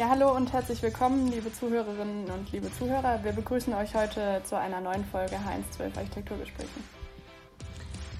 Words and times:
Ja, 0.00 0.08
hallo 0.08 0.34
und 0.34 0.50
herzlich 0.54 0.80
willkommen, 0.80 1.30
liebe 1.30 1.52
Zuhörerinnen 1.52 2.30
und 2.30 2.50
liebe 2.52 2.72
Zuhörer. 2.72 3.22
Wir 3.22 3.32
begrüßen 3.32 3.74
euch 3.74 3.94
heute 3.94 4.40
zu 4.44 4.58
einer 4.58 4.80
neuen 4.80 5.04
Folge 5.04 5.36
H112 5.36 5.94
Architekturgesprächen. 5.94 6.84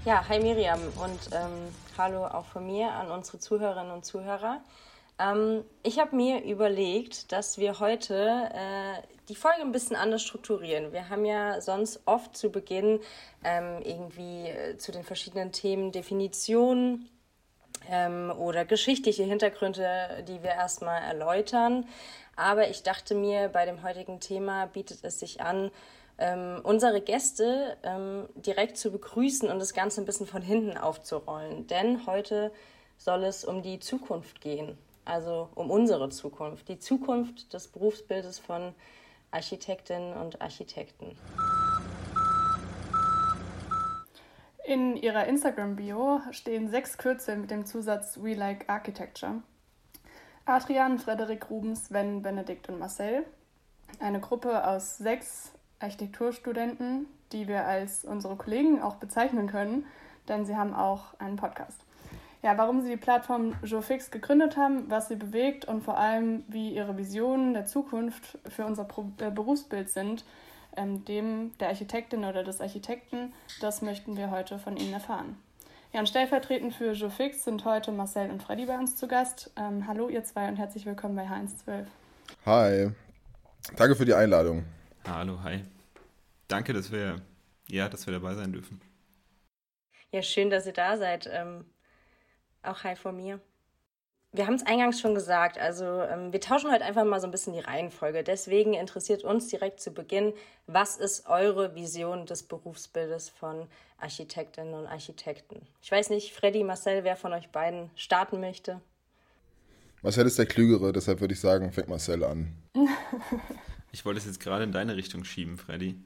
Ja, 0.05 0.29
hi 0.29 0.41
Miriam 0.41 0.79
und 1.03 1.31
ähm, 1.33 1.75
hallo 1.97 2.27
auch 2.27 2.45
von 2.45 2.67
mir 2.67 2.93
an 2.93 3.11
unsere 3.11 3.39
Zuhörerinnen 3.39 3.93
und 3.93 4.05
Zuhörer. 4.05 4.61
Ähm, 5.19 5.65
ich 5.83 5.99
habe 5.99 6.15
mir 6.15 6.45
überlegt, 6.45 7.33
dass 7.33 7.57
wir 7.57 7.81
heute 7.81 8.51
äh, 8.53 9.01
die 9.31 9.35
Folge 9.35 9.63
ein 9.63 9.73
bisschen 9.73 9.97
anders 9.97 10.21
strukturieren. 10.21 10.93
Wir 10.93 11.09
haben 11.09 11.25
ja 11.25 11.63
sonst 11.63 12.01
oft 12.05 12.37
zu 12.37 12.51
Beginn 12.51 13.01
ähm, 13.43 13.81
irgendwie 13.83 14.49
äh, 14.49 14.77
zu 14.77 14.93
den 14.93 15.03
verschiedenen 15.03 15.51
Themen 15.51 15.93
Definitionen 15.93 17.09
ähm, 17.89 18.33
oder 18.37 18.65
geschichtliche 18.65 19.25
Hintergründe, 19.25 20.25
die 20.29 20.43
wir 20.43 20.51
erstmal 20.51 21.03
erläutern. 21.03 21.87
Aber 22.37 22.69
ich 22.69 22.83
dachte 22.83 23.15
mir, 23.15 23.49
bei 23.49 23.67
dem 23.67 23.83
heutigen 23.83 24.21
Thema 24.21 24.67
bietet 24.67 25.01
es 25.03 25.21
sich 25.21 25.41
an, 25.41 25.71
ähm, 26.19 26.61
unsere 26.63 27.01
Gäste 27.01 27.77
ähm, 27.83 28.29
direkt 28.35 28.77
zu 28.77 28.91
begrüßen 28.91 29.49
und 29.49 29.59
das 29.59 29.75
Ganze 29.75 30.01
ein 30.01 30.05
bisschen 30.05 30.27
von 30.27 30.43
hinten 30.43 30.77
aufzurollen. 30.77 31.67
Denn 31.67 32.07
heute 32.07 32.53
soll 32.99 33.25
es 33.25 33.45
um 33.45 33.63
die 33.63 33.81
Zukunft 33.81 34.41
gehen, 34.41 34.77
also 35.05 35.49
um 35.55 35.71
unsere 35.71 36.11
Zukunft, 36.11 36.69
die 36.69 36.79
Zukunft 36.79 37.53
des 37.55 37.69
Berufsbildes 37.69 38.39
von 38.39 38.75
Architektinnen 39.31 40.15
und 40.15 40.43
Architekten. 40.43 41.17
In 44.71 44.97
ihrer 44.97 45.27
Instagram-Bio 45.27 46.21
stehen 46.31 46.69
sechs 46.69 46.97
Kürzel 46.97 47.37
mit 47.39 47.51
dem 47.51 47.67
Zusatz 47.67 48.21
We 48.23 48.35
Like 48.35 48.71
Architecture. 48.71 49.43
Adrian, 50.47 51.01
Frederik 51.01 51.51
Rubens, 51.51 51.87
Sven, 51.87 52.23
Benedikt 52.23 52.69
und 52.69 52.79
Marcel. 52.79 53.25
Eine 53.99 54.21
Gruppe 54.21 54.65
aus 54.65 54.97
sechs 54.97 55.51
Architekturstudenten, 55.81 57.09
die 57.33 57.49
wir 57.49 57.67
als 57.67 58.05
unsere 58.05 58.37
Kollegen 58.37 58.81
auch 58.81 58.95
bezeichnen 58.95 59.49
können, 59.49 59.87
denn 60.29 60.47
sie 60.47 60.55
haben 60.55 60.73
auch 60.73 61.19
einen 61.19 61.35
Podcast. 61.35 61.81
Ja, 62.45 62.57
warum 62.57 62.81
sie 62.81 62.91
die 62.91 62.97
Plattform 62.97 63.57
JoFix 63.65 64.13
gegründet 64.13 64.57
haben, 64.57 64.89
was 64.89 65.09
sie 65.09 65.17
bewegt 65.17 65.65
und 65.65 65.83
vor 65.83 65.99
allem, 65.99 66.45
wie 66.47 66.77
ihre 66.77 66.97
Visionen 66.97 67.55
der 67.55 67.67
Zukunft 67.67 68.39
für 68.49 68.67
unser 68.67 68.87
äh, 69.19 69.33
Berufsbild 69.33 69.91
sind, 69.91 70.25
ähm, 70.77 71.05
dem 71.05 71.57
der 71.59 71.69
Architektin 71.69 72.25
oder 72.25 72.45
des 72.45 72.61
Architekten, 72.61 73.33
das 73.61 73.83
möchten 73.83 74.17
wir 74.17 74.31
heute 74.31 74.59
von 74.59 74.77
Ihnen 74.77 74.93
erfahren. 74.93 75.37
Ja, 75.93 76.01
und 76.01 76.09
stellvertretend 76.09 76.73
für 76.73 76.93
JoFix 76.93 77.45
sind 77.45 77.65
heute 77.65 77.91
Marcel 77.91 78.31
und 78.31 78.43
Freddy 78.43 78.67
bei 78.67 78.79
uns 78.79 78.97
zu 78.97 79.09
Gast. 79.09 79.51
Ähm, 79.57 79.87
hallo 79.89 80.09
ihr 80.09 80.23
zwei 80.23 80.49
und 80.49 80.57
herzlich 80.57 80.87
willkommen 80.87 81.17
bei 81.17 81.27
H112. 81.27 81.87
Hi, 82.47 82.91
danke 83.77 83.97
für 83.97 84.05
die 84.05 84.15
Einladung. 84.15 84.65
Hallo, 85.09 85.43
hi. 85.43 85.65
Danke, 86.47 86.73
dass 86.73 86.93
wir, 86.93 87.17
ja, 87.69 87.89
dass 87.89 88.07
wir 88.07 88.13
dabei 88.13 88.35
sein 88.35 88.53
dürfen. 88.53 88.81
Ja, 90.13 90.23
schön, 90.23 90.51
dass 90.51 90.67
ihr 90.67 90.73
da 90.73 90.97
seid. 90.97 91.29
Ähm, 91.33 91.65
auch 92.63 92.85
hi 92.85 92.95
von 92.95 93.17
mir. 93.17 93.41
Wir 94.33 94.47
haben 94.47 94.55
es 94.55 94.65
eingangs 94.65 95.01
schon 95.01 95.17
gesagt, 95.17 95.59
also 95.59 95.85
ähm, 95.85 96.33
wir 96.33 96.41
tauschen 96.41 96.71
heute 96.71 96.85
einfach 96.85 97.05
mal 97.05 97.21
so 97.21 97.27
ein 97.27 97.33
bisschen 97.33 97.53
die 97.53 97.59
Reihenfolge. 97.59 98.23
Deswegen 98.23 98.75
interessiert 98.75 99.25
uns 99.25 99.49
direkt 99.49 99.81
zu 99.81 99.91
Beginn, 99.91 100.33
was 100.69 100.97
ist 100.99 101.27
eure 101.27 101.75
Vision 101.75 102.27
des 102.27 102.45
Berufsbildes 102.45 103.29
von 103.29 103.67
Architektinnen 103.99 104.75
und 104.75 104.87
Architekten? 104.87 105.67
Ich 105.83 105.91
weiß 105.91 106.11
nicht, 106.11 106.33
Freddy, 106.33 106.63
Marcel, 106.63 107.03
wer 107.03 107.17
von 107.17 107.33
euch 107.33 107.49
beiden 107.49 107.91
starten 107.97 108.39
möchte? 108.39 108.81
Marcel 110.03 110.27
ist 110.27 110.39
der 110.39 110.47
Klügere, 110.47 110.93
deshalb 110.93 111.21
würde 111.21 111.35
ich 111.35 111.41
sagen, 111.41 111.73
fängt 111.73 111.89
Marcel 111.89 112.23
an. 112.23 112.55
ich 113.93 114.05
wollte 114.05 114.19
es 114.19 114.27
jetzt 114.27 114.39
gerade 114.39 114.63
in 114.63 114.71
deine 114.71 114.95
Richtung 114.95 115.25
schieben, 115.25 115.59
Freddy. 115.59 116.01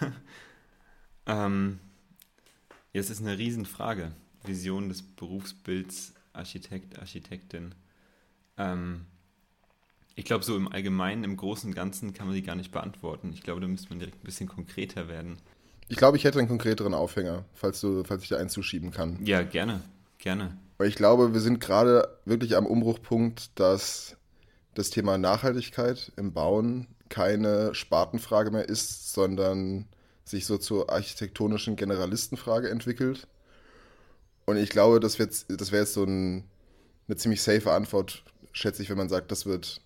ähm, 1.26 1.78
ja, 2.94 3.00
es 3.00 3.10
ist 3.10 3.20
eine 3.20 3.36
Riesenfrage. 3.36 4.12
Vision 4.44 4.88
des 4.88 5.02
Berufsbilds 5.02 6.14
Architekt, 6.40 6.98
Architektin. 6.98 7.74
Ähm, 8.58 9.06
ich 10.16 10.24
glaube, 10.24 10.44
so 10.44 10.56
im 10.56 10.68
Allgemeinen, 10.70 11.24
im 11.24 11.36
Großen 11.36 11.70
und 11.70 11.74
Ganzen 11.74 12.12
kann 12.12 12.26
man 12.26 12.34
sie 12.34 12.42
gar 12.42 12.56
nicht 12.56 12.72
beantworten. 12.72 13.32
Ich 13.32 13.42
glaube, 13.42 13.60
da 13.60 13.68
müsste 13.68 13.90
man 13.90 14.00
direkt 14.00 14.22
ein 14.22 14.24
bisschen 14.24 14.48
konkreter 14.48 15.08
werden. 15.08 15.38
Ich 15.88 15.96
glaube, 15.96 16.16
ich 16.16 16.24
hätte 16.24 16.38
einen 16.38 16.48
konkreteren 16.48 16.94
Aufhänger, 16.94 17.44
falls, 17.54 17.80
du, 17.80 18.04
falls 18.04 18.22
ich 18.22 18.28
da 18.28 18.36
einen 18.36 18.48
zuschieben 18.48 18.90
kann. 18.90 19.24
Ja, 19.24 19.42
gerne, 19.42 19.82
gerne. 20.18 20.56
Weil 20.78 20.88
ich 20.88 20.94
glaube, 20.94 21.32
wir 21.32 21.40
sind 21.40 21.60
gerade 21.60 22.18
wirklich 22.24 22.56
am 22.56 22.66
Umbruchpunkt, 22.66 23.58
dass 23.58 24.16
das 24.74 24.90
Thema 24.90 25.18
Nachhaltigkeit 25.18 26.12
im 26.16 26.32
Bauen 26.32 26.86
keine 27.08 27.74
Spartenfrage 27.74 28.50
mehr 28.50 28.68
ist, 28.68 29.12
sondern 29.12 29.86
sich 30.24 30.46
so 30.46 30.58
zur 30.58 30.90
architektonischen 30.90 31.76
Generalistenfrage 31.76 32.70
entwickelt. 32.70 33.26
Und 34.50 34.56
ich 34.56 34.70
glaube, 34.70 34.98
das, 34.98 35.16
das 35.16 35.72
wäre 35.72 35.82
jetzt 35.82 35.94
so 35.94 36.02
ein, 36.02 36.42
eine 37.06 37.16
ziemlich 37.16 37.40
safe 37.40 37.70
Antwort, 37.70 38.24
schätze 38.50 38.82
ich, 38.82 38.90
wenn 38.90 38.98
man 38.98 39.08
sagt, 39.08 39.30
das 39.30 39.46
wird 39.46 39.80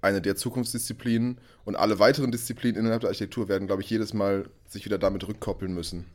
eine 0.00 0.22
der 0.22 0.34
Zukunftsdisziplinen 0.34 1.38
und 1.66 1.76
alle 1.76 1.98
weiteren 1.98 2.32
Disziplinen 2.32 2.80
innerhalb 2.80 3.02
der 3.02 3.10
Architektur 3.10 3.48
werden, 3.48 3.66
glaube 3.66 3.82
ich, 3.82 3.90
jedes 3.90 4.14
Mal 4.14 4.48
sich 4.66 4.86
wieder 4.86 4.96
damit 4.96 5.28
rückkoppeln 5.28 5.74
müssen. 5.74 6.06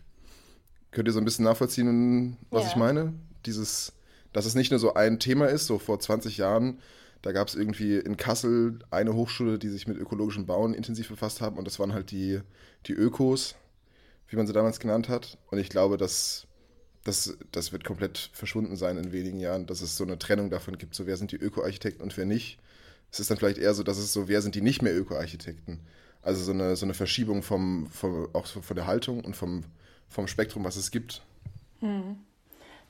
Könnt 0.89 1.07
ihr 1.07 1.13
so 1.13 1.19
ein 1.19 1.25
bisschen 1.25 1.45
nachvollziehen, 1.45 2.35
was 2.49 2.63
ja. 2.63 2.69
ich 2.69 2.75
meine? 2.77 3.13
Dieses, 3.45 3.93
dass 4.33 4.47
es 4.47 4.55
nicht 4.55 4.72
nur 4.72 4.79
so 4.79 4.95
ein 4.95 5.19
Thema 5.19 5.45
ist, 5.45 5.67
so 5.67 5.78
vor 5.78 5.99
20 5.99 6.38
Jahren, 6.38 6.79
da 7.22 7.31
gab 7.31 7.47
es 7.47 7.53
irgendwie 7.53 7.97
in 7.97 8.17
Kassel 8.17 8.79
eine 8.89 9.13
Hochschule, 9.13 9.59
die 9.59 9.69
sich 9.69 9.88
mit 9.88 9.97
ökologischem 9.97 10.47
Bauen 10.47 10.73
intensiv 10.73 11.09
befasst 11.09 11.41
haben 11.41 11.57
und 11.57 11.66
das 11.66 11.78
waren 11.78 11.93
halt 11.93 12.09
die, 12.09 12.39
die 12.88 12.93
Ökos, 12.93 13.53
wie 14.29 14.35
man 14.35 14.47
sie 14.47 14.53
damals 14.53 14.79
genannt 14.79 15.09
hat. 15.09 15.38
Und 15.51 15.59
ich 15.59 15.69
glaube, 15.69 15.97
dass 15.97 16.47
das, 17.03 17.38
das 17.51 17.72
wird 17.72 17.84
komplett 17.84 18.29
verschwunden 18.34 18.75
sein 18.75 18.97
in 18.97 19.12
wenigen 19.12 19.39
Jahren, 19.39 19.66
dass 19.66 19.81
es 19.81 19.97
so 19.97 20.03
eine 20.03 20.19
Trennung 20.19 20.50
davon 20.50 20.78
gibt, 20.78 20.95
so 20.95 21.07
wer 21.07 21.17
sind 21.17 21.31
die 21.31 21.38
Öko-Architekten 21.38 22.03
und 22.03 22.16
wer 22.17 22.25
nicht. 22.25 22.59
Es 23.12 23.19
ist 23.19 23.29
dann 23.29 23.38
vielleicht 23.38 23.57
eher 23.57 23.73
so, 23.73 23.84
dass 23.84 23.97
es 23.97 24.13
so, 24.13 24.28
wer 24.28 24.41
sind 24.41 24.56
die 24.56 24.62
nicht 24.62 24.81
mehr 24.81 24.95
Öko-Architekten. 24.95 25.79
Also 26.22 26.44
so 26.44 26.51
eine, 26.51 26.75
so 26.75 26.85
eine 26.85 26.94
Verschiebung 26.94 27.41
vom, 27.41 27.88
vom, 27.88 28.29
auch 28.34 28.45
von 28.45 28.75
der 28.75 28.85
Haltung 28.85 29.25
und 29.25 29.35
vom, 29.35 29.63
vom 30.07 30.28
Spektrum, 30.28 30.63
was 30.63 30.75
es 30.75 30.91
gibt. 30.91 31.22
Hm. 31.79 32.17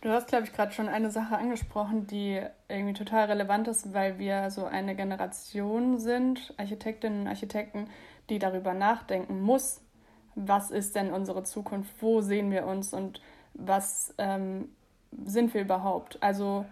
Du 0.01 0.09
hast, 0.09 0.27
glaube 0.27 0.45
ich, 0.45 0.53
gerade 0.53 0.73
schon 0.73 0.89
eine 0.89 1.11
Sache 1.11 1.37
angesprochen, 1.37 2.07
die 2.07 2.41
irgendwie 2.67 2.93
total 2.93 3.25
relevant 3.25 3.67
ist, 3.67 3.93
weil 3.93 4.17
wir 4.17 4.49
so 4.49 4.65
eine 4.65 4.95
Generation 4.95 5.99
sind, 5.99 6.53
Architektinnen 6.57 7.21
und 7.21 7.27
Architekten, 7.27 7.87
die 8.29 8.39
darüber 8.39 8.73
nachdenken 8.73 9.41
muss, 9.41 9.79
was 10.33 10.71
ist 10.71 10.95
denn 10.95 11.11
unsere 11.11 11.43
Zukunft, 11.43 11.93
wo 11.99 12.21
sehen 12.21 12.49
wir 12.49 12.65
uns 12.65 12.93
und 12.93 13.21
was 13.53 14.13
ähm, 14.17 14.69
sind 15.25 15.53
wir 15.53 15.61
überhaupt? 15.61 16.17
Also 16.21 16.65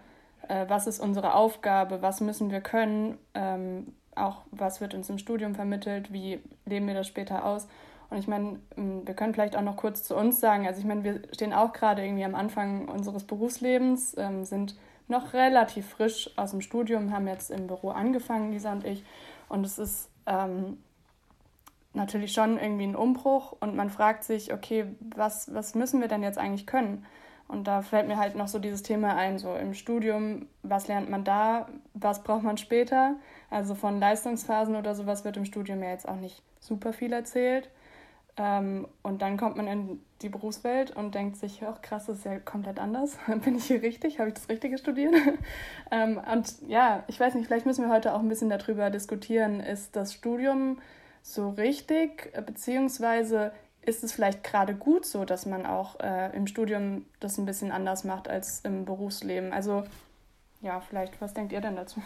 äh, 0.48 0.66
was 0.68 0.86
ist 0.86 1.00
unsere 1.00 1.34
Aufgabe? 1.34 2.02
Was 2.02 2.20
müssen 2.20 2.50
wir 2.50 2.60
können? 2.60 3.18
Ähm, 3.34 3.94
auch 4.14 4.42
was 4.50 4.80
wird 4.80 4.94
uns 4.94 5.08
im 5.08 5.18
Studium 5.18 5.54
vermittelt? 5.54 6.12
Wie 6.12 6.40
leben 6.66 6.86
wir 6.86 6.94
das 6.94 7.06
später 7.06 7.44
aus? 7.44 7.68
Und 8.10 8.18
ich 8.18 8.26
meine, 8.26 8.58
wir 8.76 9.14
können 9.14 9.32
vielleicht 9.32 9.56
auch 9.56 9.62
noch 9.62 9.76
kurz 9.76 10.02
zu 10.02 10.16
uns 10.16 10.40
sagen. 10.40 10.66
Also 10.66 10.80
ich 10.80 10.86
meine, 10.86 11.04
wir 11.04 11.22
stehen 11.32 11.52
auch 11.52 11.72
gerade 11.72 12.04
irgendwie 12.04 12.24
am 12.24 12.34
Anfang 12.34 12.88
unseres 12.88 13.24
Berufslebens, 13.24 14.16
ähm, 14.18 14.44
sind 14.44 14.74
noch 15.06 15.32
relativ 15.32 15.88
frisch 15.88 16.30
aus 16.36 16.50
dem 16.50 16.60
Studium, 16.60 17.12
haben 17.12 17.28
jetzt 17.28 17.50
im 17.50 17.68
Büro 17.68 17.90
angefangen, 17.90 18.52
Lisa 18.52 18.72
und 18.72 18.84
ich. 18.84 19.04
Und 19.48 19.64
es 19.64 19.78
ist 19.78 20.10
ähm, 20.26 20.78
natürlich 21.92 22.32
schon 22.32 22.58
irgendwie 22.58 22.84
ein 22.84 22.96
Umbruch 22.96 23.52
und 23.60 23.74
man 23.74 23.90
fragt 23.90 24.24
sich, 24.24 24.52
okay, 24.52 24.86
was, 25.14 25.52
was 25.54 25.74
müssen 25.74 26.00
wir 26.00 26.08
denn 26.08 26.22
jetzt 26.22 26.38
eigentlich 26.38 26.66
können? 26.66 27.04
Und 27.48 27.64
da 27.66 27.82
fällt 27.82 28.06
mir 28.06 28.16
halt 28.16 28.36
noch 28.36 28.46
so 28.46 28.60
dieses 28.60 28.84
Thema 28.84 29.16
ein, 29.16 29.38
so 29.38 29.54
im 29.56 29.74
Studium, 29.74 30.46
was 30.62 30.86
lernt 30.86 31.10
man 31.10 31.24
da, 31.24 31.68
was 31.94 32.22
braucht 32.22 32.44
man 32.44 32.58
später? 32.58 33.16
Also 33.50 33.74
von 33.74 33.98
Leistungsphasen 33.98 34.76
oder 34.76 34.94
sowas 34.94 35.24
wird 35.24 35.36
im 35.36 35.44
Studium 35.44 35.82
ja 35.82 35.90
jetzt 35.90 36.08
auch 36.08 36.16
nicht 36.16 36.42
super 36.60 36.92
viel 36.92 37.12
erzählt. 37.12 37.68
Ähm, 38.36 38.86
und 39.02 39.20
dann 39.20 39.36
kommt 39.36 39.56
man 39.56 39.66
in 39.66 40.00
die 40.22 40.28
Berufswelt 40.28 40.94
und 40.94 41.16
denkt 41.16 41.38
sich, 41.38 41.62
ach 41.66 41.82
krass, 41.82 42.06
das 42.06 42.18
ist 42.18 42.24
ja 42.24 42.38
komplett 42.38 42.78
anders. 42.78 43.18
Bin 43.44 43.56
ich 43.56 43.64
hier 43.64 43.82
richtig? 43.82 44.20
Habe 44.20 44.28
ich 44.28 44.34
das 44.34 44.48
Richtige 44.48 44.78
studiert? 44.78 45.14
ähm, 45.90 46.20
und 46.32 46.54
ja, 46.68 47.02
ich 47.08 47.18
weiß 47.18 47.34
nicht, 47.34 47.46
vielleicht 47.48 47.66
müssen 47.66 47.84
wir 47.84 47.92
heute 47.92 48.14
auch 48.14 48.20
ein 48.20 48.28
bisschen 48.28 48.48
darüber 48.48 48.90
diskutieren, 48.90 49.58
ist 49.58 49.96
das 49.96 50.14
Studium 50.14 50.78
so 51.22 51.50
richtig, 51.50 52.32
beziehungsweise 52.46 53.52
ist 53.82 54.04
es 54.04 54.12
vielleicht 54.12 54.44
gerade 54.44 54.74
gut 54.74 55.06
so, 55.06 55.24
dass 55.24 55.46
man 55.46 55.66
auch 55.66 55.98
äh, 56.00 56.34
im 56.36 56.46
Studium 56.46 57.06
das 57.18 57.38
ein 57.38 57.46
bisschen 57.46 57.72
anders 57.72 58.04
macht 58.04 58.28
als 58.28 58.60
im 58.60 58.84
Berufsleben? 58.84 59.52
Also 59.52 59.84
ja, 60.60 60.80
vielleicht, 60.80 61.20
was 61.20 61.34
denkt 61.34 61.52
ihr 61.52 61.60
denn 61.60 61.76
dazu? 61.76 62.02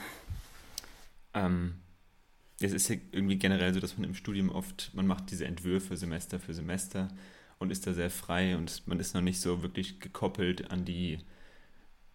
Ähm, 1.34 1.81
es 2.61 2.72
ist 2.72 2.88
ja 2.88 2.96
irgendwie 3.11 3.38
generell 3.38 3.75
so, 3.75 3.81
dass 3.81 3.99
man 3.99 4.08
im 4.08 4.14
Studium 4.14 4.50
oft, 4.50 4.93
man 4.94 5.06
macht 5.06 5.31
diese 5.31 5.46
Entwürfe 5.46 5.96
Semester 5.96 6.38
für 6.38 6.55
Semester 6.55 7.08
und 7.58 7.70
ist 7.70 7.87
da 7.87 7.93
sehr 7.93 8.11
frei 8.11 8.56
und 8.56 8.87
man 8.87 9.00
ist 9.00 9.14
noch 9.14 9.20
nicht 9.20 9.40
so 9.40 9.62
wirklich 9.62 10.00
gekoppelt 10.00 10.70
an 10.70 10.84
die, 10.84 11.19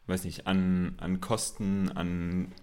weiß 0.07 0.23
nicht, 0.23 0.47
an, 0.47 0.95
an 0.99 1.19
Kosten, 1.19 1.91
an 1.91 2.53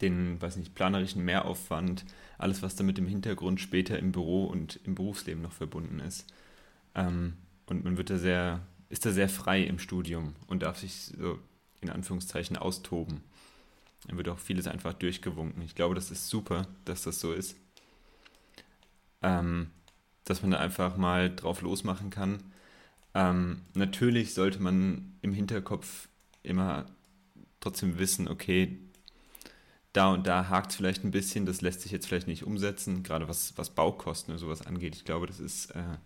den, 0.00 0.40
weiß 0.40 0.56
nicht, 0.56 0.74
planerischen 0.74 1.24
Mehraufwand, 1.24 2.04
alles, 2.38 2.62
was 2.62 2.76
damit 2.76 2.98
im 2.98 3.06
Hintergrund 3.06 3.60
später 3.60 3.98
im 3.98 4.12
Büro 4.12 4.44
und 4.44 4.80
im 4.84 4.94
Berufsleben 4.94 5.42
noch 5.42 5.52
verbunden 5.52 6.00
ist. 6.00 6.26
Ähm, 6.94 7.34
und 7.66 7.84
man 7.84 7.96
wird 7.96 8.10
da 8.10 8.18
sehr, 8.18 8.60
ist 8.88 9.06
da 9.06 9.12
sehr 9.12 9.28
frei 9.28 9.62
im 9.62 9.78
Studium 9.78 10.34
und 10.46 10.62
darf 10.62 10.78
sich 10.78 11.12
so 11.18 11.38
in 11.80 11.90
Anführungszeichen 11.90 12.56
austoben. 12.56 13.22
Dann 14.06 14.16
wird 14.16 14.28
auch 14.28 14.38
vieles 14.38 14.66
einfach 14.66 14.92
durchgewunken. 14.92 15.62
Ich 15.62 15.74
glaube, 15.74 15.94
das 15.94 16.10
ist 16.10 16.28
super, 16.28 16.66
dass 16.84 17.02
das 17.02 17.20
so 17.20 17.32
ist. 17.32 17.56
Ähm, 19.22 19.70
dass 20.24 20.42
man 20.42 20.50
da 20.50 20.58
einfach 20.58 20.96
mal 20.96 21.34
drauf 21.34 21.62
losmachen 21.62 22.10
kann. 22.10 22.42
Ähm, 23.14 23.62
natürlich 23.74 24.34
sollte 24.34 24.60
man 24.60 25.14
im 25.22 25.32
Hinterkopf 25.32 26.08
immer 26.42 26.86
trotzdem 27.60 27.98
wissen, 27.98 28.28
okay, 28.28 28.78
da 29.94 30.12
und 30.12 30.26
da 30.26 30.48
hakt 30.48 30.72
es 30.72 30.76
vielleicht 30.76 31.04
ein 31.04 31.12
bisschen, 31.12 31.46
das 31.46 31.62
lässt 31.62 31.80
sich 31.80 31.92
jetzt 31.92 32.06
vielleicht 32.06 32.26
nicht 32.26 32.42
umsetzen, 32.44 33.04
gerade 33.04 33.28
was, 33.28 33.56
was 33.56 33.70
Baukosten 33.70 34.34
und 34.34 34.38
sowas 34.38 34.66
angeht. 34.66 34.96
Ich 34.96 35.04
glaube, 35.04 35.26
das 35.26 35.38
ist, 35.38 35.70
äh, 35.70 35.98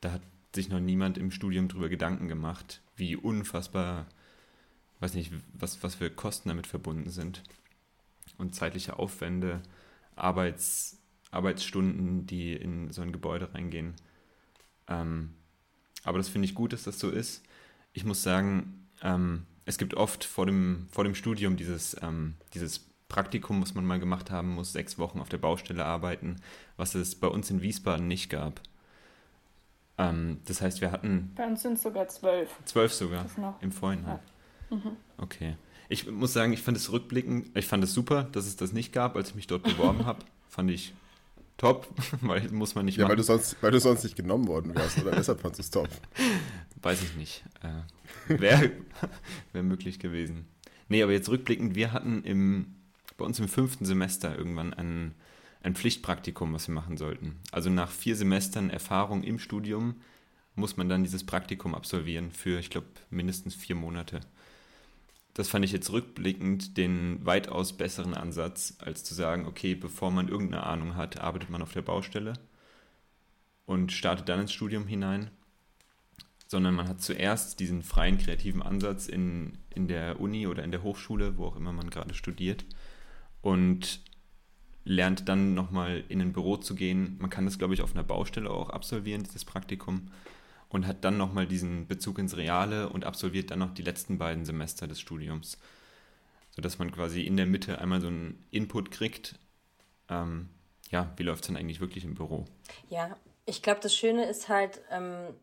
da 0.00 0.12
hat 0.12 0.22
sich 0.54 0.68
noch 0.68 0.78
niemand 0.78 1.16
im 1.16 1.30
Studium 1.30 1.68
drüber 1.68 1.88
Gedanken 1.88 2.28
gemacht, 2.28 2.82
wie 2.96 3.16
unfassbar, 3.16 4.06
weiß 5.00 5.14
nicht, 5.14 5.32
was, 5.54 5.82
was 5.82 5.96
für 5.96 6.10
Kosten 6.10 6.50
damit 6.50 6.66
verbunden 6.66 7.08
sind. 7.08 7.42
Und 8.36 8.54
zeitliche 8.54 8.98
Aufwände, 8.98 9.62
Arbeits, 10.14 10.98
Arbeitsstunden, 11.30 12.26
die 12.26 12.52
in 12.52 12.92
so 12.92 13.00
ein 13.00 13.12
Gebäude 13.12 13.54
reingehen. 13.54 13.94
Ähm, 14.86 15.34
aber 16.04 16.18
das 16.18 16.28
finde 16.28 16.44
ich 16.44 16.54
gut, 16.54 16.74
dass 16.74 16.82
das 16.82 16.98
so 16.98 17.08
ist. 17.08 17.42
Ich 17.94 18.04
muss 18.04 18.22
sagen, 18.22 18.86
ähm, 19.02 19.46
es 19.64 19.78
gibt 19.78 19.94
oft 19.94 20.24
vor 20.24 20.44
dem, 20.44 20.88
vor 20.90 21.04
dem 21.04 21.14
Studium 21.14 21.56
dieses, 21.56 21.96
ähm, 22.02 22.34
dieses 22.54 22.87
Praktikum, 23.08 23.62
was 23.62 23.74
man 23.74 23.86
mal 23.86 23.98
gemacht 23.98 24.30
haben 24.30 24.54
muss, 24.54 24.72
sechs 24.72 24.98
Wochen 24.98 25.20
auf 25.20 25.28
der 25.28 25.38
Baustelle 25.38 25.84
arbeiten, 25.84 26.36
was 26.76 26.94
es 26.94 27.14
bei 27.14 27.26
uns 27.26 27.50
in 27.50 27.62
Wiesbaden 27.62 28.06
nicht 28.06 28.28
gab. 28.28 28.60
Ähm, 29.96 30.40
das 30.44 30.60
heißt, 30.60 30.80
wir 30.80 30.92
hatten. 30.92 31.32
Bei 31.34 31.46
uns 31.46 31.62
sind 31.62 31.74
es 31.74 31.82
sogar 31.82 32.08
zwölf. 32.08 32.50
Zwölf 32.64 32.92
sogar. 32.92 33.26
Im 33.60 33.72
Vorhinein. 33.72 34.20
Ja. 34.70 34.76
Mhm. 34.76 34.96
Okay. 35.16 35.56
Ich 35.88 36.10
muss 36.10 36.32
sagen, 36.32 36.52
ich 36.52 36.62
fand 36.62 36.76
es 36.76 36.92
rückblickend, 36.92 37.56
ich 37.56 37.66
fand 37.66 37.82
es 37.82 37.94
super, 37.94 38.24
dass 38.24 38.46
es 38.46 38.56
das 38.56 38.72
nicht 38.72 38.92
gab, 38.92 39.16
als 39.16 39.30
ich 39.30 39.34
mich 39.34 39.46
dort 39.46 39.62
beworben 39.62 40.04
habe. 40.04 40.24
Fand 40.50 40.70
ich 40.70 40.94
top, 41.56 41.88
weil 42.20 42.48
muss 42.50 42.74
man 42.74 42.86
nicht 42.86 42.96
ja, 42.96 43.04
machen. 43.04 43.10
Ja, 43.10 43.10
weil 43.10 43.16
du, 43.16 43.22
sonst, 43.22 43.62
weil 43.62 43.70
du 43.70 43.80
sonst 43.80 44.02
nicht 44.02 44.16
genommen 44.16 44.48
worden 44.48 44.74
wärst, 44.74 44.98
oder 44.98 45.12
deshalb 45.12 45.40
fandest 45.40 45.74
du 45.74 45.80
es 45.80 45.88
top. 45.88 45.88
Weiß 46.82 47.02
ich 47.02 47.16
nicht. 47.16 47.44
Äh, 47.62 48.38
Wäre 48.40 48.72
wär 49.52 49.62
möglich 49.62 49.98
gewesen. 49.98 50.46
Nee, 50.88 51.02
aber 51.02 51.12
jetzt 51.12 51.28
rückblickend, 51.28 51.74
wir 51.74 51.92
hatten 51.92 52.22
im 52.22 52.77
bei 53.18 53.26
uns 53.26 53.38
im 53.38 53.48
fünften 53.48 53.84
Semester 53.84 54.34
irgendwann 54.34 54.72
ein, 54.72 55.14
ein 55.60 55.74
Pflichtpraktikum, 55.74 56.54
was 56.54 56.68
wir 56.68 56.74
machen 56.74 56.96
sollten. 56.96 57.36
Also 57.52 57.68
nach 57.68 57.90
vier 57.90 58.16
Semestern 58.16 58.70
Erfahrung 58.70 59.22
im 59.22 59.38
Studium 59.38 59.96
muss 60.54 60.76
man 60.76 60.88
dann 60.88 61.04
dieses 61.04 61.26
Praktikum 61.26 61.74
absolvieren 61.74 62.30
für, 62.30 62.58
ich 62.58 62.70
glaube, 62.70 62.86
mindestens 63.10 63.54
vier 63.54 63.76
Monate. 63.76 64.20
Das 65.34 65.48
fand 65.48 65.64
ich 65.64 65.72
jetzt 65.72 65.92
rückblickend 65.92 66.76
den 66.76 67.24
weitaus 67.26 67.76
besseren 67.76 68.14
Ansatz, 68.14 68.76
als 68.78 69.04
zu 69.04 69.14
sagen, 69.14 69.46
okay, 69.46 69.74
bevor 69.74 70.10
man 70.10 70.28
irgendeine 70.28 70.64
Ahnung 70.64 70.96
hat, 70.96 71.20
arbeitet 71.20 71.50
man 71.50 71.62
auf 71.62 71.72
der 71.72 71.82
Baustelle 71.82 72.32
und 73.66 73.92
startet 73.92 74.28
dann 74.28 74.40
ins 74.40 74.52
Studium 74.52 74.86
hinein, 74.86 75.30
sondern 76.46 76.74
man 76.74 76.88
hat 76.88 77.02
zuerst 77.02 77.60
diesen 77.60 77.82
freien 77.82 78.18
kreativen 78.18 78.62
Ansatz 78.62 79.06
in, 79.06 79.58
in 79.74 79.86
der 79.86 80.20
Uni 80.20 80.46
oder 80.46 80.64
in 80.64 80.72
der 80.72 80.82
Hochschule, 80.82 81.36
wo 81.36 81.46
auch 81.46 81.56
immer 81.56 81.72
man 81.72 81.90
gerade 81.90 82.14
studiert, 82.14 82.64
und 83.40 84.00
lernt 84.84 85.28
dann 85.28 85.54
nochmal 85.54 86.02
in 86.08 86.20
ein 86.20 86.32
Büro 86.32 86.56
zu 86.56 86.74
gehen. 86.74 87.16
Man 87.20 87.30
kann 87.30 87.44
das, 87.44 87.58
glaube 87.58 87.74
ich, 87.74 87.82
auf 87.82 87.94
einer 87.94 88.04
Baustelle 88.04 88.50
auch 88.50 88.70
absolvieren, 88.70 89.22
dieses 89.22 89.44
Praktikum. 89.44 90.10
Und 90.70 90.86
hat 90.86 91.02
dann 91.02 91.16
nochmal 91.16 91.46
diesen 91.46 91.86
Bezug 91.86 92.18
ins 92.18 92.36
Reale 92.36 92.90
und 92.90 93.06
absolviert 93.06 93.50
dann 93.50 93.58
noch 93.58 93.72
die 93.72 93.82
letzten 93.82 94.18
beiden 94.18 94.44
Semester 94.44 94.86
des 94.86 95.00
Studiums. 95.00 95.58
Sodass 96.54 96.78
man 96.78 96.92
quasi 96.92 97.22
in 97.22 97.38
der 97.38 97.46
Mitte 97.46 97.78
einmal 97.80 98.02
so 98.02 98.08
einen 98.08 98.44
Input 98.50 98.90
kriegt. 98.90 99.38
Ähm, 100.10 100.50
ja, 100.90 101.12
wie 101.16 101.22
läuft 101.22 101.44
es 101.44 101.46
dann 101.46 101.56
eigentlich 101.56 101.80
wirklich 101.80 102.04
im 102.04 102.14
Büro? 102.14 102.44
Ja, 102.90 103.16
ich 103.46 103.62
glaube, 103.62 103.80
das 103.82 103.94
Schöne 103.94 104.26
ist 104.26 104.50
halt, 104.50 104.82
ähm, 104.90 105.34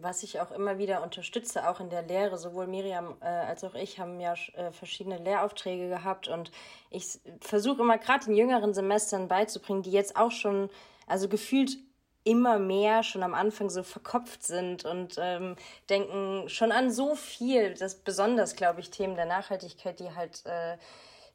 was 0.00 0.22
ich 0.22 0.40
auch 0.40 0.50
immer 0.50 0.78
wieder 0.78 1.02
unterstütze, 1.02 1.68
auch 1.68 1.80
in 1.80 1.90
der 1.90 2.02
Lehre, 2.02 2.38
sowohl 2.38 2.66
Miriam 2.66 3.16
äh, 3.20 3.26
als 3.26 3.64
auch 3.64 3.74
ich 3.74 3.98
haben 3.98 4.20
ja 4.20 4.34
äh, 4.54 4.72
verschiedene 4.72 5.18
Lehraufträge 5.18 5.88
gehabt 5.88 6.28
und 6.28 6.50
ich 6.90 7.18
versuche 7.40 7.82
immer 7.82 7.98
gerade 7.98 8.26
in 8.26 8.36
jüngeren 8.36 8.74
Semestern 8.74 9.28
beizubringen, 9.28 9.82
die 9.82 9.90
jetzt 9.92 10.16
auch 10.16 10.30
schon, 10.30 10.70
also 11.06 11.28
gefühlt 11.28 11.78
immer 12.26 12.58
mehr 12.58 13.04
schon 13.04 13.22
am 13.22 13.34
Anfang 13.34 13.70
so 13.70 13.84
verkopft 13.84 14.42
sind 14.42 14.84
und 14.84 15.14
ähm, 15.18 15.54
denken 15.88 16.48
schon 16.48 16.72
an 16.72 16.90
so 16.90 17.14
viel, 17.14 17.74
das 17.74 17.94
besonders, 17.94 18.56
glaube 18.56 18.80
ich, 18.80 18.90
Themen 18.90 19.14
der 19.14 19.26
Nachhaltigkeit, 19.26 20.00
die 20.00 20.12
halt 20.12 20.44
äh, 20.44 20.76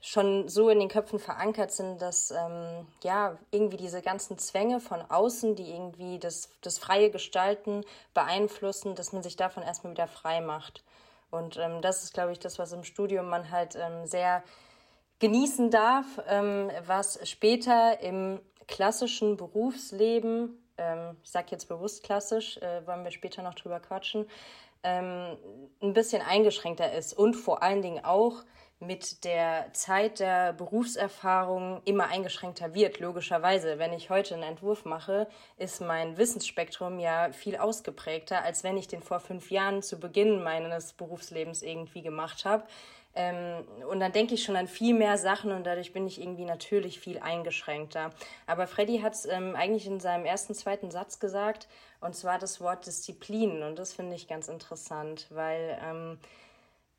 schon 0.02 0.50
so 0.50 0.70
in 0.70 0.80
den 0.80 0.90
Köpfen 0.90 1.20
verankert 1.20 1.72
sind, 1.72 2.02
dass 2.02 2.32
ähm, 2.32 2.88
ja 3.04 3.38
irgendwie 3.52 3.78
diese 3.78 4.02
ganzen 4.02 4.40
Zwänge 4.40 4.80
von 4.80 5.02
außen, 5.02 5.56
die 5.56 5.72
irgendwie 5.72 6.18
das, 6.18 6.50
das 6.62 6.80
freie 6.80 7.12
Gestalten 7.12 7.86
beeinflussen, 8.16 8.96
dass 8.96 9.14
man 9.14 9.22
sich 9.22 9.36
davon 9.36 9.62
erstmal 9.62 9.94
wieder 9.94 10.08
frei 10.08 10.42
macht. 10.42 10.84
Und 11.30 11.58
ähm, 11.58 11.82
das 11.82 12.04
ist, 12.04 12.14
glaube 12.14 12.32
ich, 12.32 12.40
das, 12.40 12.58
was 12.58 12.74
im 12.74 12.84
Studium 12.84 13.30
man 13.30 13.52
halt 13.52 13.76
ähm, 13.76 14.06
sehr 14.08 14.44
genießen 15.20 15.70
darf, 15.70 16.06
ähm, 16.28 16.72
was 16.86 17.20
später 17.30 18.00
im 18.02 18.42
klassischen 18.68 19.38
Berufsleben, 19.38 20.58
ähm, 20.78 21.18
ich 21.24 21.30
sage 21.30 21.48
jetzt 21.52 21.68
bewusst 21.68 22.04
klassisch, 22.04 22.58
äh, 22.58 22.86
wollen 22.88 23.04
wir 23.04 23.12
später 23.12 23.44
noch 23.44 23.54
drüber 23.54 23.80
quatschen, 23.80 24.28
ähm, 24.84 25.38
ein 25.82 25.94
bisschen 25.94 26.24
eingeschränkter 26.24 26.92
ist 26.92 27.14
und 27.14 27.36
vor 27.36 27.62
allen 27.62 27.84
Dingen 27.84 28.04
auch 28.04 28.44
mit 28.82 29.24
der 29.24 29.72
Zeit 29.74 30.20
der 30.20 30.54
Berufserfahrung 30.54 31.82
immer 31.86 32.08
eingeschränkter 32.08 32.74
wird, 32.74 33.00
logischerweise. 33.00 33.78
Wenn 33.78 33.94
ich 33.94 34.10
heute 34.10 34.34
einen 34.34 34.44
Entwurf 34.44 34.86
mache, 34.86 35.28
ist 35.58 35.82
mein 35.82 36.18
Wissensspektrum 36.18 37.00
ja 37.00 37.32
viel 37.32 37.58
ausgeprägter, 37.58 38.44
als 38.44 38.64
wenn 38.64 38.78
ich 38.78 38.88
den 38.88 39.04
vor 39.04 39.20
fünf 39.20 39.52
Jahren 39.52 39.84
zu 39.84 40.00
Beginn 40.00 40.42
meines 40.44 40.94
Berufslebens 40.94 41.62
irgendwie 41.62 42.02
gemacht 42.02 42.44
habe. 42.44 42.64
Ähm, 43.14 43.66
und 43.90 44.00
dann 44.00 44.14
denke 44.14 44.36
ich 44.36 44.44
schon 44.44 44.56
an 44.56 44.68
viel 44.68 44.94
mehr 44.94 45.18
Sachen 45.18 45.52
und 45.52 45.66
dadurch 45.66 45.92
bin 45.92 46.08
ich 46.08 46.22
irgendwie 46.22 46.46
natürlich 46.46 47.00
viel 47.00 47.20
eingeschränkter. 47.20 48.12
Aber 48.48 48.68
Freddy 48.68 49.00
hat 49.00 49.14
es 49.14 49.26
ähm, 49.26 49.56
eigentlich 49.56 49.86
in 49.86 50.00
seinem 50.00 50.26
ersten, 50.26 50.56
zweiten 50.56 50.92
Satz 50.92 51.20
gesagt, 51.20 51.68
und 52.00 52.16
zwar 52.16 52.40
das 52.40 52.62
Wort 52.62 52.86
Disziplin. 52.86 53.64
Und 53.64 53.78
das 53.78 53.94
finde 53.94 54.16
ich 54.16 54.28
ganz 54.28 54.48
interessant, 54.48 55.28
weil 55.30 55.78
ähm, 55.84 56.20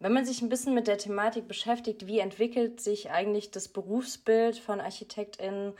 wenn 0.03 0.13
man 0.13 0.25
sich 0.25 0.43
ein 0.43 0.49
bisschen 0.49 0.75
mit 0.75 0.89
der 0.89 0.99
Thematik 0.99 1.47
beschäftigt, 1.47 2.07
wie 2.07 2.19
entwickelt 2.19 2.81
sich 2.81 3.11
eigentlich 3.11 3.53
das 3.53 3.69
Berufsbild 3.69 4.59
von 4.59 4.81
ArchitektInnen, 4.81 5.75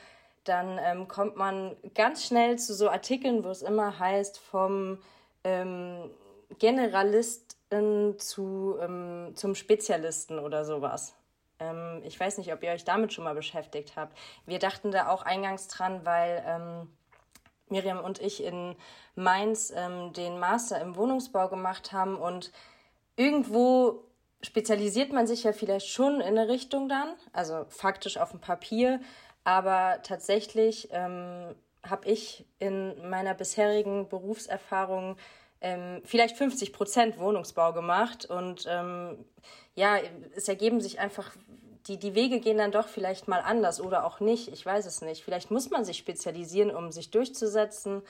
dann 0.45 0.79
ähm, 0.81 1.09
kommt 1.09 1.37
man 1.37 1.77
ganz 1.95 2.25
schnell 2.25 2.59
zu 2.59 2.75
so 2.75 2.89
Artikeln, 2.89 3.45
wo 3.45 3.49
es 3.49 3.63
immer 3.63 3.99
heißt, 3.99 4.39
vom 4.39 4.99
ähm, 5.45 6.11
Generalisten 6.59 8.19
zu, 8.19 8.77
ähm, 8.81 9.33
zum 9.35 9.55
Spezialisten 9.55 10.39
oder 10.39 10.65
sowas. 10.65 11.15
Ähm, 11.59 12.03
ich 12.05 12.19
weiß 12.19 12.39
nicht, 12.39 12.53
ob 12.53 12.63
ihr 12.63 12.71
euch 12.71 12.85
damit 12.85 13.13
schon 13.13 13.25
mal 13.25 13.35
beschäftigt 13.35 13.95
habt. 13.97 14.17
Wir 14.47 14.61
dachten 14.61 14.93
da 14.93 15.09
auch 15.09 15.23
eingangs 15.23 15.67
dran, 15.69 16.05
weil 16.05 16.45
ähm, 16.47 16.93
Miriam 17.69 17.99
und 17.99 18.21
ich 18.21 18.45
in 18.45 18.77
Mainz 19.17 19.73
ähm, 19.75 20.13
den 20.13 20.39
Master 20.39 20.81
im 20.81 20.95
Wohnungsbau 20.95 21.49
gemacht 21.49 21.93
haben 21.93 22.17
und 22.17 22.53
irgendwo 23.17 24.05
spezialisiert 24.43 25.13
man 25.13 25.27
sich 25.27 25.45
ja 25.45 25.53
vielleicht 25.53 25.89
schon 25.89 26.21
in 26.21 26.39
eine 26.39 26.49
Richtung 26.49 26.89
dann, 26.89 27.15
also 27.33 27.65
faktisch 27.69 28.17
auf 28.17 28.31
dem 28.31 28.41
Papier, 28.41 29.01
aber 29.45 30.01
tatsächlich 30.03 30.89
ähm, 30.93 31.55
habe 31.83 32.09
ich 32.09 32.45
in 32.59 33.09
meiner 33.09 33.35
bisherigen 33.35 34.09
Berufserfahrung 34.09 35.17
ähm, 35.61 36.03
vielleicht 36.05 36.37
50 36.37 36.73
Prozent 36.73 37.19
Wohnungsbau 37.19 37.73
gemacht 37.73 38.27
und 38.27 38.67
ähm, 38.69 39.25
ja, 39.75 39.97
es 40.35 40.49
ergeben 40.49 40.81
sich 40.81 41.01
einfach 41.01 41.33
die, 41.89 41.99
die 41.99 42.15
Wege 42.15 42.41
gehen 42.41 42.59
dann 42.59 42.73
doch 42.73 42.87
vielleicht 42.89 43.29
mal 43.29 43.41
anders 43.41 43.81
oder 43.81 44.05
auch 44.05 44.21
nicht. 44.21 44.49
Ich 44.49 44.65
weiß 44.65 44.87
es 44.87 45.03
nicht. 45.03 45.25
Vielleicht 45.25 45.51
muss 45.51 45.71
man 45.71 45.85
sich 45.85 45.99
spezialisieren, 45.99 46.71
um 46.71 46.93
sich 46.93 47.11
durchzusetzen. 47.11 48.03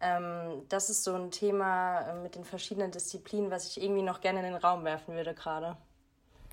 Ähm, 0.00 0.62
das 0.68 0.90
ist 0.90 1.04
so 1.04 1.14
ein 1.14 1.30
Thema 1.30 2.00
äh, 2.00 2.22
mit 2.22 2.34
den 2.34 2.44
verschiedenen 2.44 2.90
Disziplinen, 2.90 3.50
was 3.50 3.68
ich 3.68 3.82
irgendwie 3.82 4.02
noch 4.02 4.20
gerne 4.20 4.40
in 4.40 4.46
den 4.46 4.54
Raum 4.54 4.84
werfen 4.84 5.14
würde 5.14 5.34
gerade. 5.34 5.76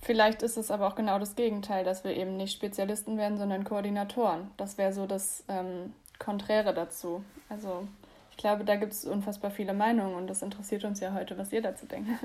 Vielleicht 0.01 0.43
ist 0.43 0.57
es 0.57 0.69
aber 0.69 0.87
auch 0.87 0.95
genau 0.95 1.17
das 1.17 1.35
Gegenteil, 1.35 1.83
dass 1.83 2.03
wir 2.03 2.15
eben 2.15 2.37
nicht 2.37 2.53
Spezialisten 2.53 3.17
werden, 3.17 3.37
sondern 3.37 3.63
Koordinatoren. 3.63 4.51
Das 4.57 4.77
wäre 4.77 4.93
so 4.93 5.07
das 5.07 5.43
ähm, 5.47 5.93
Konträre 6.19 6.73
dazu. 6.73 7.23
Also 7.49 7.87
ich 8.31 8.37
glaube, 8.37 8.63
da 8.63 8.75
gibt 8.75 8.93
es 8.93 9.05
unfassbar 9.05 9.49
viele 9.49 9.73
Meinungen 9.73 10.15
und 10.15 10.27
das 10.27 10.41
interessiert 10.41 10.83
uns 10.83 10.99
ja 10.99 11.13
heute, 11.13 11.37
was 11.37 11.51
ihr 11.51 11.61
dazu 11.61 11.85
denkt. 11.85 12.09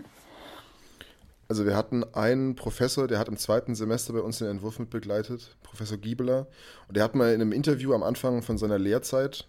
Also 1.48 1.66
wir 1.66 1.76
hatten 1.76 2.02
einen 2.14 2.54
Professor, 2.54 3.06
der 3.06 3.18
hat 3.18 3.28
im 3.28 3.36
zweiten 3.36 3.74
Semester 3.74 4.14
bei 4.14 4.20
uns 4.20 4.38
den 4.38 4.48
Entwurf 4.48 4.78
mit 4.78 4.88
begleitet, 4.88 5.54
Professor 5.62 5.98
Giebeler. 5.98 6.46
Und 6.88 6.96
der 6.96 7.04
hat 7.04 7.14
mal 7.14 7.34
in 7.34 7.42
einem 7.42 7.52
Interview 7.52 7.92
am 7.92 8.02
Anfang 8.02 8.40
von 8.40 8.56
seiner 8.56 8.78
Lehrzeit, 8.78 9.46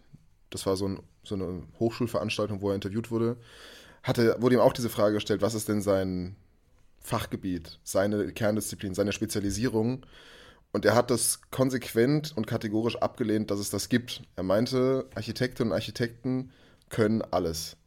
das 0.54 0.66
war 0.66 0.76
so, 0.76 0.88
ein, 0.88 1.00
so 1.24 1.36
eine 1.36 1.64
Hochschulveranstaltung, 1.80 2.62
wo 2.62 2.70
er 2.70 2.76
interviewt 2.76 3.12
wurde, 3.12 3.38
hatte, 4.04 4.36
wurde 4.40 4.56
ihm 4.56 4.62
auch 4.62 4.74
diese 4.74 4.90
Frage 4.90 5.16
gestellt, 5.16 5.42
was 5.42 5.54
ist 5.54 5.70
denn 5.70 5.82
sein 5.82 6.36
Fachgebiet, 7.00 7.80
seine 7.84 8.32
Kerndisziplin, 8.32 8.94
seine 8.94 9.14
Spezialisierung? 9.14 10.06
Und 10.72 10.86
er 10.86 10.96
hat 10.96 11.12
das 11.12 11.42
konsequent 11.52 12.36
und 12.36 12.48
kategorisch 12.48 12.98
abgelehnt, 12.98 13.52
dass 13.52 13.60
es 13.60 13.70
das 13.70 13.90
gibt. 13.90 14.24
Er 14.36 14.44
meinte, 14.44 15.08
Architektinnen 15.16 15.72
und 15.72 15.76
Architekten 15.76 16.52
können 16.90 17.22
alles. 17.22 17.78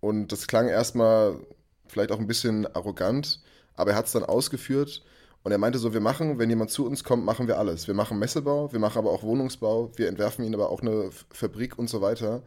Und 0.00 0.32
das 0.32 0.46
klang 0.46 0.68
erstmal 0.68 1.38
vielleicht 1.86 2.12
auch 2.12 2.18
ein 2.18 2.26
bisschen 2.26 2.66
arrogant, 2.66 3.40
aber 3.74 3.92
er 3.92 3.96
hat 3.96 4.06
es 4.06 4.12
dann 4.12 4.24
ausgeführt 4.24 5.02
und 5.48 5.52
er 5.52 5.56
meinte 5.56 5.78
so, 5.78 5.94
wir 5.94 6.00
machen, 6.00 6.38
wenn 6.38 6.50
jemand 6.50 6.70
zu 6.70 6.84
uns 6.84 7.04
kommt, 7.04 7.24
machen 7.24 7.48
wir 7.48 7.58
alles. 7.58 7.88
Wir 7.88 7.94
machen 7.94 8.18
Messebau, 8.18 8.70
wir 8.70 8.78
machen 8.78 8.98
aber 8.98 9.10
auch 9.10 9.22
Wohnungsbau, 9.22 9.90
wir 9.96 10.06
entwerfen 10.06 10.44
ihnen 10.44 10.54
aber 10.54 10.68
auch 10.68 10.82
eine 10.82 11.08
Fabrik 11.30 11.78
und 11.78 11.88
so 11.88 12.02
weiter. 12.02 12.42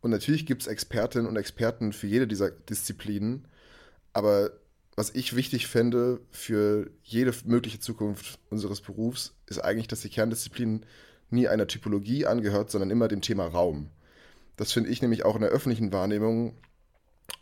Und 0.00 0.10
natürlich 0.10 0.46
gibt 0.46 0.62
es 0.62 0.66
Expertinnen 0.66 1.28
und 1.28 1.36
Experten 1.36 1.92
für 1.92 2.08
jede 2.08 2.26
dieser 2.26 2.50
Disziplinen, 2.50 3.46
aber 4.12 4.50
was 4.96 5.14
ich 5.14 5.36
wichtig 5.36 5.68
fände 5.68 6.18
für 6.32 6.90
jede 7.04 7.32
mögliche 7.44 7.78
Zukunft 7.78 8.40
unseres 8.50 8.80
Berufs, 8.80 9.32
ist 9.46 9.60
eigentlich, 9.60 9.86
dass 9.86 10.00
die 10.00 10.08
Kerndisziplin 10.08 10.84
nie 11.30 11.46
einer 11.46 11.68
Typologie 11.68 12.26
angehört, 12.26 12.72
sondern 12.72 12.90
immer 12.90 13.06
dem 13.06 13.20
Thema 13.20 13.46
Raum. 13.46 13.90
Das 14.56 14.72
finde 14.72 14.90
ich 14.90 15.02
nämlich 15.02 15.24
auch 15.24 15.36
in 15.36 15.42
der 15.42 15.50
öffentlichen 15.50 15.92
Wahrnehmung 15.92 16.56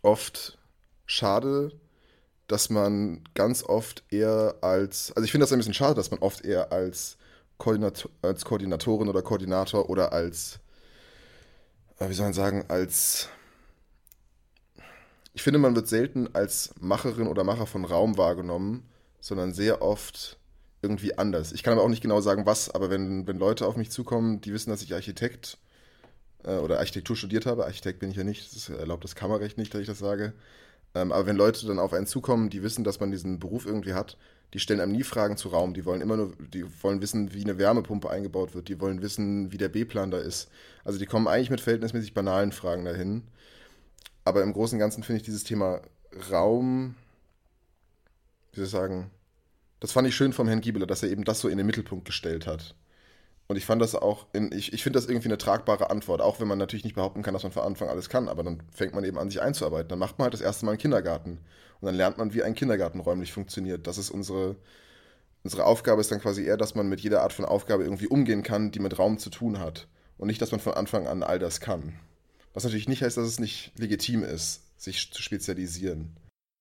oft 0.02 0.58
schade, 1.06 1.72
dass 2.48 2.70
man 2.70 3.22
ganz 3.34 3.62
oft 3.62 4.02
eher 4.10 4.56
als, 4.62 5.12
also 5.12 5.24
ich 5.24 5.30
finde 5.30 5.44
das 5.44 5.52
ein 5.52 5.58
bisschen 5.58 5.74
schade, 5.74 5.94
dass 5.94 6.10
man 6.10 6.20
oft 6.20 6.44
eher 6.44 6.72
als, 6.72 7.18
Koordinator, 7.58 8.10
als 8.22 8.44
Koordinatorin 8.44 9.08
oder 9.08 9.22
Koordinator 9.22 9.88
oder 9.90 10.12
als, 10.12 10.58
äh, 11.98 12.08
wie 12.08 12.14
soll 12.14 12.26
man 12.26 12.32
sagen, 12.32 12.64
als, 12.68 13.28
ich 15.34 15.42
finde, 15.42 15.58
man 15.58 15.76
wird 15.76 15.88
selten 15.88 16.34
als 16.34 16.74
Macherin 16.80 17.28
oder 17.28 17.44
Macher 17.44 17.66
von 17.66 17.84
Raum 17.84 18.16
wahrgenommen, 18.16 18.88
sondern 19.20 19.52
sehr 19.52 19.82
oft 19.82 20.38
irgendwie 20.80 21.18
anders. 21.18 21.52
Ich 21.52 21.62
kann 21.62 21.74
aber 21.74 21.82
auch 21.82 21.88
nicht 21.88 22.02
genau 22.02 22.20
sagen, 22.20 22.46
was, 22.46 22.70
aber 22.70 22.88
wenn, 22.88 23.26
wenn 23.26 23.38
Leute 23.38 23.66
auf 23.66 23.76
mich 23.76 23.90
zukommen, 23.90 24.40
die 24.40 24.52
wissen, 24.54 24.70
dass 24.70 24.82
ich 24.82 24.94
Architekt 24.94 25.58
äh, 26.44 26.56
oder 26.56 26.78
Architektur 26.78 27.14
studiert 27.14 27.44
habe, 27.44 27.66
Architekt 27.66 27.98
bin 27.98 28.10
ich 28.10 28.16
ja 28.16 28.24
nicht, 28.24 28.54
das 28.54 28.70
erlaubt 28.70 29.04
das 29.04 29.16
Kammerrecht 29.16 29.58
nicht, 29.58 29.74
dass 29.74 29.82
ich 29.82 29.86
das 29.86 29.98
sage, 29.98 30.32
ähm, 30.94 31.12
aber 31.12 31.26
wenn 31.26 31.36
Leute 31.36 31.66
dann 31.66 31.78
auf 31.78 31.92
einen 31.92 32.06
zukommen, 32.06 32.50
die 32.50 32.62
wissen, 32.62 32.84
dass 32.84 33.00
man 33.00 33.10
diesen 33.10 33.38
Beruf 33.38 33.66
irgendwie 33.66 33.94
hat, 33.94 34.16
die 34.54 34.58
stellen 34.58 34.80
einem 34.80 34.92
nie 34.92 35.02
Fragen 35.02 35.36
zu 35.36 35.48
Raum. 35.48 35.74
Die 35.74 35.84
wollen 35.84 36.00
immer 36.00 36.16
nur, 36.16 36.32
die 36.38 36.64
wollen 36.82 37.02
wissen, 37.02 37.34
wie 37.34 37.42
eine 37.42 37.58
Wärmepumpe 37.58 38.08
eingebaut 38.08 38.54
wird. 38.54 38.68
Die 38.68 38.80
wollen 38.80 39.02
wissen, 39.02 39.52
wie 39.52 39.58
der 39.58 39.68
B-Plan 39.68 40.10
da 40.10 40.18
ist. 40.18 40.50
Also 40.84 40.98
die 40.98 41.06
kommen 41.06 41.28
eigentlich 41.28 41.50
mit 41.50 41.60
verhältnismäßig 41.60 42.14
banalen 42.14 42.52
Fragen 42.52 42.84
dahin. 42.84 43.24
Aber 44.24 44.42
im 44.42 44.52
Großen 44.52 44.76
und 44.76 44.80
Ganzen 44.80 45.02
finde 45.02 45.18
ich 45.18 45.24
dieses 45.24 45.44
Thema 45.44 45.82
Raum, 46.30 46.94
wie 48.52 48.56
soll 48.56 48.64
ich 48.64 48.70
sagen, 48.70 49.10
das 49.80 49.92
fand 49.92 50.08
ich 50.08 50.16
schön 50.16 50.32
vom 50.32 50.48
Herrn 50.48 50.60
Giebeler, 50.60 50.86
dass 50.86 51.02
er 51.02 51.10
eben 51.10 51.24
das 51.24 51.40
so 51.40 51.48
in 51.48 51.58
den 51.58 51.66
Mittelpunkt 51.66 52.06
gestellt 52.06 52.46
hat. 52.46 52.74
Und 53.48 53.56
ich 53.56 53.64
fand 53.64 53.80
das 53.80 53.94
auch, 53.94 54.26
in, 54.34 54.52
ich, 54.52 54.74
ich 54.74 54.82
finde 54.82 54.98
das 54.98 55.08
irgendwie 55.08 55.28
eine 55.28 55.38
tragbare 55.38 55.88
Antwort, 55.88 56.20
auch 56.20 56.38
wenn 56.38 56.48
man 56.48 56.58
natürlich 56.58 56.84
nicht 56.84 56.96
behaupten 56.96 57.22
kann, 57.22 57.32
dass 57.32 57.44
man 57.44 57.52
von 57.52 57.62
Anfang 57.62 57.88
alles 57.88 58.10
kann, 58.10 58.28
aber 58.28 58.42
dann 58.42 58.62
fängt 58.70 58.94
man 58.94 59.04
eben 59.04 59.16
an, 59.18 59.30
sich 59.30 59.40
einzuarbeiten. 59.40 59.88
Dann 59.88 59.98
macht 59.98 60.18
man 60.18 60.24
halt 60.24 60.34
das 60.34 60.42
erste 60.42 60.66
Mal 60.66 60.72
einen 60.72 60.80
Kindergarten. 60.80 61.38
Und 61.80 61.86
dann 61.86 61.94
lernt 61.94 62.18
man, 62.18 62.34
wie 62.34 62.42
ein 62.42 62.54
Kindergarten 62.54 63.00
räumlich 63.00 63.32
funktioniert. 63.32 63.86
Das 63.86 63.96
ist 63.96 64.10
unsere, 64.10 64.56
unsere 65.44 65.64
Aufgabe 65.64 66.02
ist 66.02 66.12
dann 66.12 66.20
quasi 66.20 66.44
eher, 66.44 66.58
dass 66.58 66.74
man 66.74 66.90
mit 66.90 67.00
jeder 67.00 67.22
Art 67.22 67.32
von 67.32 67.46
Aufgabe 67.46 67.84
irgendwie 67.84 68.08
umgehen 68.08 68.42
kann, 68.42 68.70
die 68.70 68.80
mit 68.80 68.98
Raum 68.98 69.18
zu 69.18 69.30
tun 69.30 69.58
hat. 69.58 69.88
Und 70.18 70.26
nicht, 70.26 70.42
dass 70.42 70.50
man 70.50 70.60
von 70.60 70.74
Anfang 70.74 71.06
an 71.06 71.22
all 71.22 71.38
das 71.38 71.60
kann. 71.60 71.94
Was 72.52 72.64
natürlich 72.64 72.88
nicht 72.88 73.02
heißt, 73.02 73.16
dass 73.16 73.26
es 73.26 73.38
nicht 73.38 73.72
legitim 73.78 74.24
ist, 74.24 74.62
sich 74.76 75.10
zu 75.10 75.22
spezialisieren. 75.22 76.16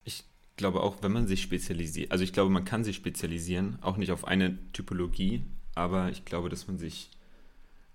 Ich 0.05 0.23
glaube 0.55 0.81
auch, 0.81 0.97
wenn 1.01 1.11
man 1.11 1.27
sich 1.27 1.41
spezialisiert, 1.41 2.11
also 2.11 2.23
ich 2.23 2.33
glaube, 2.33 2.49
man 2.49 2.65
kann 2.65 2.83
sich 2.83 2.95
spezialisieren, 2.95 3.77
auch 3.81 3.97
nicht 3.97 4.11
auf 4.11 4.25
eine 4.25 4.57
Typologie, 4.71 5.43
aber 5.77 6.09
ich 6.09 6.25
glaube, 6.25 6.49
dass 6.49 6.67
man 6.67 6.79
sich, 6.79 7.11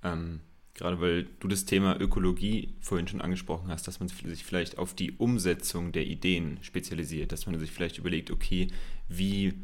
ähm, 0.05 0.41
gerade 0.75 1.01
weil 1.01 1.25
du 1.41 1.49
das 1.49 1.65
Thema 1.65 2.01
Ökologie 2.01 2.73
vorhin 2.81 3.09
schon 3.09 3.21
angesprochen 3.21 3.71
hast, 3.71 3.89
dass 3.89 3.99
man 3.99 4.09
sich 4.09 4.45
vielleicht 4.45 4.79
auf 4.79 4.95
die 4.95 5.13
Umsetzung 5.13 5.91
der 5.91 6.07
Ideen 6.07 6.59
spezialisiert, 6.63 7.33
dass 7.33 7.47
man 7.47 7.59
sich 7.59 7.73
vielleicht 7.73 7.99
überlegt, 7.99 8.31
okay, 8.31 8.69
wie, 9.09 9.55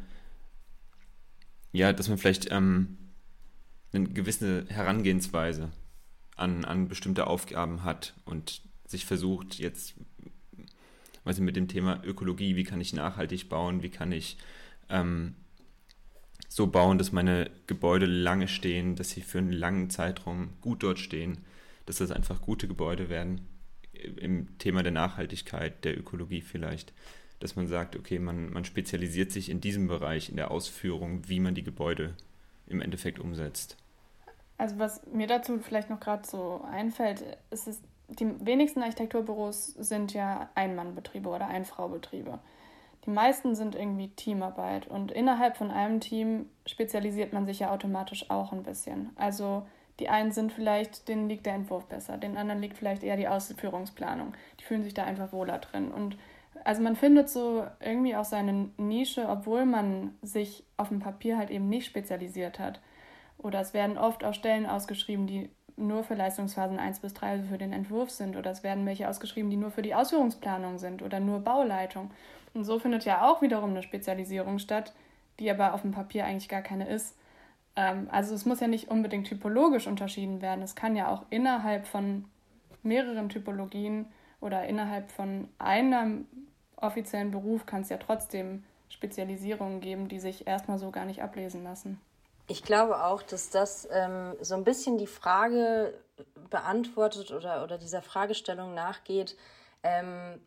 ja, 1.72 1.92
dass 1.92 2.08
man 2.08 2.18
vielleicht 2.18 2.50
ähm, 2.50 2.98
eine 3.92 4.08
gewisse 4.08 4.66
Herangehensweise 4.68 5.70
an, 6.34 6.64
an 6.64 6.88
bestimmte 6.88 7.28
Aufgaben 7.28 7.84
hat 7.84 8.14
und 8.24 8.62
sich 8.84 9.06
versucht, 9.06 9.60
jetzt, 9.60 9.94
weiß 11.22 11.36
ich, 11.36 11.44
mit 11.44 11.54
dem 11.54 11.68
Thema 11.68 12.02
Ökologie, 12.04 12.56
wie 12.56 12.64
kann 12.64 12.80
ich 12.80 12.92
nachhaltig 12.92 13.48
bauen, 13.48 13.84
wie 13.84 13.90
kann 13.90 14.10
ich 14.10 14.38
ähm, 14.88 15.36
so 16.48 16.66
bauen, 16.66 16.98
dass 16.98 17.12
meine 17.12 17.50
Gebäude 17.66 18.06
lange 18.06 18.48
stehen, 18.48 18.96
dass 18.96 19.10
sie 19.10 19.20
für 19.20 19.38
einen 19.38 19.52
langen 19.52 19.90
Zeitraum 19.90 20.50
gut 20.60 20.82
dort 20.82 20.98
stehen, 20.98 21.44
dass 21.86 21.98
das 21.98 22.10
einfach 22.10 22.40
gute 22.40 22.66
Gebäude 22.66 23.08
werden. 23.08 23.46
Im 23.92 24.58
Thema 24.58 24.82
der 24.82 24.92
Nachhaltigkeit, 24.92 25.84
der 25.84 25.98
Ökologie 25.98 26.40
vielleicht, 26.40 26.92
dass 27.40 27.56
man 27.56 27.66
sagt, 27.66 27.96
okay, 27.96 28.18
man, 28.18 28.52
man 28.52 28.64
spezialisiert 28.64 29.30
sich 29.30 29.50
in 29.50 29.60
diesem 29.60 29.88
Bereich, 29.88 30.30
in 30.30 30.36
der 30.36 30.50
Ausführung, 30.50 31.28
wie 31.28 31.40
man 31.40 31.54
die 31.54 31.62
Gebäude 31.62 32.14
im 32.66 32.80
Endeffekt 32.80 33.18
umsetzt. 33.18 33.76
Also 34.56 34.78
was 34.78 35.06
mir 35.12 35.26
dazu 35.26 35.58
vielleicht 35.60 35.90
noch 35.90 36.00
gerade 36.00 36.26
so 36.26 36.64
einfällt, 36.70 37.22
ist 37.50 37.68
es, 37.68 37.80
die 38.08 38.26
wenigsten 38.44 38.82
Architekturbüros 38.82 39.66
sind 39.66 40.14
ja 40.14 40.50
Einmannbetriebe 40.54 41.28
oder 41.28 41.46
Einfraubetriebe. 41.46 42.38
Die 43.08 43.14
meisten 43.14 43.54
sind 43.54 43.74
irgendwie 43.74 44.08
Teamarbeit 44.08 44.86
und 44.86 45.12
innerhalb 45.12 45.56
von 45.56 45.70
einem 45.70 45.98
Team 45.98 46.44
spezialisiert 46.66 47.32
man 47.32 47.46
sich 47.46 47.60
ja 47.60 47.70
automatisch 47.70 48.30
auch 48.30 48.52
ein 48.52 48.64
bisschen. 48.64 49.16
Also 49.16 49.66
die 49.98 50.10
einen 50.10 50.30
sind 50.30 50.52
vielleicht, 50.52 51.08
denen 51.08 51.26
liegt 51.26 51.46
der 51.46 51.54
Entwurf 51.54 51.86
besser, 51.86 52.18
den 52.18 52.36
anderen 52.36 52.60
liegt 52.60 52.76
vielleicht 52.76 53.02
eher 53.02 53.16
die 53.16 53.26
Ausführungsplanung. 53.26 54.34
Die 54.60 54.64
fühlen 54.64 54.82
sich 54.82 54.92
da 54.92 55.04
einfach 55.04 55.32
wohler 55.32 55.56
drin. 55.56 55.90
Und 55.90 56.18
also 56.64 56.82
man 56.82 56.96
findet 56.96 57.30
so 57.30 57.66
irgendwie 57.80 58.14
auch 58.14 58.26
seine 58.26 58.68
Nische, 58.76 59.26
obwohl 59.26 59.64
man 59.64 60.14
sich 60.20 60.64
auf 60.76 60.88
dem 60.88 61.00
Papier 61.00 61.38
halt 61.38 61.48
eben 61.48 61.70
nicht 61.70 61.86
spezialisiert 61.86 62.58
hat. 62.58 62.78
Oder 63.38 63.60
es 63.60 63.72
werden 63.72 63.96
oft 63.96 64.22
auch 64.22 64.34
Stellen 64.34 64.66
ausgeschrieben, 64.66 65.26
die 65.26 65.48
nur 65.78 66.04
für 66.04 66.14
Leistungsphasen 66.14 66.78
1 66.78 67.00
bis 67.00 67.14
3 67.14 67.30
also 67.30 67.46
für 67.46 67.56
den 67.56 67.72
Entwurf 67.72 68.10
sind. 68.10 68.36
Oder 68.36 68.50
es 68.50 68.62
werden 68.62 68.84
welche 68.84 69.08
ausgeschrieben, 69.08 69.48
die 69.48 69.56
nur 69.56 69.70
für 69.70 69.80
die 69.80 69.94
Ausführungsplanung 69.94 70.76
sind 70.76 71.00
oder 71.00 71.20
nur 71.20 71.40
Bauleitung. 71.40 72.10
Und 72.54 72.64
so 72.64 72.78
findet 72.78 73.04
ja 73.04 73.28
auch 73.28 73.42
wiederum 73.42 73.70
eine 73.70 73.82
Spezialisierung 73.82 74.58
statt, 74.58 74.92
die 75.38 75.50
aber 75.50 75.74
auf 75.74 75.82
dem 75.82 75.92
Papier 75.92 76.24
eigentlich 76.24 76.48
gar 76.48 76.62
keine 76.62 76.88
ist. 76.88 77.16
Ähm, 77.76 78.08
also 78.10 78.34
es 78.34 78.44
muss 78.44 78.60
ja 78.60 78.66
nicht 78.66 78.90
unbedingt 78.90 79.26
typologisch 79.26 79.86
unterschieden 79.86 80.42
werden. 80.42 80.62
Es 80.62 80.74
kann 80.74 80.96
ja 80.96 81.08
auch 81.08 81.24
innerhalb 81.30 81.86
von 81.86 82.24
mehreren 82.82 83.28
Typologien 83.28 84.06
oder 84.40 84.66
innerhalb 84.66 85.10
von 85.10 85.48
einem 85.58 86.26
offiziellen 86.76 87.30
Beruf 87.30 87.66
kann 87.66 87.82
es 87.82 87.88
ja 87.88 87.98
trotzdem 87.98 88.64
Spezialisierungen 88.88 89.80
geben, 89.80 90.08
die 90.08 90.20
sich 90.20 90.46
erstmal 90.46 90.78
so 90.78 90.90
gar 90.90 91.04
nicht 91.04 91.22
ablesen 91.22 91.64
lassen. 91.64 92.00
Ich 92.46 92.62
glaube 92.62 93.04
auch, 93.04 93.22
dass 93.22 93.50
das 93.50 93.86
ähm, 93.92 94.34
so 94.40 94.54
ein 94.54 94.64
bisschen 94.64 94.96
die 94.96 95.06
Frage 95.06 95.92
beantwortet 96.50 97.30
oder, 97.30 97.62
oder 97.62 97.78
dieser 97.78 98.00
Fragestellung 98.00 98.74
nachgeht, 98.74 99.36
ähm, 99.82 100.40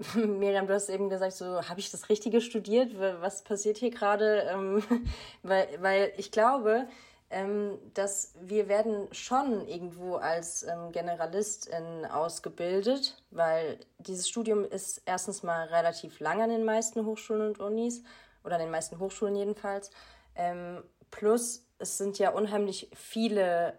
Miriam, 0.14 0.66
du 0.66 0.74
hast 0.74 0.88
eben 0.88 1.10
gesagt, 1.10 1.32
so 1.32 1.68
habe 1.68 1.80
ich 1.80 1.90
das 1.90 2.08
Richtige 2.08 2.40
studiert? 2.40 2.98
Was 2.98 3.42
passiert 3.42 3.78
hier 3.78 3.90
gerade? 3.90 4.48
Ähm, 4.50 4.82
weil, 5.42 5.68
weil 5.80 6.12
ich 6.16 6.30
glaube, 6.30 6.86
ähm, 7.28 7.78
dass 7.94 8.34
wir 8.40 8.68
werden 8.68 9.08
schon 9.12 9.66
irgendwo 9.68 10.16
als 10.16 10.62
ähm, 10.62 10.90
Generalistin 10.92 12.06
ausgebildet, 12.06 13.22
weil 13.30 13.78
dieses 13.98 14.28
Studium 14.28 14.64
ist 14.64 15.02
erstens 15.06 15.42
mal 15.42 15.66
relativ 15.68 16.18
lang 16.18 16.40
an 16.42 16.50
den 16.50 16.64
meisten 16.64 17.04
Hochschulen 17.04 17.48
und 17.48 17.60
Unis 17.60 18.02
oder 18.42 18.54
an 18.54 18.62
den 18.62 18.70
meisten 18.70 18.98
Hochschulen 18.98 19.36
jedenfalls. 19.36 19.90
Ähm, 20.34 20.82
plus 21.10 21.66
es 21.78 21.98
sind 21.98 22.18
ja 22.18 22.30
unheimlich 22.30 22.90
viele 22.94 23.74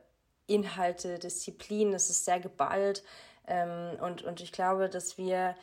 Inhalte, 0.47 1.19
Disziplinen, 1.19 1.93
es 1.93 2.09
ist 2.09 2.25
sehr 2.25 2.39
geballt 2.39 3.03
ähm, 3.47 3.99
und, 4.01 4.23
und 4.23 4.39
ich 4.39 4.51
glaube, 4.51 4.87
dass 4.87 5.17
wir 5.17 5.55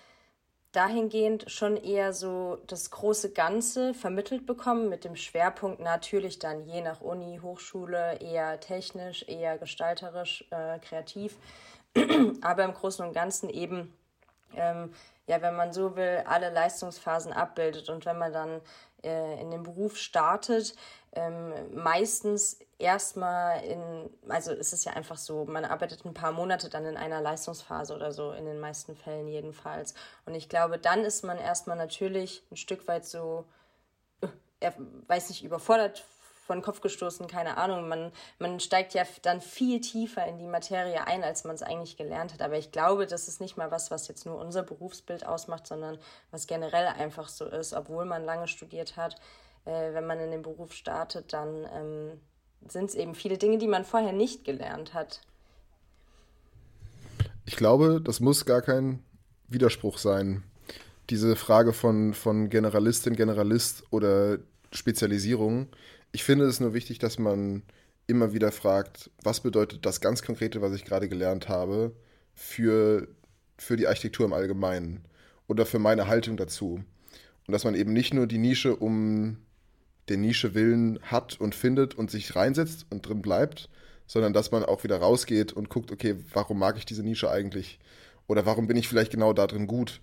dahingehend 0.78 1.50
schon 1.50 1.76
eher 1.76 2.12
so 2.12 2.58
das 2.68 2.90
große 2.90 3.32
Ganze 3.32 3.94
vermittelt 3.94 4.46
bekommen, 4.46 4.88
mit 4.88 5.04
dem 5.04 5.16
Schwerpunkt 5.16 5.80
natürlich 5.80 6.38
dann 6.38 6.64
je 6.64 6.80
nach 6.82 7.00
Uni, 7.00 7.40
Hochschule 7.42 8.18
eher 8.20 8.60
technisch, 8.60 9.24
eher 9.26 9.58
gestalterisch, 9.58 10.44
äh, 10.50 10.78
kreativ, 10.78 11.36
aber 12.42 12.64
im 12.64 12.74
Großen 12.74 13.04
und 13.04 13.12
Ganzen 13.12 13.50
eben 13.50 13.92
ähm, 14.54 14.92
ja, 15.26 15.42
wenn 15.42 15.56
man 15.56 15.72
so 15.72 15.94
will, 15.96 16.22
alle 16.26 16.50
Leistungsphasen 16.50 17.32
abbildet. 17.32 17.88
Und 17.90 18.06
wenn 18.06 18.18
man 18.18 18.32
dann 18.32 18.60
äh, 19.04 19.40
in 19.40 19.50
den 19.50 19.62
Beruf 19.62 19.96
startet, 19.96 20.74
ähm, 21.12 21.52
meistens 21.74 22.58
erstmal 22.78 23.64
in, 23.64 24.10
also 24.28 24.52
ist 24.52 24.72
es 24.72 24.84
ja 24.84 24.92
einfach 24.92 25.16
so, 25.16 25.44
man 25.44 25.64
arbeitet 25.64 26.04
ein 26.04 26.14
paar 26.14 26.32
Monate 26.32 26.68
dann 26.68 26.84
in 26.84 26.96
einer 26.96 27.20
Leistungsphase 27.20 27.94
oder 27.94 28.12
so, 28.12 28.32
in 28.32 28.44
den 28.44 28.60
meisten 28.60 28.94
Fällen 28.94 29.28
jedenfalls. 29.28 29.94
Und 30.26 30.34
ich 30.34 30.48
glaube, 30.48 30.78
dann 30.78 31.04
ist 31.04 31.24
man 31.24 31.38
erstmal 31.38 31.76
natürlich 31.76 32.42
ein 32.50 32.56
Stück 32.56 32.86
weit 32.86 33.04
so, 33.06 33.44
äh, 34.60 34.72
weiß 35.06 35.30
nicht, 35.30 35.44
überfordert 35.44 36.04
vor 36.48 36.56
den 36.56 36.62
Kopf 36.62 36.80
gestoßen, 36.80 37.26
keine 37.26 37.58
Ahnung. 37.58 37.88
Man, 37.88 38.10
man 38.38 38.58
steigt 38.58 38.94
ja 38.94 39.04
dann 39.20 39.42
viel 39.42 39.82
tiefer 39.82 40.26
in 40.26 40.38
die 40.38 40.46
Materie 40.46 41.06
ein, 41.06 41.22
als 41.22 41.44
man 41.44 41.54
es 41.54 41.62
eigentlich 41.62 41.98
gelernt 41.98 42.32
hat. 42.32 42.40
Aber 42.40 42.56
ich 42.56 42.72
glaube, 42.72 43.06
das 43.06 43.28
ist 43.28 43.40
nicht 43.40 43.58
mal 43.58 43.70
was, 43.70 43.90
was 43.90 44.08
jetzt 44.08 44.24
nur 44.24 44.38
unser 44.38 44.62
Berufsbild 44.62 45.26
ausmacht, 45.26 45.66
sondern 45.66 45.98
was 46.30 46.46
generell 46.46 46.86
einfach 46.86 47.28
so 47.28 47.44
ist, 47.44 47.74
obwohl 47.74 48.06
man 48.06 48.24
lange 48.24 48.48
studiert 48.48 48.96
hat. 48.96 49.16
Äh, 49.68 49.94
wenn 49.94 50.06
man 50.06 50.18
in 50.18 50.30
den 50.30 50.42
Beruf 50.42 50.72
startet, 50.72 51.32
dann 51.32 51.66
ähm, 51.72 52.20
sind 52.68 52.90
es 52.90 52.94
eben 52.94 53.14
viele 53.14 53.38
Dinge, 53.38 53.58
die 53.58 53.68
man 53.68 53.84
vorher 53.84 54.12
nicht 54.12 54.44
gelernt 54.44 54.94
hat. 54.94 55.20
Ich 57.44 57.56
glaube, 57.56 58.00
das 58.02 58.20
muss 58.20 58.44
gar 58.44 58.62
kein 58.62 59.02
Widerspruch 59.48 59.98
sein. 59.98 60.42
Diese 61.10 61.36
Frage 61.36 61.72
von, 61.72 62.12
von 62.12 62.50
Generalistin, 62.50 63.16
Generalist 63.16 63.84
oder 63.90 64.38
Spezialisierung 64.72 65.68
ich 66.12 66.24
finde 66.24 66.46
es 66.46 66.60
nur 66.60 66.74
wichtig, 66.74 66.98
dass 66.98 67.18
man 67.18 67.62
immer 68.06 68.32
wieder 68.32 68.52
fragt, 68.52 69.10
was 69.22 69.40
bedeutet 69.40 69.84
das 69.84 70.00
ganz 70.00 70.22
Konkrete, 70.22 70.62
was 70.62 70.74
ich 70.74 70.84
gerade 70.84 71.08
gelernt 71.08 71.48
habe, 71.48 71.94
für, 72.34 73.08
für 73.58 73.76
die 73.76 73.86
Architektur 73.86 74.26
im 74.26 74.32
Allgemeinen 74.32 75.04
oder 75.46 75.66
für 75.66 75.78
meine 75.78 76.06
Haltung 76.06 76.36
dazu. 76.36 76.82
Und 77.46 77.52
dass 77.52 77.64
man 77.64 77.74
eben 77.74 77.92
nicht 77.92 78.14
nur 78.14 78.26
die 78.26 78.38
Nische 78.38 78.76
um 78.76 79.38
den 80.08 80.20
Nische 80.20 80.54
willen 80.54 80.98
hat 81.02 81.40
und 81.40 81.54
findet 81.54 81.94
und 81.94 82.10
sich 82.10 82.34
reinsetzt 82.36 82.86
und 82.90 83.06
drin 83.06 83.22
bleibt, 83.22 83.68
sondern 84.06 84.32
dass 84.32 84.50
man 84.50 84.64
auch 84.64 84.84
wieder 84.84 84.98
rausgeht 84.98 85.52
und 85.52 85.68
guckt, 85.68 85.92
okay, 85.92 86.16
warum 86.32 86.58
mag 86.58 86.78
ich 86.78 86.86
diese 86.86 87.02
Nische 87.02 87.30
eigentlich? 87.30 87.78
Oder 88.26 88.46
warum 88.46 88.66
bin 88.66 88.76
ich 88.76 88.88
vielleicht 88.88 89.12
genau 89.12 89.32
da 89.32 89.46
drin 89.46 89.66
gut? 89.66 90.00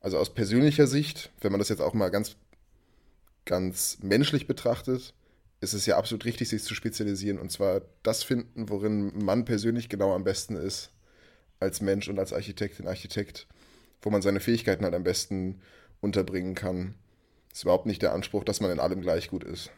Also 0.00 0.18
aus 0.18 0.34
persönlicher 0.34 0.86
Sicht, 0.86 1.30
wenn 1.40 1.52
man 1.52 1.58
das 1.58 1.68
jetzt 1.68 1.80
auch 1.80 1.94
mal 1.94 2.10
ganz, 2.10 2.36
ganz 3.44 3.98
menschlich 4.02 4.46
betrachtet, 4.46 5.14
ist 5.60 5.74
es 5.74 5.86
ja 5.86 5.96
absolut 5.96 6.24
richtig, 6.24 6.48
sich 6.48 6.64
zu 6.64 6.74
spezialisieren 6.74 7.38
und 7.38 7.52
zwar 7.52 7.82
das 8.02 8.24
finden, 8.24 8.68
worin 8.68 9.24
man 9.24 9.44
persönlich 9.44 9.88
genau 9.88 10.12
am 10.12 10.24
besten 10.24 10.56
ist, 10.56 10.90
als 11.60 11.80
Mensch 11.80 12.08
und 12.08 12.18
als 12.18 12.32
Architektin, 12.32 12.88
Architekt, 12.88 13.46
wo 14.02 14.10
man 14.10 14.22
seine 14.22 14.40
Fähigkeiten 14.40 14.84
halt 14.84 14.94
am 14.94 15.04
besten 15.04 15.60
unterbringen 16.00 16.56
kann. 16.56 16.94
Ist 17.52 17.62
überhaupt 17.62 17.86
nicht 17.86 18.02
der 18.02 18.12
Anspruch, 18.12 18.44
dass 18.44 18.60
man 18.60 18.70
in 18.70 18.80
allem 18.80 19.02
gleich 19.02 19.28
gut 19.28 19.44
ist. 19.44 19.70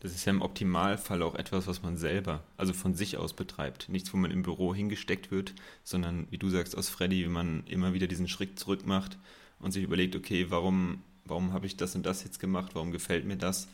Das 0.00 0.14
ist 0.14 0.24
ja 0.24 0.30
im 0.30 0.40
Optimalfall 0.40 1.22
auch 1.22 1.34
etwas, 1.34 1.66
was 1.66 1.82
man 1.82 1.98
selber, 1.98 2.42
also 2.56 2.72
von 2.72 2.94
sich 2.94 3.18
aus 3.18 3.34
betreibt. 3.34 3.90
Nichts, 3.90 4.14
wo 4.14 4.16
man 4.16 4.30
im 4.30 4.42
Büro 4.42 4.74
hingesteckt 4.74 5.30
wird, 5.30 5.54
sondern, 5.84 6.26
wie 6.30 6.38
du 6.38 6.48
sagst, 6.48 6.76
aus 6.76 6.88
Freddy, 6.88 7.24
wie 7.24 7.28
man 7.28 7.64
immer 7.66 7.92
wieder 7.92 8.06
diesen 8.06 8.28
Schritt 8.28 8.58
zurück 8.58 8.86
macht 8.86 9.18
und 9.58 9.72
sich 9.72 9.82
überlegt, 9.82 10.16
okay, 10.16 10.46
warum, 10.48 11.02
warum 11.26 11.52
habe 11.52 11.66
ich 11.66 11.76
das 11.76 11.94
und 11.94 12.06
das 12.06 12.24
jetzt 12.24 12.40
gemacht, 12.40 12.70
warum 12.74 12.92
gefällt 12.92 13.26
mir 13.26 13.36
das? 13.36 13.68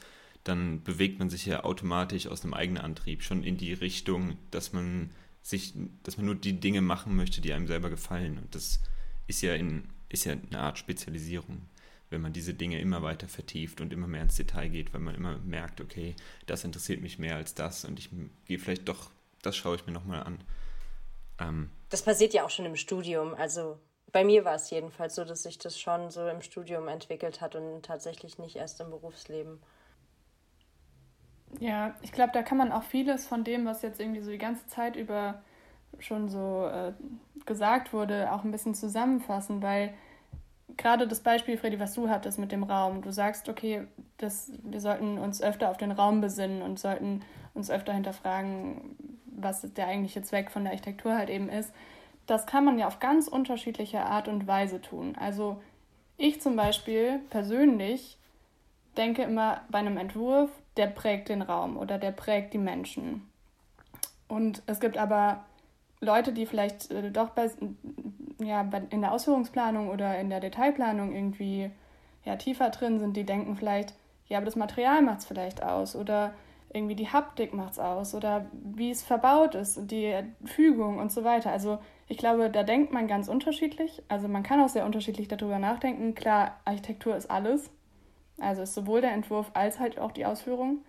dann 0.46 0.82
bewegt 0.82 1.18
man 1.18 1.28
sich 1.28 1.46
ja 1.46 1.64
automatisch 1.64 2.26
aus 2.28 2.44
einem 2.44 2.54
eigenen 2.54 2.82
Antrieb 2.82 3.22
schon 3.22 3.42
in 3.42 3.56
die 3.56 3.72
Richtung, 3.72 4.36
dass 4.50 4.72
man 4.72 5.10
sich, 5.42 5.74
dass 6.02 6.16
man 6.16 6.26
nur 6.26 6.34
die 6.34 6.60
Dinge 6.60 6.82
machen 6.82 7.16
möchte, 7.16 7.40
die 7.40 7.52
einem 7.52 7.66
selber 7.66 7.90
gefallen. 7.90 8.38
Und 8.38 8.54
das 8.54 8.80
ist 9.26 9.42
ja 9.42 9.54
in, 9.54 9.84
ist 10.08 10.24
ja 10.24 10.32
eine 10.34 10.60
Art 10.60 10.78
Spezialisierung, 10.78 11.62
wenn 12.10 12.20
man 12.20 12.32
diese 12.32 12.54
Dinge 12.54 12.80
immer 12.80 13.02
weiter 13.02 13.28
vertieft 13.28 13.80
und 13.80 13.92
immer 13.92 14.06
mehr 14.06 14.22
ins 14.22 14.36
Detail 14.36 14.68
geht, 14.68 14.94
weil 14.94 15.00
man 15.00 15.14
immer 15.14 15.38
merkt, 15.38 15.80
okay, 15.80 16.14
das 16.46 16.64
interessiert 16.64 17.00
mich 17.00 17.18
mehr 17.18 17.36
als 17.36 17.54
das 17.54 17.84
und 17.84 17.98
ich 17.98 18.10
gehe 18.46 18.58
vielleicht 18.58 18.88
doch, 18.88 19.10
das 19.42 19.56
schaue 19.56 19.76
ich 19.76 19.86
mir 19.86 19.92
nochmal 19.92 20.22
an. 20.22 20.38
Ähm, 21.40 21.70
das 21.90 22.02
passiert 22.02 22.34
ja 22.34 22.44
auch 22.44 22.50
schon 22.50 22.66
im 22.66 22.76
Studium. 22.76 23.34
Also 23.34 23.78
bei 24.12 24.24
mir 24.24 24.44
war 24.44 24.54
es 24.54 24.70
jedenfalls 24.70 25.14
so, 25.14 25.24
dass 25.24 25.42
sich 25.42 25.58
das 25.58 25.78
schon 25.78 26.10
so 26.10 26.26
im 26.28 26.42
Studium 26.42 26.88
entwickelt 26.88 27.40
hat 27.40 27.54
und 27.54 27.82
tatsächlich 27.84 28.38
nicht 28.38 28.56
erst 28.56 28.80
im 28.80 28.90
Berufsleben. 28.90 29.60
Ja, 31.60 31.94
ich 32.02 32.12
glaube, 32.12 32.32
da 32.32 32.42
kann 32.42 32.58
man 32.58 32.72
auch 32.72 32.82
vieles 32.82 33.26
von 33.26 33.44
dem, 33.44 33.66
was 33.66 33.82
jetzt 33.82 34.00
irgendwie 34.00 34.20
so 34.20 34.30
die 34.30 34.38
ganze 34.38 34.66
Zeit 34.66 34.96
über 34.96 35.42
schon 35.98 36.28
so 36.28 36.66
äh, 36.66 36.92
gesagt 37.46 37.92
wurde, 37.92 38.32
auch 38.32 38.44
ein 38.44 38.50
bisschen 38.50 38.74
zusammenfassen, 38.74 39.62
weil 39.62 39.94
gerade 40.76 41.06
das 41.06 41.20
Beispiel, 41.20 41.56
Freddy, 41.56 41.78
was 41.78 41.94
du 41.94 42.08
hattest 42.08 42.38
mit 42.38 42.52
dem 42.52 42.62
Raum, 42.62 43.02
du 43.02 43.10
sagst, 43.10 43.48
okay, 43.48 43.86
das, 44.18 44.50
wir 44.62 44.80
sollten 44.80 45.18
uns 45.18 45.42
öfter 45.42 45.70
auf 45.70 45.76
den 45.76 45.92
Raum 45.92 46.20
besinnen 46.20 46.62
und 46.62 46.78
sollten 46.78 47.22
uns 47.54 47.70
öfter 47.70 47.92
hinterfragen, 47.92 48.96
was 49.26 49.62
der 49.74 49.86
eigentliche 49.86 50.22
Zweck 50.22 50.50
von 50.50 50.64
der 50.64 50.72
Architektur 50.72 51.16
halt 51.16 51.30
eben 51.30 51.48
ist. 51.48 51.72
Das 52.26 52.46
kann 52.46 52.64
man 52.64 52.78
ja 52.78 52.86
auf 52.86 52.98
ganz 52.98 53.28
unterschiedliche 53.28 54.00
Art 54.00 54.28
und 54.28 54.46
Weise 54.46 54.80
tun. 54.80 55.14
Also 55.18 55.62
ich 56.16 56.40
zum 56.40 56.56
Beispiel 56.56 57.20
persönlich 57.30 58.18
denke 58.96 59.22
immer 59.22 59.60
bei 59.68 59.78
einem 59.78 59.96
Entwurf, 59.96 60.50
der 60.76 60.86
prägt 60.88 61.28
den 61.28 61.42
Raum 61.42 61.76
oder 61.76 61.98
der 61.98 62.10
prägt 62.10 62.54
die 62.54 62.58
Menschen. 62.58 63.28
Und 64.28 64.62
es 64.66 64.80
gibt 64.80 64.98
aber 64.98 65.44
Leute, 66.00 66.32
die 66.32 66.46
vielleicht 66.46 66.90
äh, 66.90 67.10
doch 67.10 67.30
ja, 68.38 68.68
in 68.90 69.00
der 69.00 69.12
Ausführungsplanung 69.12 69.88
oder 69.88 70.18
in 70.18 70.30
der 70.30 70.40
Detailplanung 70.40 71.14
irgendwie 71.14 71.70
ja, 72.24 72.36
tiefer 72.36 72.70
drin 72.70 72.98
sind, 72.98 73.16
die 73.16 73.24
denken 73.24 73.56
vielleicht, 73.56 73.94
ja, 74.28 74.38
aber 74.38 74.46
das 74.46 74.56
Material 74.56 75.02
macht 75.02 75.20
es 75.20 75.26
vielleicht 75.26 75.62
aus 75.62 75.96
oder 75.96 76.34
irgendwie 76.72 76.96
die 76.96 77.08
Haptik 77.08 77.54
macht 77.54 77.72
es 77.72 77.78
aus 77.78 78.14
oder 78.14 78.46
wie 78.52 78.90
es 78.90 79.02
verbaut 79.02 79.54
ist, 79.54 79.90
die 79.90 80.14
Fügung 80.44 80.98
und 80.98 81.12
so 81.12 81.24
weiter. 81.24 81.50
Also 81.52 81.78
ich 82.08 82.18
glaube, 82.18 82.50
da 82.50 82.62
denkt 82.62 82.92
man 82.92 83.08
ganz 83.08 83.28
unterschiedlich. 83.28 84.02
Also 84.08 84.28
man 84.28 84.42
kann 84.42 84.60
auch 84.60 84.68
sehr 84.68 84.84
unterschiedlich 84.84 85.28
darüber 85.28 85.58
nachdenken. 85.58 86.14
Klar, 86.14 86.56
Architektur 86.64 87.16
ist 87.16 87.30
alles. 87.30 87.70
Also 88.38 88.62
ist 88.62 88.74
sowohl 88.74 89.00
der 89.00 89.12
Entwurf 89.12 89.50
als 89.54 89.80
halt 89.80 89.98
auch 89.98 90.12
die 90.12 90.26
Ausführung. 90.26 90.84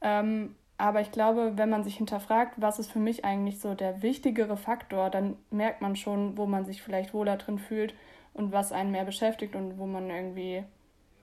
Ähm, 0.00 0.54
aber 0.82 1.00
ich 1.00 1.12
glaube, 1.12 1.52
wenn 1.54 1.70
man 1.70 1.84
sich 1.84 1.96
hinterfragt, 1.96 2.54
was 2.56 2.80
ist 2.80 2.90
für 2.90 2.98
mich 2.98 3.24
eigentlich 3.24 3.60
so 3.60 3.74
der 3.74 4.02
wichtigere 4.02 4.56
Faktor, 4.56 5.10
dann 5.10 5.36
merkt 5.52 5.80
man 5.80 5.94
schon, 5.94 6.36
wo 6.36 6.44
man 6.44 6.64
sich 6.64 6.82
vielleicht 6.82 7.14
wohler 7.14 7.36
drin 7.36 7.60
fühlt 7.60 7.94
und 8.34 8.50
was 8.50 8.72
einen 8.72 8.90
mehr 8.90 9.04
beschäftigt 9.04 9.54
und 9.54 9.78
wo 9.78 9.86
man 9.86 10.10
irgendwie 10.10 10.64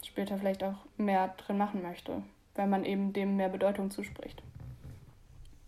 später 0.02 0.38
vielleicht 0.38 0.64
auch 0.64 0.86
mehr 0.96 1.36
drin 1.46 1.58
machen 1.58 1.82
möchte, 1.82 2.24
weil 2.56 2.68
man 2.68 2.86
eben 2.86 3.12
dem 3.12 3.36
mehr 3.36 3.50
Bedeutung 3.50 3.92
zuspricht. 3.92 4.42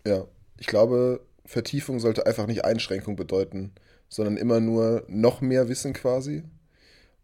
Ja, 0.08 0.23
ich 0.58 0.67
glaube, 0.67 1.19
Vertiefung 1.43 1.99
sollte 1.99 2.25
einfach 2.25 2.47
nicht 2.47 2.63
Einschränkung 2.63 3.17
bedeuten, 3.17 3.73
sondern 4.08 4.38
immer 4.38 4.62
nur 4.62 5.04
noch 5.10 5.41
mehr 5.41 5.67
Wissen 5.67 5.91
quasi. 5.91 6.43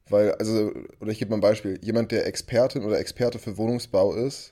Weil, 0.09 0.33
also, 0.33 0.73
oder 0.99 1.11
ich 1.11 1.19
gebe 1.19 1.31
mal 1.31 1.37
ein 1.37 1.41
Beispiel, 1.41 1.79
jemand, 1.81 2.11
der 2.11 2.27
Expertin 2.27 2.83
oder 2.83 2.99
Experte 2.99 3.39
für 3.39 3.57
Wohnungsbau 3.57 4.13
ist, 4.15 4.51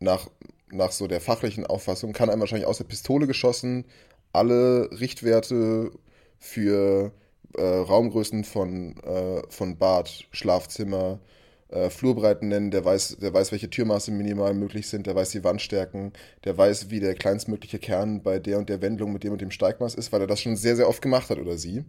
nach, 0.00 0.28
nach 0.72 0.92
so 0.92 1.06
der 1.06 1.20
fachlichen 1.20 1.66
Auffassung, 1.66 2.12
kann 2.12 2.30
einem 2.30 2.40
wahrscheinlich 2.40 2.66
aus 2.66 2.78
der 2.78 2.84
Pistole 2.84 3.26
geschossen 3.26 3.84
alle 4.32 4.90
Richtwerte 4.98 5.92
für 6.38 7.12
äh, 7.56 7.62
Raumgrößen 7.62 8.44
von, 8.44 8.96
äh, 9.02 9.42
von 9.50 9.76
Bad, 9.76 10.26
Schlafzimmer, 10.32 11.20
äh, 11.68 11.90
Flurbreiten 11.90 12.48
nennen, 12.48 12.70
der 12.70 12.84
weiß, 12.84 13.18
der 13.20 13.32
weiß, 13.32 13.52
welche 13.52 13.70
Türmaße 13.70 14.10
minimal 14.10 14.54
möglich 14.54 14.88
sind, 14.88 15.06
der 15.06 15.14
weiß 15.14 15.30
die 15.30 15.44
Wandstärken, 15.44 16.12
der 16.44 16.56
weiß, 16.56 16.90
wie 16.90 17.00
der 17.00 17.14
kleinstmögliche 17.14 17.78
Kern 17.78 18.22
bei 18.22 18.38
der 18.38 18.58
und 18.58 18.68
der 18.68 18.82
Wendung 18.82 19.12
mit 19.12 19.24
dem 19.24 19.32
und 19.32 19.40
dem 19.40 19.50
Steigmaß 19.50 19.94
ist, 19.94 20.12
weil 20.12 20.22
er 20.22 20.26
das 20.26 20.40
schon 20.40 20.56
sehr, 20.56 20.76
sehr 20.76 20.88
oft 20.88 21.02
gemacht 21.02 21.30
hat 21.30 21.38
oder 21.38 21.58
sie. 21.58 21.84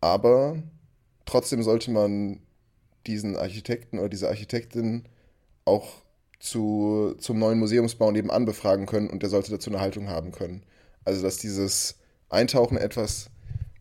Aber 0.00 0.62
trotzdem 1.26 1.62
sollte 1.62 1.90
man 1.90 2.40
diesen 3.06 3.36
Architekten 3.36 3.98
oder 3.98 4.08
diese 4.08 4.28
Architektin 4.28 5.04
auch 5.64 6.01
zu, 6.42 7.14
zum 7.18 7.38
neuen 7.38 7.58
Museumsbau 7.58 8.10
nebenan 8.10 8.44
befragen 8.44 8.86
können 8.86 9.08
und 9.08 9.22
der 9.22 9.30
sollte 9.30 9.50
dazu 9.50 9.70
eine 9.70 9.80
Haltung 9.80 10.08
haben 10.08 10.32
können. 10.32 10.62
Also, 11.04 11.22
dass 11.22 11.38
dieses 11.38 11.98
Eintauchen 12.28 12.76
etwas 12.76 13.30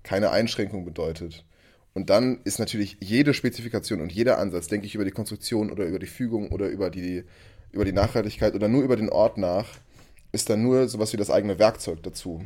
keine 0.04 0.32
Einschränkung 0.32 0.86
bedeutet. 0.86 1.46
Und 1.94 2.10
dann 2.10 2.40
ist 2.44 2.60
natürlich 2.60 2.98
jede 3.02 3.34
Spezifikation 3.34 4.02
und 4.02 4.12
jeder 4.12 4.38
Ansatz, 4.38 4.68
denke 4.68 4.88
ich, 4.88 4.96
über 4.96 5.06
die 5.06 5.12
Konstruktion 5.12 5.72
oder 5.72 5.86
über 5.86 6.00
die 6.00 6.08
Fügung 6.08 6.52
oder 6.52 6.70
über 6.70 6.90
die, 6.90 7.24
über 7.72 7.86
die 7.86 7.92
Nachhaltigkeit 7.92 8.56
oder 8.56 8.68
nur 8.68 8.84
über 8.84 8.96
den 8.96 9.10
Ort 9.10 9.38
nach, 9.38 9.68
ist 10.32 10.50
dann 10.50 10.64
nur 10.64 10.88
sowas 10.88 11.12
wie 11.14 11.18
das 11.18 11.30
eigene 11.30 11.60
Werkzeug 11.60 12.02
dazu 12.04 12.46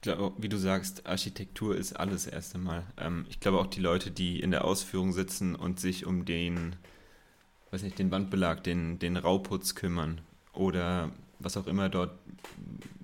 glaube, 0.00 0.34
wie 0.42 0.48
du 0.48 0.56
sagst, 0.56 1.06
Architektur 1.06 1.76
ist 1.76 1.94
alles 1.94 2.26
erst 2.26 2.54
einmal. 2.54 2.84
Ähm, 2.98 3.26
ich 3.28 3.40
glaube 3.40 3.58
auch 3.58 3.66
die 3.66 3.80
Leute, 3.80 4.10
die 4.10 4.40
in 4.40 4.50
der 4.50 4.64
Ausführung 4.64 5.12
sitzen 5.12 5.54
und 5.54 5.80
sich 5.80 6.06
um 6.06 6.24
den, 6.24 6.76
weiß 7.70 7.82
nicht, 7.82 7.98
den 7.98 8.10
Wandbelag, 8.10 8.62
den, 8.62 8.98
den 8.98 9.16
Rauputz 9.16 9.74
kümmern 9.74 10.20
oder 10.52 11.10
was 11.38 11.56
auch 11.56 11.66
immer 11.66 11.88
dort, 11.88 12.18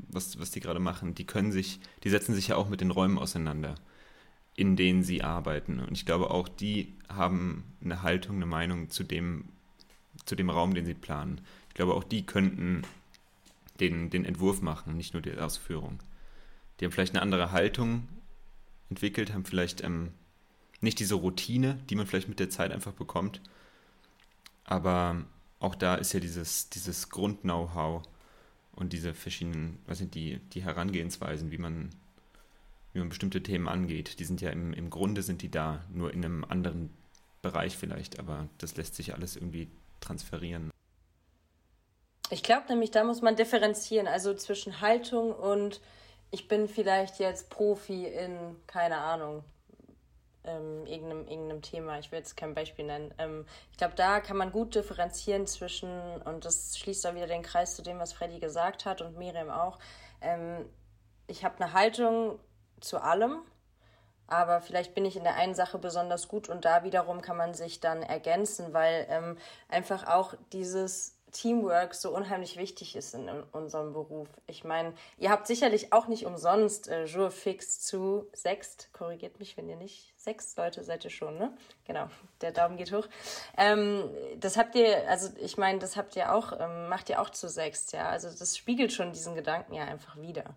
was, 0.08 0.38
was 0.38 0.50
die 0.50 0.60
gerade 0.60 0.80
machen. 0.80 1.14
Die 1.14 1.24
können 1.24 1.52
sich, 1.52 1.80
die 2.04 2.10
setzen 2.10 2.34
sich 2.34 2.48
ja 2.48 2.56
auch 2.56 2.68
mit 2.68 2.80
den 2.80 2.90
Räumen 2.90 3.18
auseinander, 3.18 3.76
in 4.54 4.76
denen 4.76 5.02
sie 5.02 5.22
arbeiten. 5.22 5.80
Und 5.80 5.92
ich 5.92 6.06
glaube, 6.06 6.30
auch 6.30 6.48
die 6.48 6.94
haben 7.08 7.64
eine 7.82 8.02
Haltung, 8.02 8.36
eine 8.36 8.46
Meinung 8.46 8.90
zu 8.90 9.04
dem, 9.04 9.44
zu 10.24 10.34
dem 10.34 10.50
Raum, 10.50 10.74
den 10.74 10.86
sie 10.86 10.94
planen. 10.94 11.40
Ich 11.68 11.74
glaube, 11.74 11.94
auch 11.94 12.04
die 12.04 12.24
könnten 12.24 12.82
den, 13.80 14.10
den 14.10 14.24
Entwurf 14.24 14.62
machen, 14.62 14.96
nicht 14.96 15.12
nur 15.12 15.22
die 15.22 15.36
Ausführung. 15.36 16.00
Die 16.80 16.84
haben 16.84 16.92
vielleicht 16.92 17.14
eine 17.14 17.22
andere 17.22 17.52
Haltung 17.52 18.08
entwickelt, 18.90 19.32
haben 19.32 19.44
vielleicht 19.44 19.82
ähm, 19.82 20.12
nicht 20.80 20.98
diese 20.98 21.14
Routine, 21.14 21.78
die 21.88 21.94
man 21.94 22.06
vielleicht 22.06 22.28
mit 22.28 22.40
der 22.40 22.50
Zeit 22.50 22.72
einfach 22.72 22.92
bekommt. 22.92 23.40
Aber 24.66 25.24
auch 25.60 25.74
da 25.74 25.94
ist 25.94 26.12
ja 26.12 26.20
dieses, 26.20 26.68
dieses 26.70 27.08
Grund-Know-how 27.08 28.02
und 28.74 28.92
diese 28.92 29.14
verschiedenen, 29.14 29.78
was 29.86 29.98
sind 29.98 30.14
die, 30.14 30.38
die 30.52 30.62
Herangehensweisen, 30.62 31.50
wie 31.50 31.58
man, 31.58 31.90
wie 32.92 32.98
man 32.98 33.08
bestimmte 33.08 33.42
Themen 33.42 33.68
angeht, 33.68 34.18
die 34.18 34.24
sind 34.24 34.40
ja 34.40 34.50
im, 34.50 34.74
im 34.74 34.90
Grunde 34.90 35.22
sind 35.22 35.42
die 35.42 35.50
da, 35.50 35.84
nur 35.92 36.12
in 36.12 36.24
einem 36.24 36.44
anderen 36.44 36.90
Bereich 37.42 37.76
vielleicht, 37.76 38.18
aber 38.18 38.48
das 38.58 38.76
lässt 38.76 38.96
sich 38.96 39.14
alles 39.14 39.36
irgendwie 39.36 39.68
transferieren. 40.00 40.70
Ich 42.30 42.42
glaube 42.42 42.66
nämlich, 42.68 42.90
da 42.90 43.04
muss 43.04 43.22
man 43.22 43.36
differenzieren, 43.36 44.08
also 44.08 44.34
zwischen 44.34 44.80
Haltung 44.80 45.32
und 45.32 45.80
ich 46.32 46.48
bin 46.48 46.68
vielleicht 46.68 47.20
jetzt 47.20 47.50
Profi 47.50 48.04
in, 48.06 48.56
keine 48.66 48.98
Ahnung, 48.98 49.44
ähm, 50.46 50.86
irgendeinem, 50.86 51.26
irgendeinem 51.26 51.62
Thema. 51.62 51.98
Ich 51.98 52.10
will 52.12 52.18
jetzt 52.18 52.36
kein 52.36 52.54
Beispiel 52.54 52.84
nennen. 52.84 53.12
Ähm, 53.18 53.46
ich 53.70 53.78
glaube, 53.78 53.94
da 53.96 54.20
kann 54.20 54.36
man 54.36 54.52
gut 54.52 54.74
differenzieren 54.74 55.46
zwischen, 55.46 55.90
und 56.22 56.44
das 56.44 56.78
schließt 56.78 57.06
auch 57.06 57.14
wieder 57.14 57.26
den 57.26 57.42
Kreis 57.42 57.76
zu 57.76 57.82
dem, 57.82 57.98
was 57.98 58.12
Freddy 58.12 58.38
gesagt 58.38 58.84
hat 58.84 59.02
und 59.02 59.18
Miriam 59.18 59.50
auch. 59.50 59.78
Ähm, 60.20 60.66
ich 61.26 61.44
habe 61.44 61.62
eine 61.62 61.72
Haltung 61.72 62.38
zu 62.80 62.98
allem, 62.98 63.42
aber 64.26 64.60
vielleicht 64.60 64.94
bin 64.94 65.04
ich 65.04 65.16
in 65.16 65.24
der 65.24 65.36
einen 65.36 65.54
Sache 65.54 65.78
besonders 65.78 66.28
gut 66.28 66.48
und 66.48 66.64
da 66.64 66.84
wiederum 66.84 67.22
kann 67.22 67.36
man 67.36 67.54
sich 67.54 67.80
dann 67.80 68.02
ergänzen, 68.02 68.72
weil 68.72 69.06
ähm, 69.08 69.38
einfach 69.68 70.06
auch 70.06 70.34
dieses 70.52 71.15
Teamwork 71.36 71.94
so 71.94 72.14
unheimlich 72.14 72.56
wichtig 72.56 72.96
ist 72.96 73.14
in, 73.14 73.28
in 73.28 73.42
unserem 73.52 73.92
Beruf. 73.92 74.28
Ich 74.46 74.64
meine, 74.64 74.94
ihr 75.18 75.30
habt 75.30 75.46
sicherlich 75.46 75.92
auch 75.92 76.08
nicht 76.08 76.24
umsonst 76.24 76.88
äh, 76.88 77.04
Jour 77.04 77.30
fix 77.30 77.80
zu 77.80 78.26
sechst. 78.32 78.90
Korrigiert 78.94 79.38
mich, 79.38 79.56
wenn 79.56 79.68
ihr 79.68 79.76
nicht. 79.76 80.14
Sechs 80.16 80.56
Leute 80.56 80.82
seid 80.82 81.04
ihr 81.04 81.10
schon, 81.10 81.36
ne? 81.36 81.56
Genau, 81.86 82.08
der 82.40 82.52
Daumen 82.52 82.78
geht 82.78 82.92
hoch. 82.92 83.06
Ähm, 83.58 84.10
das 84.40 84.56
habt 84.56 84.74
ihr, 84.74 85.08
also 85.08 85.28
ich 85.38 85.58
meine, 85.58 85.78
das 85.78 85.96
habt 85.96 86.16
ihr 86.16 86.34
auch, 86.34 86.52
ähm, 86.58 86.88
macht 86.88 87.10
ihr 87.10 87.20
auch 87.20 87.30
zu 87.30 87.48
sechst, 87.48 87.92
ja. 87.92 88.08
Also 88.08 88.28
das 88.30 88.56
spiegelt 88.56 88.92
schon 88.92 89.12
diesen 89.12 89.34
Gedanken 89.34 89.74
ja 89.74 89.84
einfach 89.84 90.16
wieder. 90.16 90.54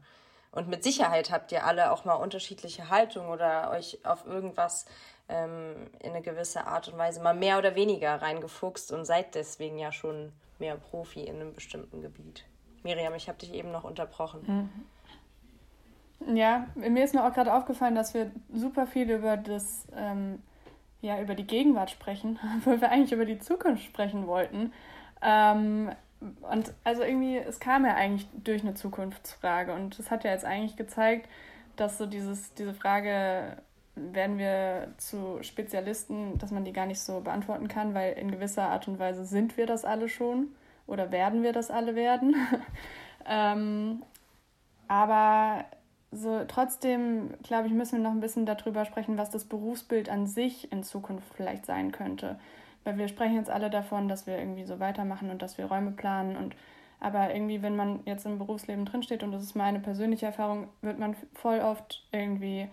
Und 0.51 0.69
mit 0.69 0.83
Sicherheit 0.83 1.29
habt 1.29 1.51
ihr 1.51 1.65
alle 1.65 1.91
auch 1.91 2.05
mal 2.05 2.13
unterschiedliche 2.13 2.89
Haltung 2.89 3.27
oder 3.27 3.69
euch 3.71 3.99
auf 4.03 4.25
irgendwas 4.25 4.85
ähm, 5.27 5.89
in 5.99 6.11
eine 6.11 6.21
gewisse 6.21 6.65
Art 6.65 6.87
und 6.87 6.97
Weise 6.97 7.21
mal 7.21 7.35
mehr 7.35 7.57
oder 7.57 7.75
weniger 7.75 8.21
reingefuchst 8.21 8.91
und 8.91 9.05
seid 9.05 9.35
deswegen 9.35 9.77
ja 9.77 9.91
schon 9.91 10.31
mehr 10.59 10.75
Profi 10.75 11.21
in 11.21 11.35
einem 11.35 11.53
bestimmten 11.53 12.01
Gebiet. 12.01 12.45
Miriam, 12.83 13.13
ich 13.13 13.27
habe 13.27 13.37
dich 13.37 13.53
eben 13.53 13.71
noch 13.71 13.83
unterbrochen. 13.83 14.69
Mhm. 16.21 16.35
Ja, 16.35 16.67
mir 16.75 17.03
ist 17.03 17.13
nur 17.13 17.25
auch 17.25 17.33
gerade 17.33 17.53
aufgefallen, 17.53 17.95
dass 17.95 18.13
wir 18.13 18.31
super 18.53 18.87
viel 18.87 19.09
über 19.09 19.37
das, 19.37 19.87
ähm, 19.95 20.41
ja, 21.01 21.21
über 21.21 21.33
die 21.33 21.47
Gegenwart 21.47 21.89
sprechen, 21.89 22.39
obwohl 22.57 22.81
wir 22.81 22.91
eigentlich 22.91 23.13
über 23.13 23.25
die 23.25 23.39
Zukunft 23.39 23.83
sprechen 23.83 24.27
wollten. 24.27 24.73
Ähm, 25.21 25.91
und 26.19 26.73
also 26.83 27.03
irgendwie, 27.03 27.37
es 27.37 27.61
kam 27.61 27.85
ja 27.85 27.95
eigentlich 27.95 28.27
durch 28.43 28.61
eine 28.61 28.73
Zukunftsfrage 28.73 29.73
und 29.73 29.97
es 29.97 30.11
hat 30.11 30.25
ja 30.25 30.31
jetzt 30.31 30.43
eigentlich 30.43 30.75
gezeigt, 30.75 31.29
dass 31.77 31.97
so 31.97 32.05
dieses, 32.05 32.53
diese 32.55 32.73
Frage, 32.73 33.57
werden 33.95 34.37
wir 34.37 34.93
zu 34.97 35.39
Spezialisten, 35.41 36.37
dass 36.37 36.51
man 36.51 36.63
die 36.63 36.73
gar 36.73 36.85
nicht 36.85 37.01
so 37.01 37.19
beantworten 37.21 37.67
kann, 37.67 37.93
weil 37.93 38.13
in 38.13 38.31
gewisser 38.31 38.69
Art 38.69 38.87
und 38.87 38.99
Weise 38.99 39.25
sind 39.25 39.57
wir 39.57 39.65
das 39.65 39.85
alle 39.85 40.09
schon 40.09 40.49
oder 40.87 41.11
werden 41.11 41.43
wir 41.43 41.53
das 41.53 41.69
alle 41.69 41.95
werden. 41.95 42.35
ähm, 43.25 44.03
aber 44.87 45.65
so 46.11 46.43
trotzdem, 46.47 47.33
glaube 47.43 47.67
ich, 47.67 47.73
müssen 47.73 47.97
wir 47.97 48.03
noch 48.03 48.15
ein 48.15 48.21
bisschen 48.21 48.45
darüber 48.45 48.85
sprechen, 48.85 49.17
was 49.17 49.29
das 49.29 49.45
Berufsbild 49.45 50.09
an 50.09 50.25
sich 50.25 50.71
in 50.71 50.83
Zukunft 50.83 51.27
vielleicht 51.35 51.65
sein 51.65 51.91
könnte. 51.91 52.39
Weil 52.83 52.97
wir 52.97 53.07
sprechen 53.07 53.35
jetzt 53.35 53.51
alle 53.51 53.69
davon, 53.69 54.07
dass 54.07 54.25
wir 54.25 54.37
irgendwie 54.37 54.63
so 54.63 54.79
weitermachen 54.79 55.29
und 55.29 55.41
dass 55.41 55.57
wir 55.57 55.65
Räume 55.65 55.91
planen 55.91 56.35
und 56.35 56.55
aber 57.01 57.33
irgendwie, 57.33 57.61
wenn 57.61 57.77
man 57.77 58.01
jetzt 58.05 58.25
im 58.25 58.39
Berufsleben 58.39 58.83
drinsteht, 58.85 59.23
und 59.23 59.31
das 59.31 59.41
ist 59.41 59.55
meine 59.55 59.79
persönliche 59.79 60.25
Erfahrung, 60.25 60.67
wird 60.81 60.99
man 60.99 61.15
voll 61.33 61.59
oft 61.59 62.05
irgendwie 62.11 62.67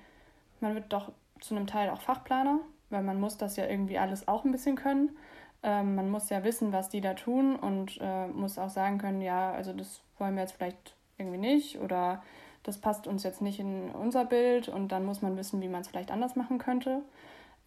man 0.61 0.75
wird 0.75 0.93
doch 0.93 1.13
zu 1.41 1.55
einem 1.55 1.67
Teil 1.67 1.91
auch 1.91 2.01
Fachplaner, 2.01 2.61
weil 2.91 3.03
man 3.03 3.21
muss 3.21 3.37
das 3.37 3.57
ja 3.57 3.67
irgendwie 3.67 3.99
alles 3.99 4.29
auch 4.29 4.45
ein 4.45 4.53
bisschen 4.53 4.77
können. 4.77 5.17
Ähm, 5.63 5.95
man 5.95 6.11
muss 6.11 6.31
ja 6.31 6.45
wissen, 6.45 6.73
was 6.73 6.89
die 6.89 7.01
da 7.01 7.15
tun 7.15 7.57
und 7.57 7.99
äh, 8.01 8.27
muss 8.29 8.59
auch 8.59 8.69
sagen 8.69 8.99
können, 8.99 9.23
ja, 9.23 9.53
also 9.53 9.73
das 9.73 10.01
wollen 10.19 10.35
wir 10.35 10.43
jetzt 10.43 10.53
vielleicht 10.53 10.95
irgendwie 11.19 11.39
nicht 11.39 11.79
oder 11.81 12.23
das 12.63 12.79
passt 12.79 13.07
uns 13.07 13.23
jetzt 13.23 13.43
nicht 13.43 13.61
in 13.61 13.91
unser 13.91 14.25
Bild 14.25 14.69
und 14.69 14.89
dann 14.89 15.05
muss 15.05 15.23
man 15.23 15.37
wissen, 15.37 15.61
wie 15.61 15.69
man 15.69 15.83
es 15.83 15.89
vielleicht 15.89 16.11
anders 16.11 16.37
machen 16.37 16.59
könnte. 16.59 17.03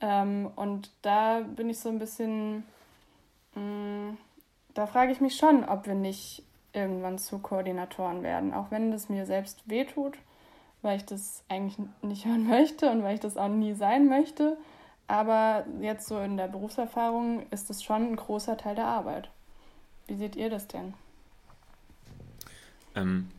Ähm, 0.01 0.51
und 0.55 0.91
da 1.01 1.39
bin 1.41 1.69
ich 1.69 1.79
so 1.79 1.89
ein 1.89 1.99
bisschen, 1.99 2.63
mh, 3.55 3.61
mm, 3.61 4.17
da 4.73 4.87
frage 4.87 5.11
ich 5.11 5.21
mich 5.21 5.35
schon, 5.35 5.67
ob 5.67 5.87
wir 5.87 5.95
nicht 5.95 6.43
irgendwann 6.73 7.17
zu 7.17 7.39
Koordinatoren 7.39 8.23
werden, 8.23 8.53
auch 8.53 8.71
wenn 8.71 8.91
das 8.91 9.09
mir 9.09 9.25
selbst 9.25 9.67
wehtut 9.67 10.17
weil 10.81 10.97
ich 10.97 11.05
das 11.05 11.43
eigentlich 11.49 11.77
nicht 12.01 12.25
hören 12.27 12.47
möchte 12.47 12.89
und 12.89 13.03
weil 13.03 13.15
ich 13.15 13.19
das 13.19 13.37
auch 13.37 13.49
nie 13.49 13.73
sein 13.73 14.07
möchte. 14.07 14.57
Aber 15.07 15.65
jetzt 15.81 16.07
so 16.07 16.19
in 16.19 16.37
der 16.37 16.47
Berufserfahrung 16.47 17.47
ist 17.49 17.69
es 17.69 17.83
schon 17.83 18.03
ein 18.03 18.15
großer 18.15 18.57
Teil 18.57 18.75
der 18.75 18.85
Arbeit. 18.85 19.29
Wie 20.07 20.15
seht 20.15 20.35
ihr 20.35 20.49
das 20.49 20.67
denn? 20.67 20.93
Ähm, 22.95 23.29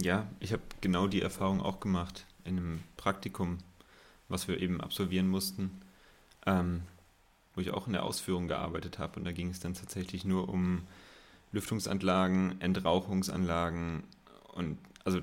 ja, 0.00 0.26
ich 0.40 0.52
habe 0.52 0.62
genau 0.80 1.06
die 1.06 1.22
Erfahrung 1.22 1.60
auch 1.60 1.78
gemacht 1.78 2.26
in 2.44 2.58
einem 2.58 2.82
Praktikum, 2.96 3.58
was 4.28 4.48
wir 4.48 4.60
eben 4.60 4.80
absolvieren 4.80 5.28
mussten, 5.28 5.82
ähm, 6.46 6.82
wo 7.54 7.60
ich 7.60 7.70
auch 7.70 7.86
in 7.86 7.92
der 7.92 8.04
Ausführung 8.04 8.48
gearbeitet 8.48 8.98
habe. 8.98 9.18
Und 9.18 9.24
da 9.24 9.32
ging 9.32 9.50
es 9.50 9.60
dann 9.60 9.74
tatsächlich 9.74 10.24
nur 10.24 10.48
um 10.48 10.86
Lüftungsanlagen, 11.52 12.60
Entrauchungsanlagen 12.60 14.04
und 14.54 14.78
also 15.04 15.20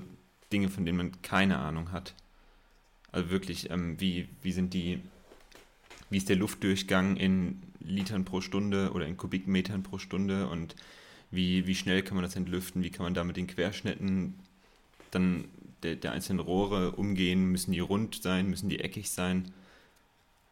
Dinge, 0.52 0.68
von 0.68 0.84
denen 0.84 0.98
man 0.98 1.22
keine 1.22 1.58
Ahnung 1.58 1.92
hat. 1.92 2.14
Also 3.12 3.30
wirklich, 3.30 3.70
ähm, 3.70 4.00
wie, 4.00 4.28
wie 4.42 4.52
sind 4.52 4.74
die, 4.74 5.00
wie 6.10 6.18
ist 6.18 6.28
der 6.28 6.36
Luftdurchgang 6.36 7.16
in 7.16 7.62
Litern 7.80 8.24
pro 8.24 8.40
Stunde 8.40 8.92
oder 8.92 9.06
in 9.06 9.16
Kubikmetern 9.16 9.82
pro 9.82 9.98
Stunde 9.98 10.48
und 10.48 10.74
wie, 11.30 11.66
wie 11.66 11.74
schnell 11.74 12.02
kann 12.02 12.16
man 12.16 12.24
das 12.24 12.36
entlüften, 12.36 12.82
wie 12.82 12.90
kann 12.90 13.04
man 13.04 13.14
da 13.14 13.24
mit 13.24 13.36
den 13.36 13.46
Querschnitten 13.46 14.34
dann 15.10 15.44
der, 15.82 15.96
der 15.96 16.12
einzelnen 16.12 16.40
Rohre 16.40 16.92
umgehen, 16.92 17.46
müssen 17.46 17.72
die 17.72 17.80
rund 17.80 18.22
sein, 18.22 18.48
müssen 18.48 18.68
die 18.68 18.80
eckig 18.80 19.10
sein. 19.10 19.52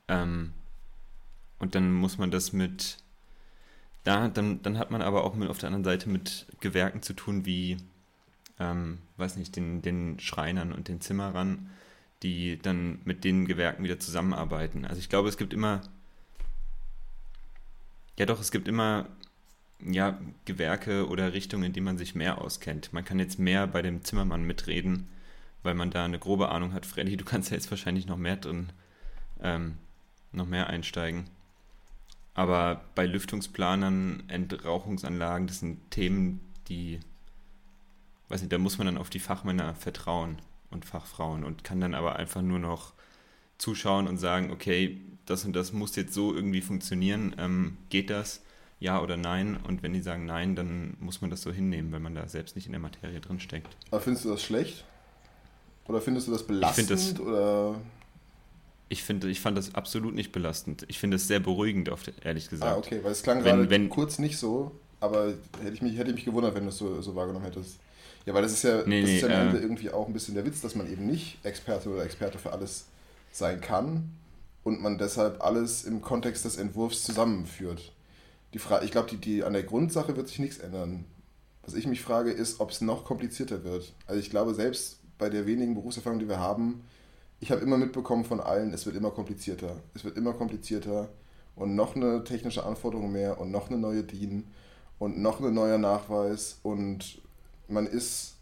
Ähm, 0.08 0.52
und 1.58 1.74
dann 1.74 1.92
muss 1.92 2.18
man 2.18 2.30
das 2.30 2.52
mit, 2.52 2.98
da, 4.04 4.28
dann, 4.28 4.62
dann 4.62 4.78
hat 4.78 4.90
man 4.90 5.02
aber 5.02 5.24
auch 5.24 5.34
mit, 5.34 5.48
auf 5.48 5.58
der 5.58 5.68
anderen 5.68 5.84
Seite 5.84 6.08
mit 6.08 6.46
Gewerken 6.60 7.02
zu 7.02 7.12
tun, 7.14 7.46
wie 7.46 7.78
ähm, 8.58 8.98
weiß 9.16 9.36
nicht, 9.36 9.56
den, 9.56 9.82
den 9.82 10.18
Schreinern 10.20 10.72
und 10.72 10.88
den 10.88 11.00
Zimmerern, 11.00 11.70
die 12.22 12.58
dann 12.58 13.00
mit 13.04 13.24
den 13.24 13.46
Gewerken 13.46 13.84
wieder 13.84 13.98
zusammenarbeiten. 13.98 14.84
Also 14.84 14.98
ich 14.98 15.08
glaube, 15.08 15.28
es 15.28 15.36
gibt 15.36 15.52
immer, 15.52 15.82
ja 18.18 18.26
doch, 18.26 18.40
es 18.40 18.50
gibt 18.50 18.68
immer 18.68 19.08
ja, 19.84 20.18
Gewerke 20.44 21.08
oder 21.08 21.32
Richtungen, 21.32 21.64
in 21.64 21.72
denen 21.72 21.84
man 21.84 21.98
sich 21.98 22.14
mehr 22.14 22.40
auskennt. 22.40 22.92
Man 22.92 23.04
kann 23.04 23.18
jetzt 23.18 23.38
mehr 23.38 23.66
bei 23.66 23.82
dem 23.82 24.02
Zimmermann 24.04 24.44
mitreden, 24.44 25.08
weil 25.62 25.74
man 25.74 25.90
da 25.90 26.04
eine 26.04 26.18
grobe 26.18 26.48
Ahnung 26.48 26.72
hat. 26.72 26.86
Freddy, 26.86 27.16
du 27.16 27.24
kannst 27.24 27.50
ja 27.50 27.56
jetzt 27.56 27.70
wahrscheinlich 27.70 28.06
noch 28.06 28.16
mehr 28.16 28.36
drin, 28.36 28.70
ähm, 29.42 29.76
noch 30.32 30.46
mehr 30.46 30.68
einsteigen. 30.68 31.24
Aber 32.34 32.82
bei 32.94 33.06
Lüftungsplanern, 33.06 34.24
Entrauchungsanlagen, 34.28 35.46
das 35.46 35.60
sind 35.60 35.90
Themen, 35.90 36.40
die 36.68 37.00
weiß 38.28 38.40
nicht, 38.40 38.52
da 38.52 38.58
muss 38.58 38.78
man 38.78 38.86
dann 38.86 38.98
auf 38.98 39.10
die 39.10 39.18
Fachmänner 39.18 39.74
vertrauen 39.74 40.38
und 40.70 40.84
Fachfrauen 40.84 41.44
und 41.44 41.64
kann 41.64 41.80
dann 41.80 41.94
aber 41.94 42.16
einfach 42.16 42.42
nur 42.42 42.58
noch 42.58 42.92
zuschauen 43.58 44.08
und 44.08 44.18
sagen, 44.18 44.50
okay, 44.50 45.00
das 45.26 45.44
und 45.44 45.54
das 45.54 45.72
muss 45.72 45.96
jetzt 45.96 46.14
so 46.14 46.34
irgendwie 46.34 46.60
funktionieren, 46.60 47.34
ähm, 47.38 47.76
geht 47.90 48.10
das? 48.10 48.42
Ja 48.78 49.00
oder 49.00 49.16
nein? 49.16 49.56
Und 49.56 49.82
wenn 49.82 49.92
die 49.92 50.02
sagen 50.02 50.26
nein, 50.26 50.54
dann 50.54 50.96
muss 51.00 51.20
man 51.20 51.30
das 51.30 51.42
so 51.42 51.50
hinnehmen, 51.50 51.92
weil 51.92 52.00
man 52.00 52.14
da 52.14 52.28
selbst 52.28 52.56
nicht 52.56 52.66
in 52.66 52.72
der 52.72 52.80
Materie 52.80 53.20
drin 53.20 53.40
steckt. 53.40 53.74
Aber 53.90 54.00
findest 54.00 54.26
du 54.26 54.30
das 54.30 54.42
schlecht? 54.42 54.84
Oder 55.88 56.00
findest 56.00 56.28
du 56.28 56.32
das 56.32 56.46
belastend? 56.46 56.90
Ich 56.90 56.98
find 56.98 57.18
das, 57.18 57.20
oder? 57.20 57.76
Ich, 58.88 59.02
finde, 59.02 59.30
ich 59.30 59.40
fand 59.40 59.56
das 59.56 59.74
absolut 59.74 60.14
nicht 60.14 60.30
belastend. 60.30 60.84
Ich 60.88 60.98
finde 60.98 61.16
es 61.16 61.26
sehr 61.26 61.40
beruhigend, 61.40 61.90
ehrlich 62.22 62.50
gesagt. 62.50 62.72
Ah, 62.72 62.78
okay, 62.78 63.00
weil 63.02 63.12
es 63.12 63.22
klang 63.22 63.38
wenn, 63.44 63.56
gerade 63.56 63.70
wenn, 63.70 63.88
kurz 63.88 64.18
nicht 64.18 64.36
so. 64.36 64.72
aber 65.00 65.34
hätte 65.62 65.72
ich 65.72 65.82
mich, 65.82 65.96
hätte 65.96 66.10
ich 66.10 66.16
mich 66.16 66.24
gewundert, 66.24 66.54
wenn 66.54 66.64
du 66.64 66.68
es 66.68 66.78
so, 66.78 67.00
so 67.00 67.14
wahrgenommen 67.14 67.44
hättest. 67.44 67.78
Ja, 68.26 68.34
weil 68.34 68.42
das 68.42 68.52
ist 68.52 68.64
ja, 68.64 68.82
nee, 68.86 69.00
das 69.00 69.10
nee, 69.10 69.16
ist 69.16 69.22
ja 69.22 69.28
am 69.28 69.46
Ende 69.48 69.58
äh, 69.58 69.62
irgendwie 69.62 69.90
auch 69.90 70.08
ein 70.08 70.12
bisschen 70.12 70.34
der 70.34 70.44
Witz, 70.44 70.60
dass 70.60 70.74
man 70.74 70.90
eben 70.90 71.06
nicht 71.06 71.38
Experte 71.44 71.88
oder 71.88 72.04
Experte 72.04 72.38
für 72.38 72.52
alles 72.52 72.86
sein 73.32 73.60
kann 73.60 74.10
und 74.64 74.82
man 74.82 74.98
deshalb 74.98 75.42
alles 75.42 75.84
im 75.84 76.02
Kontext 76.02 76.44
des 76.44 76.56
Entwurfs 76.56 77.04
zusammenführt. 77.04 77.92
Die 78.52 78.58
Frage, 78.58 78.84
ich 78.84 78.90
glaube, 78.90 79.08
die, 79.08 79.18
die, 79.18 79.44
an 79.44 79.52
der 79.52 79.62
Grundsache 79.62 80.16
wird 80.16 80.28
sich 80.28 80.40
nichts 80.40 80.58
ändern. 80.58 81.04
Was 81.62 81.74
ich 81.74 81.86
mich 81.86 82.02
frage, 82.02 82.32
ist, 82.32 82.60
ob 82.60 82.70
es 82.70 82.80
noch 82.80 83.04
komplizierter 83.04 83.62
wird. 83.62 83.92
Also 84.06 84.20
ich 84.20 84.30
glaube, 84.30 84.54
selbst 84.54 84.98
bei 85.18 85.30
der 85.30 85.46
wenigen 85.46 85.74
Berufserfahrung, 85.74 86.18
die 86.18 86.28
wir 86.28 86.40
haben, 86.40 86.82
ich 87.38 87.52
habe 87.52 87.60
immer 87.60 87.76
mitbekommen 87.76 88.24
von 88.24 88.40
allen, 88.40 88.72
es 88.72 88.86
wird 88.86 88.96
immer 88.96 89.10
komplizierter. 89.10 89.76
Es 89.94 90.04
wird 90.04 90.16
immer 90.16 90.32
komplizierter 90.32 91.10
und 91.54 91.76
noch 91.76 91.94
eine 91.94 92.24
technische 92.24 92.64
Anforderung 92.64 93.12
mehr 93.12 93.40
und 93.40 93.50
noch 93.50 93.68
eine 93.68 93.78
neue 93.78 94.02
DIN 94.02 94.44
und 94.98 95.18
noch 95.18 95.40
ein 95.40 95.54
neuer 95.54 95.78
Nachweis 95.78 96.58
und 96.62 97.20
man 97.68 97.86
ist 97.86 98.36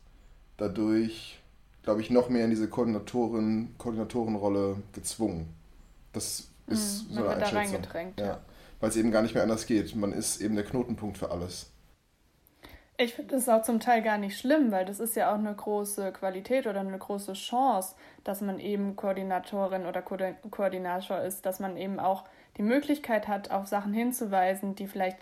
dadurch, 0.57 1.41
glaube 1.83 2.01
ich, 2.01 2.11
noch 2.11 2.29
mehr 2.29 2.45
in 2.45 2.51
diese 2.51 2.69
Koordinatoren, 2.69 3.75
Koordinatorenrolle 3.79 4.77
gezwungen. 4.93 5.55
Das 6.13 6.49
ist 6.67 7.11
mhm, 7.11 7.15
so 7.15 7.21
eine 7.21 7.31
Einschätzung. 7.31 7.53
Da 7.53 7.59
reingedrängt, 7.59 8.21
ja. 8.21 8.27
ja. 8.27 8.41
Weil 8.81 8.91
es 8.91 8.97
eben 8.97 9.11
gar 9.11 9.23
nicht 9.23 9.35
mehr 9.35 9.43
anders 9.43 9.67
geht. 9.67 9.95
Man 9.95 10.13
ist 10.13 10.41
eben 10.41 10.55
der 10.55 10.65
Knotenpunkt 10.65 11.19
für 11.19 11.31
alles. 11.31 11.71
Ich 12.97 13.15
finde 13.15 13.35
das 13.35 13.49
auch 13.49 13.63
zum 13.63 13.81
Teil 13.81 14.03
gar 14.03 14.19
nicht 14.19 14.39
schlimm, 14.39 14.71
weil 14.71 14.85
das 14.85 15.01
ist 15.01 15.17
ja 15.17 15.33
auch 15.33 15.39
eine 15.39 15.53
große 15.53 16.13
Qualität 16.13 16.69
oder 16.69 16.79
eine 16.79 16.97
große 16.97 17.33
Chance, 17.33 17.97
dass 18.23 18.41
man 18.41 18.61
eben 18.61 18.95
Koordinatorin 18.95 19.87
oder 19.87 20.01
Ko 20.01 20.17
Koordinator 20.51 21.21
ist, 21.21 21.45
dass 21.45 21.59
man 21.59 21.77
eben 21.77 21.99
auch 21.99 22.23
die 22.57 22.63
Möglichkeit 22.63 23.27
hat, 23.27 23.51
auf 23.51 23.67
Sachen 23.67 23.93
hinzuweisen, 23.93 24.77
die 24.77 24.87
vielleicht 24.87 25.19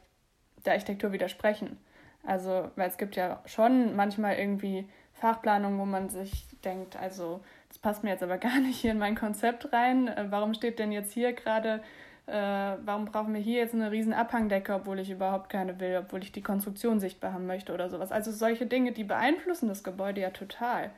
der 0.67 0.75
Architektur 0.75 1.13
widersprechen. 1.13 1.79
Also, 2.25 2.71
weil 2.77 2.89
es 2.89 2.99
gibt 2.99 3.17
ja 3.17 3.43
schon 3.47 3.97
manchmal 3.97 4.37
irgendwie 4.37 4.89
Fachplanungen, 5.15 5.79
wo 5.79 5.85
man 5.85 6.09
sich 6.09 6.47
denkt, 6.65 6.97
also 6.97 7.41
das 7.69 7.79
passt 7.79 8.05
mir 8.05 8.11
jetzt 8.11 8.23
aber 8.23 8.39
gar 8.39 8.61
nicht 8.61 8.81
hier 8.81 8.93
in 8.93 8.99
mein 8.99 9.15
Konzept 9.17 9.73
rein. 9.73 10.09
Äh, 10.09 10.27
warum 10.31 10.55
steht 10.55 10.79
denn 10.79 10.93
jetzt 10.93 11.13
hier 11.13 11.33
gerade, 11.33 11.83
äh, 12.27 12.33
warum 12.85 13.07
brauchen 13.07 13.35
wir 13.35 13.41
hier 13.41 13.59
jetzt 13.59 13.75
eine 13.75 13.91
riesen 13.91 14.13
Abhangdecke, 14.13 14.75
obwohl 14.75 14.99
ich 14.99 15.11
überhaupt 15.11 15.49
keine 15.49 15.79
will, 15.81 15.99
obwohl 16.05 16.23
ich 16.23 16.33
die 16.33 16.43
Konstruktion 16.43 17.01
sichtbar 17.01 17.33
haben 17.33 17.47
möchte 17.47 17.73
oder 17.73 17.89
sowas. 17.89 18.13
Also 18.13 18.31
solche 18.33 18.67
Dinge, 18.67 18.93
die 18.93 19.05
beeinflussen 19.05 19.69
das 19.69 19.85
Gebäude 19.85 20.21
ja 20.21 20.31
total. 20.31 20.91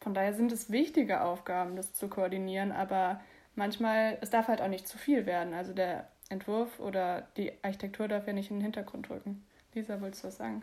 Von 0.00 0.14
daher 0.14 0.34
sind 0.34 0.50
es 0.50 0.70
wichtige 0.70 1.22
Aufgaben, 1.22 1.76
das 1.76 1.92
zu 1.92 2.08
koordinieren, 2.08 2.72
aber 2.72 3.20
manchmal, 3.54 4.18
es 4.20 4.30
darf 4.30 4.48
halt 4.48 4.60
auch 4.60 4.68
nicht 4.68 4.88
zu 4.88 4.98
viel 4.98 5.26
werden. 5.26 5.54
Also 5.54 5.72
der 5.72 6.08
Entwurf 6.28 6.80
oder 6.80 7.28
die 7.36 7.52
Architektur 7.62 8.08
darf 8.08 8.26
ja 8.26 8.32
nicht 8.32 8.50
in 8.50 8.56
den 8.56 8.64
Hintergrund 8.64 9.10
rücken. 9.10 9.44
Lisa, 9.74 10.00
wolltest 10.00 10.24
du 10.24 10.28
was 10.28 10.36
sagen? 10.36 10.62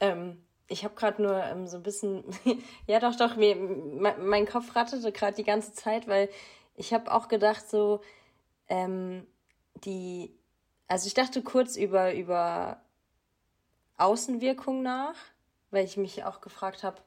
Ähm, 0.00 0.42
ich 0.68 0.84
habe 0.84 0.94
gerade 0.94 1.22
nur 1.22 1.42
ähm, 1.42 1.66
so 1.66 1.78
ein 1.78 1.82
bisschen, 1.82 2.24
ja 2.86 3.00
doch, 3.00 3.16
doch, 3.16 3.36
mir, 3.36 3.56
mein 3.56 4.46
Kopf 4.46 4.74
ratterte 4.76 5.12
gerade 5.12 5.36
die 5.36 5.44
ganze 5.44 5.72
Zeit, 5.72 6.06
weil 6.08 6.28
ich 6.76 6.92
habe 6.92 7.12
auch 7.12 7.28
gedacht, 7.28 7.68
so, 7.68 8.00
ähm, 8.68 9.26
die, 9.84 10.34
also 10.88 11.06
ich 11.06 11.14
dachte 11.14 11.42
kurz 11.42 11.76
über, 11.76 12.14
über 12.14 12.80
Außenwirkung 13.96 14.82
nach, 14.82 15.16
weil 15.70 15.84
ich 15.84 15.96
mich 15.96 16.24
auch 16.24 16.40
gefragt 16.40 16.82
habe, 16.82 17.00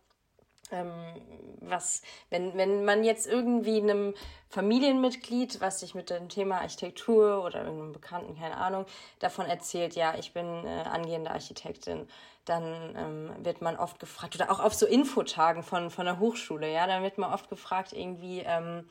was, 1.62 2.02
wenn, 2.30 2.58
wenn 2.58 2.86
man 2.86 3.04
jetzt 3.04 3.28
irgendwie 3.28 3.82
einem 3.82 4.14
Familienmitglied, 4.50 5.62
was 5.62 5.80
sich 5.80 5.96
mit 5.96 6.10
dem 6.10 6.30
Thema 6.30 6.62
Architektur 6.62 7.44
oder 7.44 7.64
irgendeinem 7.64 7.94
Bekannten, 7.94 8.38
keine 8.38 8.58
Ahnung, 8.58 8.86
davon 9.20 9.46
erzählt, 9.46 9.96
ja, 9.96 10.16
ich 10.18 10.34
bin 10.34 10.46
äh, 10.66 10.84
angehende 10.90 11.32
Architektin, 11.32 12.08
dann 12.46 12.96
ähm, 12.96 13.46
wird 13.46 13.62
man 13.62 13.78
oft 13.78 14.00
gefragt, 14.00 14.36
oder 14.36 14.52
auch 14.52 14.60
auf 14.60 14.74
so 14.74 14.86
Infotagen 14.86 15.64
von, 15.64 15.90
von 15.90 16.06
der 16.06 16.20
Hochschule, 16.20 16.72
ja, 16.72 16.88
dann 16.88 17.04
wird 17.04 17.18
man 17.18 17.34
oft 17.34 17.50
gefragt, 17.50 17.94
irgendwie, 17.94 18.40
ähm, 18.46 18.86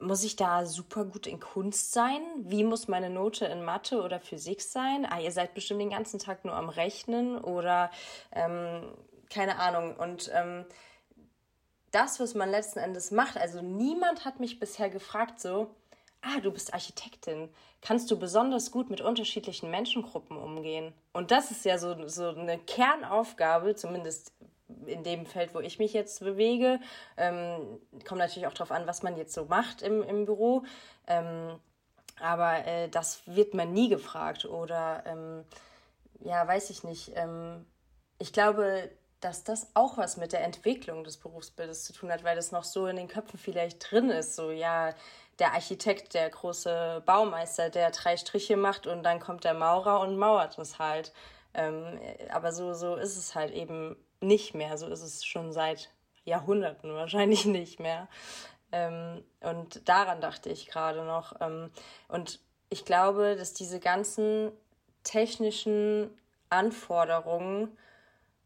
muss 0.00 0.22
ich 0.22 0.36
da 0.36 0.64
super 0.64 1.04
gut 1.04 1.26
in 1.26 1.40
Kunst 1.40 1.92
sein? 1.92 2.20
Wie 2.36 2.62
muss 2.62 2.86
meine 2.86 3.10
Note 3.10 3.46
in 3.46 3.64
Mathe 3.64 4.00
oder 4.02 4.20
Physik 4.20 4.62
sein? 4.62 5.04
Ah, 5.10 5.18
ihr 5.18 5.32
seid 5.32 5.54
bestimmt 5.54 5.80
den 5.80 5.90
ganzen 5.90 6.20
Tag 6.20 6.44
nur 6.44 6.54
am 6.54 6.68
Rechnen 6.68 7.36
oder 7.36 7.90
ähm, 8.32 8.84
keine 9.30 9.58
Ahnung. 9.58 9.96
Und 9.96 10.30
ähm, 10.34 10.64
das, 11.90 12.20
was 12.20 12.34
man 12.34 12.50
letzten 12.50 12.78
Endes 12.78 13.10
macht, 13.10 13.36
also 13.36 13.62
niemand 13.62 14.24
hat 14.24 14.40
mich 14.40 14.58
bisher 14.58 14.90
gefragt 14.90 15.40
so, 15.40 15.74
ah, 16.22 16.40
du 16.40 16.50
bist 16.50 16.74
Architektin, 16.74 17.48
kannst 17.80 18.10
du 18.10 18.18
besonders 18.18 18.70
gut 18.70 18.90
mit 18.90 19.00
unterschiedlichen 19.00 19.70
Menschengruppen 19.70 20.36
umgehen? 20.36 20.92
Und 21.12 21.30
das 21.30 21.50
ist 21.50 21.64
ja 21.64 21.78
so, 21.78 22.08
so 22.08 22.28
eine 22.28 22.58
Kernaufgabe, 22.58 23.74
zumindest 23.74 24.32
in 24.86 25.02
dem 25.02 25.26
Feld, 25.26 25.54
wo 25.54 25.60
ich 25.60 25.78
mich 25.78 25.92
jetzt 25.92 26.20
bewege. 26.20 26.80
Ähm, 27.16 27.80
kommt 28.06 28.18
natürlich 28.18 28.46
auch 28.46 28.52
darauf 28.52 28.72
an, 28.72 28.86
was 28.86 29.02
man 29.02 29.16
jetzt 29.16 29.32
so 29.32 29.46
macht 29.46 29.82
im, 29.82 30.02
im 30.02 30.26
Büro. 30.26 30.64
Ähm, 31.06 31.58
aber 32.20 32.66
äh, 32.66 32.88
das 32.88 33.22
wird 33.26 33.54
man 33.54 33.72
nie 33.72 33.88
gefragt. 33.88 34.44
Oder 34.44 35.04
ähm, 35.06 35.44
ja, 36.20 36.46
weiß 36.46 36.70
ich 36.70 36.84
nicht. 36.84 37.12
Ähm, 37.14 37.64
ich 38.18 38.32
glaube, 38.32 38.90
dass 39.20 39.44
das 39.44 39.68
auch 39.74 39.96
was 39.98 40.16
mit 40.16 40.32
der 40.32 40.44
Entwicklung 40.44 41.04
des 41.04 41.16
Berufsbildes 41.16 41.84
zu 41.84 41.92
tun 41.92 42.12
hat, 42.12 42.24
weil 42.24 42.36
das 42.36 42.52
noch 42.52 42.64
so 42.64 42.86
in 42.86 42.96
den 42.96 43.08
Köpfen 43.08 43.38
vielleicht 43.38 43.90
drin 43.90 44.10
ist. 44.10 44.36
So, 44.36 44.50
ja, 44.50 44.94
der 45.38 45.52
Architekt, 45.54 46.14
der 46.14 46.30
große 46.30 47.02
Baumeister, 47.04 47.70
der 47.70 47.90
drei 47.90 48.16
Striche 48.16 48.56
macht 48.56 48.86
und 48.86 49.02
dann 49.02 49.20
kommt 49.20 49.44
der 49.44 49.54
Maurer 49.54 50.00
und 50.00 50.16
mauert 50.16 50.58
es 50.58 50.78
halt. 50.78 51.12
Ähm, 51.54 51.98
aber 52.30 52.52
so, 52.52 52.74
so 52.74 52.96
ist 52.96 53.16
es 53.16 53.34
halt 53.34 53.52
eben 53.52 53.96
nicht 54.20 54.54
mehr. 54.54 54.78
So 54.78 54.88
ist 54.88 55.02
es 55.02 55.24
schon 55.24 55.52
seit 55.52 55.90
Jahrhunderten 56.24 56.94
wahrscheinlich 56.94 57.44
nicht 57.46 57.80
mehr. 57.80 58.08
Ähm, 58.72 59.24
und 59.40 59.88
daran 59.88 60.20
dachte 60.20 60.50
ich 60.50 60.68
gerade 60.68 61.04
noch. 61.04 61.40
Ähm, 61.40 61.70
und 62.08 62.40
ich 62.68 62.84
glaube, 62.84 63.36
dass 63.36 63.54
diese 63.54 63.80
ganzen 63.80 64.52
technischen 65.04 66.10
Anforderungen 66.50 67.76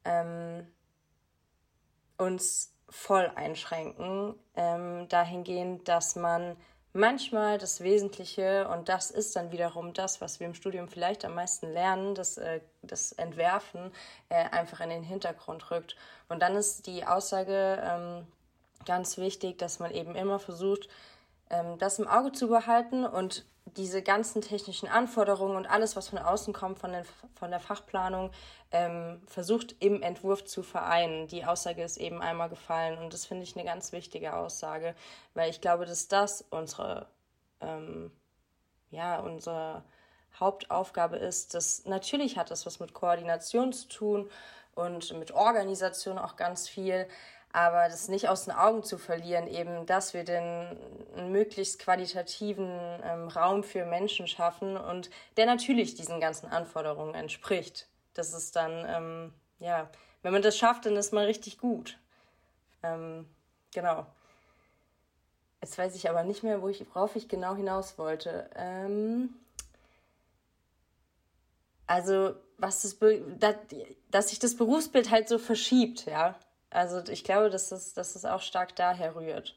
ähm, 0.04 0.66
uns 2.18 2.72
voll 2.88 3.30
einschränken, 3.34 4.34
ähm, 4.54 5.08
dahingehend, 5.08 5.88
dass 5.88 6.14
man 6.14 6.56
manchmal 6.92 7.58
das 7.58 7.80
Wesentliche, 7.80 8.68
und 8.68 8.88
das 8.88 9.10
ist 9.10 9.34
dann 9.34 9.50
wiederum 9.50 9.94
das, 9.94 10.20
was 10.20 10.40
wir 10.40 10.46
im 10.46 10.54
Studium 10.54 10.88
vielleicht 10.88 11.24
am 11.24 11.34
meisten 11.34 11.72
lernen, 11.72 12.14
das, 12.14 12.36
äh, 12.36 12.60
das 12.82 13.12
Entwerfen, 13.12 13.92
äh, 14.28 14.44
einfach 14.50 14.80
in 14.80 14.90
den 14.90 15.02
Hintergrund 15.02 15.70
rückt. 15.70 15.96
Und 16.28 16.40
dann 16.40 16.54
ist 16.54 16.86
die 16.86 17.06
Aussage 17.06 17.82
ähm, 17.82 18.26
ganz 18.84 19.16
wichtig, 19.16 19.58
dass 19.58 19.78
man 19.78 19.90
eben 19.90 20.14
immer 20.14 20.38
versucht, 20.38 20.88
ähm, 21.50 21.78
das 21.78 21.98
im 21.98 22.08
Auge 22.08 22.32
zu 22.32 22.48
behalten 22.48 23.06
und 23.06 23.46
diese 23.64 24.02
ganzen 24.02 24.42
technischen 24.42 24.88
Anforderungen 24.88 25.56
und 25.56 25.66
alles, 25.66 25.96
was 25.96 26.08
von 26.08 26.18
außen 26.18 26.52
kommt, 26.52 26.78
von, 26.78 26.92
den, 26.92 27.04
von 27.34 27.50
der 27.50 27.60
Fachplanung, 27.60 28.30
ähm, 28.70 29.22
versucht 29.26 29.76
im 29.80 30.02
Entwurf 30.02 30.44
zu 30.44 30.62
vereinen. 30.62 31.28
Die 31.28 31.44
Aussage 31.44 31.82
ist 31.82 31.96
eben 31.96 32.20
einmal 32.20 32.48
gefallen 32.48 32.98
und 32.98 33.12
das 33.12 33.26
finde 33.26 33.44
ich 33.44 33.56
eine 33.56 33.64
ganz 33.64 33.92
wichtige 33.92 34.34
Aussage, 34.34 34.94
weil 35.34 35.50
ich 35.50 35.60
glaube, 35.60 35.86
dass 35.86 36.08
das 36.08 36.44
unsere, 36.50 37.06
ähm, 37.60 38.10
ja, 38.90 39.20
unsere 39.20 39.84
Hauptaufgabe 40.38 41.16
ist. 41.16 41.54
Das, 41.54 41.84
natürlich 41.84 42.36
hat 42.36 42.50
das 42.50 42.66
was 42.66 42.80
mit 42.80 42.94
Koordination 42.94 43.72
zu 43.72 43.88
tun 43.88 44.30
und 44.74 45.12
mit 45.18 45.32
Organisation 45.32 46.18
auch 46.18 46.36
ganz 46.36 46.68
viel, 46.68 47.06
aber 47.52 47.88
das 47.88 48.08
nicht 48.08 48.28
aus 48.28 48.44
den 48.44 48.54
Augen 48.54 48.82
zu 48.82 48.96
verlieren, 48.96 49.46
eben, 49.46 49.84
dass 49.84 50.14
wir 50.14 50.24
den 50.24 50.78
möglichst 51.30 51.78
qualitativen 51.78 52.70
ähm, 53.04 53.28
Raum 53.28 53.62
für 53.62 53.84
Menschen 53.84 54.26
schaffen 54.26 54.76
und 54.76 55.10
der 55.36 55.46
natürlich 55.46 55.94
diesen 55.94 56.18
ganzen 56.18 56.46
Anforderungen 56.46 57.14
entspricht. 57.14 57.88
Das 58.14 58.32
ist 58.32 58.56
dann, 58.56 58.84
ähm, 58.88 59.32
ja, 59.58 59.90
wenn 60.22 60.32
man 60.32 60.42
das 60.42 60.56
schafft, 60.56 60.86
dann 60.86 60.96
ist 60.96 61.12
man 61.12 61.24
richtig 61.24 61.58
gut. 61.58 61.98
Ähm, 62.82 63.28
genau. 63.74 64.06
Jetzt 65.60 65.78
weiß 65.78 65.94
ich 65.94 66.08
aber 66.08 66.24
nicht 66.24 66.42
mehr, 66.42 66.62
wo 66.62 66.68
ich, 66.68 66.84
worauf 66.94 67.16
ich 67.16 67.28
genau 67.28 67.54
hinaus 67.54 67.98
wollte. 67.98 68.50
Ähm, 68.56 69.34
also, 71.86 72.34
was 72.56 72.82
das, 72.82 72.98
dass, 73.38 73.56
dass 74.10 74.28
sich 74.30 74.38
das 74.38 74.56
Berufsbild 74.56 75.10
halt 75.10 75.28
so 75.28 75.38
verschiebt, 75.38 76.06
ja. 76.06 76.36
Also 76.72 77.02
ich 77.10 77.22
glaube, 77.22 77.50
dass 77.50 77.70
es, 77.70 77.92
dass 77.92 78.16
es 78.16 78.24
auch 78.24 78.40
stark 78.40 78.74
daher 78.76 79.14
rührt. 79.14 79.56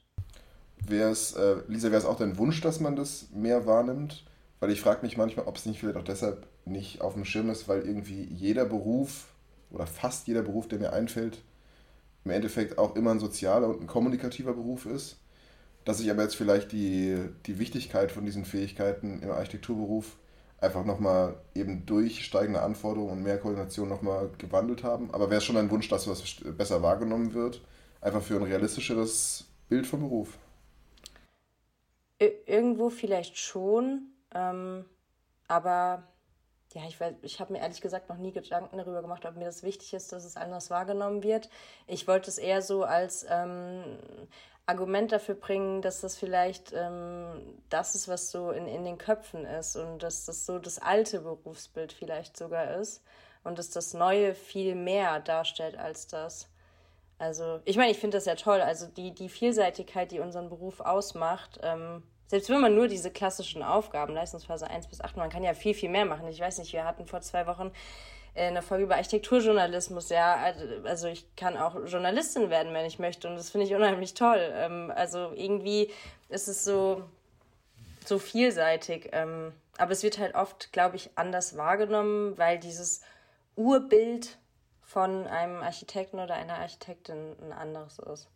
Wär's, 0.77 1.33
äh, 1.33 1.57
Lisa, 1.67 1.89
wäre 1.89 1.99
es 1.99 2.05
auch 2.05 2.17
dein 2.17 2.37
Wunsch, 2.37 2.61
dass 2.61 2.79
man 2.79 2.95
das 2.95 3.27
mehr 3.31 3.65
wahrnimmt? 3.65 4.25
Weil 4.59 4.71
ich 4.71 4.81
frage 4.81 5.01
mich 5.01 5.17
manchmal, 5.17 5.47
ob 5.47 5.55
es 5.55 5.65
nicht 5.65 5.79
vielleicht 5.79 5.97
auch 5.97 6.03
deshalb 6.03 6.45
nicht 6.65 7.01
auf 7.01 7.13
dem 7.13 7.25
Schirm 7.25 7.49
ist, 7.49 7.67
weil 7.67 7.87
irgendwie 7.87 8.23
jeder 8.23 8.65
Beruf 8.65 9.27
oder 9.71 9.87
fast 9.87 10.27
jeder 10.27 10.41
Beruf, 10.41 10.67
der 10.67 10.79
mir 10.79 10.93
einfällt, 10.93 11.41
im 12.23 12.31
Endeffekt 12.31 12.77
auch 12.77 12.95
immer 12.95 13.11
ein 13.11 13.19
sozialer 13.19 13.69
und 13.69 13.81
ein 13.81 13.87
kommunikativer 13.87 14.53
Beruf 14.53 14.85
ist. 14.85 15.17
Dass 15.85 15.99
ich 15.99 16.09
aber 16.09 16.23
jetzt 16.23 16.35
vielleicht 16.35 16.71
die, 16.71 17.17
die 17.45 17.59
Wichtigkeit 17.59 18.11
von 18.11 18.25
diesen 18.25 18.43
Fähigkeiten 18.43 19.21
im 19.21 19.31
Architekturberuf 19.31 20.17
einfach 20.59 20.85
nochmal 20.85 21.37
eben 21.53 21.85
durch 21.85 22.23
steigende 22.25 22.61
Anforderungen 22.61 23.11
und 23.11 23.23
mehr 23.23 23.39
Koordination 23.39 23.89
nochmal 23.89 24.29
gewandelt 24.37 24.83
haben. 24.83 25.11
Aber 25.11 25.29
wäre 25.29 25.39
es 25.39 25.43
schon 25.43 25.57
ein 25.57 25.69
Wunsch, 25.69 25.89
dass 25.89 26.07
was 26.07 26.23
besser 26.57 26.81
wahrgenommen 26.81 27.33
wird, 27.33 27.61
einfach 28.01 28.21
für 28.21 28.35
ein 28.35 28.43
realistischeres 28.43 29.45
Bild 29.69 29.85
vom 29.85 30.01
Beruf? 30.01 30.37
Irgendwo 32.19 32.89
vielleicht 32.89 33.37
schon, 33.37 34.13
ähm, 34.33 34.85
aber 35.47 36.03
ja, 36.73 36.81
ich, 36.87 36.97
ich 37.21 37.39
habe 37.39 37.53
mir 37.53 37.59
ehrlich 37.59 37.81
gesagt 37.81 38.09
noch 38.09 38.17
nie 38.17 38.31
Gedanken 38.31 38.77
darüber 38.77 39.01
gemacht, 39.01 39.25
ob 39.25 39.35
mir 39.35 39.45
das 39.45 39.63
wichtig 39.63 39.93
ist, 39.93 40.11
dass 40.11 40.25
es 40.25 40.35
anders 40.35 40.69
wahrgenommen 40.69 41.23
wird. 41.23 41.49
Ich 41.87 42.07
wollte 42.07 42.29
es 42.29 42.37
eher 42.37 42.61
so 42.61 42.83
als 42.83 43.25
ähm, 43.29 43.97
Argument 44.67 45.11
dafür 45.11 45.35
bringen, 45.35 45.81
dass 45.81 46.01
das 46.01 46.17
vielleicht 46.17 46.73
ähm, 46.73 47.59
das 47.69 47.95
ist, 47.95 48.07
was 48.07 48.31
so 48.31 48.51
in, 48.51 48.67
in 48.67 48.83
den 48.83 48.97
Köpfen 48.97 49.45
ist 49.45 49.75
und 49.75 50.01
dass 50.01 50.25
das 50.25 50.45
so 50.45 50.59
das 50.59 50.79
alte 50.79 51.21
Berufsbild 51.21 51.93
vielleicht 51.93 52.35
sogar 52.35 52.75
ist 52.75 53.03
und 53.43 53.59
dass 53.59 53.69
das 53.69 53.93
Neue 53.93 54.33
viel 54.33 54.75
mehr 54.75 55.19
darstellt 55.19 55.77
als 55.77 56.07
das. 56.07 56.49
Also, 57.17 57.61
ich 57.63 57.77
meine, 57.77 57.91
ich 57.91 57.99
finde 57.99 58.17
das 58.17 58.25
ja 58.25 58.35
toll. 58.35 58.59
Also 58.59 58.87
die, 58.87 59.13
die 59.13 59.29
Vielseitigkeit, 59.29 60.11
die 60.11 60.19
unseren 60.19 60.49
Beruf 60.49 60.81
ausmacht, 60.81 61.59
ähm, 61.63 62.03
selbst 62.27 62.49
wenn 62.49 62.59
man 62.59 62.75
nur 62.75 62.87
diese 62.87 63.11
klassischen 63.11 63.61
Aufgaben, 63.61 64.13
Leistungsphase 64.13 64.67
1 64.67 64.87
bis 64.87 64.99
8, 64.99 65.15
man 65.15 65.29
kann 65.29 65.43
ja 65.43 65.53
viel, 65.53 65.75
viel 65.75 65.89
mehr 65.89 66.05
machen. 66.05 66.27
Ich 66.27 66.39
weiß 66.39 66.57
nicht, 66.57 66.73
wir 66.73 66.83
hatten 66.83 67.05
vor 67.05 67.21
zwei 67.21 67.45
Wochen 67.45 67.71
eine 68.35 68.61
Folge 68.61 68.83
über 68.85 68.95
Architekturjournalismus, 68.95 70.09
ja. 70.09 70.35
Also, 70.35 70.65
also 70.83 71.07
ich 71.07 71.35
kann 71.35 71.57
auch 71.57 71.75
Journalistin 71.85 72.49
werden, 72.49 72.73
wenn 72.73 72.85
ich 72.85 72.99
möchte. 72.99 73.27
Und 73.27 73.35
das 73.35 73.49
finde 73.49 73.67
ich 73.67 73.73
unheimlich 73.73 74.13
toll. 74.13 74.51
Ähm, 74.53 74.91
also 74.95 75.31
irgendwie 75.35 75.91
ist 76.29 76.47
es 76.47 76.63
so, 76.63 77.03
so 78.05 78.19
vielseitig. 78.19 79.09
Ähm, 79.13 79.53
aber 79.77 79.91
es 79.91 80.03
wird 80.03 80.19
halt 80.19 80.35
oft, 80.35 80.71
glaube 80.73 80.95
ich, 80.95 81.11
anders 81.15 81.57
wahrgenommen, 81.57 82.37
weil 82.37 82.59
dieses 82.59 83.01
Urbild 83.55 84.37
von 84.83 85.27
einem 85.27 85.61
Architekten 85.61 86.19
oder 86.19 86.35
einer 86.35 86.55
Architektin 86.55 87.35
ein 87.41 87.53
anderes 87.53 87.99
ist. 87.99 88.27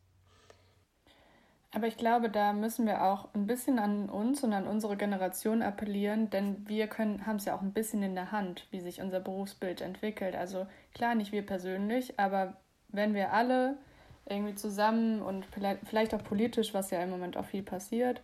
Aber 1.72 1.86
ich 1.86 1.98
glaube, 1.98 2.30
da 2.30 2.52
müssen 2.52 2.88
wir 2.88 3.04
auch 3.04 3.30
ein 3.36 3.46
bisschen 3.46 3.78
an 3.78 4.10
uns 4.10 4.44
und 4.44 4.54
an 4.54 4.66
unsere 4.66 4.98
Generation 4.98 5.62
appellieren, 5.62 6.32
denn 6.32 6.68
wir 6.68 6.88
können, 6.88 7.28
haben 7.28 7.36
es 7.36 7.46
ja 7.46 7.56
auch 7.56 7.62
ein 7.62 7.74
bisschen 7.74 8.02
in 8.02 8.16
der 8.16 8.32
Hand, 8.32 8.66
wie 8.72 8.80
sich 8.80 9.02
unser 9.02 9.20
Berufsbild 9.20 9.82
entwickelt. 9.82 10.36
Also 10.36 10.66
klar, 10.96 11.14
nicht 11.14 11.32
wir 11.32 11.46
persönlich, 11.46 12.20
aber 12.20 12.56
wenn 12.88 13.14
wir 13.14 13.34
alle 13.34 13.78
irgendwie 14.26 14.56
zusammen 14.56 15.22
und 15.22 15.46
vielleicht 15.86 16.16
auch 16.16 16.24
politisch, 16.24 16.74
was 16.74 16.90
ja 16.90 17.04
im 17.04 17.12
Moment 17.12 17.38
auch 17.38 17.46
viel 17.46 17.64
passiert, 17.64 18.22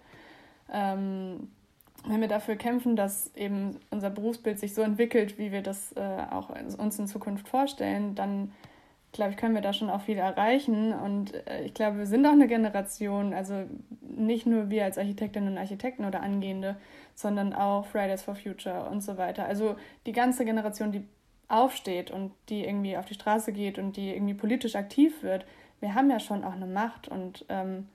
ähm, 0.72 1.52
wenn 2.08 2.22
wir 2.22 2.28
dafür 2.28 2.56
kämpfen, 2.56 2.96
dass 2.96 3.34
eben 3.36 3.80
unser 3.90 4.10
Berufsbild 4.10 4.60
sich 4.60 4.74
so 4.74 4.82
entwickelt, 4.82 5.38
wie 5.38 5.52
wir 5.52 5.62
das 5.62 5.92
äh, 5.94 6.24
auch 6.32 6.50
uns 6.50 7.00
in 7.00 7.08
Zukunft 7.08 7.48
vorstellen, 7.48 8.16
dann 8.16 8.52
glaube 9.16 9.32
ich, 9.32 9.38
können 9.38 9.56
wir 9.56 9.62
da 9.62 9.74
schon 9.74 9.90
auch 9.90 10.02
viel 10.02 10.18
erreichen. 10.18 10.94
Und 10.94 11.34
äh, 11.48 11.64
ich 11.64 11.74
glaube, 11.74 12.00
wir 12.00 12.06
sind 12.06 12.26
auch 12.26 12.32
eine 12.32 12.48
Generation, 12.48 13.34
also 13.34 13.64
nicht 14.02 14.46
nur 14.46 14.70
wir 14.70 14.84
als 14.84 14.98
Architektinnen 14.98 15.54
und 15.54 15.58
Architekten 15.58 16.06
oder 16.06 16.22
Angehende, 16.22 16.76
sondern 17.16 17.54
auch 17.54 17.86
Fridays 17.88 18.22
for 18.22 18.36
Future 18.36 18.90
und 18.90 19.02
so 19.02 19.18
weiter. 19.18 19.46
Also 19.46 19.76
die 20.06 20.12
ganze 20.12 20.46
Generation, 20.46 20.92
die 20.92 21.04
aufsteht 21.48 22.12
und 22.12 22.32
die 22.50 22.66
irgendwie 22.66 22.98
auf 22.98 23.06
die 23.06 23.14
Straße 23.14 23.54
geht 23.54 23.80
und 23.80 23.98
die 23.98 24.14
irgendwie 24.14 24.34
politisch 24.34 24.76
aktiv 24.76 25.24
wird, 25.24 25.46
wir 25.80 25.94
haben 25.94 26.10
ja 26.10 26.20
schon 26.20 26.44
auch 26.44 26.54
eine 26.54 26.66
Macht 26.66 27.08
und 27.08 27.46
ähm, 27.50 27.88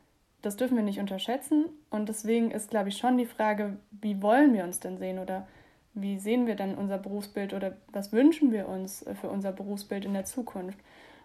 das 0.42 0.56
dürfen 0.56 0.76
wir 0.76 0.84
nicht 0.84 1.00
unterschätzen. 1.00 1.66
Und 1.90 2.08
deswegen 2.08 2.50
ist, 2.50 2.70
glaube 2.70 2.88
ich, 2.88 2.96
schon 2.96 3.18
die 3.18 3.26
Frage, 3.26 3.76
wie 3.90 4.22
wollen 4.22 4.54
wir 4.54 4.64
uns 4.64 4.80
denn 4.80 4.98
sehen 4.98 5.18
oder 5.18 5.46
wie 5.92 6.18
sehen 6.18 6.46
wir 6.46 6.54
denn 6.54 6.76
unser 6.76 6.98
Berufsbild 6.98 7.52
oder 7.52 7.76
was 7.92 8.12
wünschen 8.12 8.52
wir 8.52 8.68
uns 8.68 9.04
für 9.20 9.28
unser 9.28 9.52
Berufsbild 9.52 10.04
in 10.04 10.14
der 10.14 10.24
Zukunft? 10.24 10.78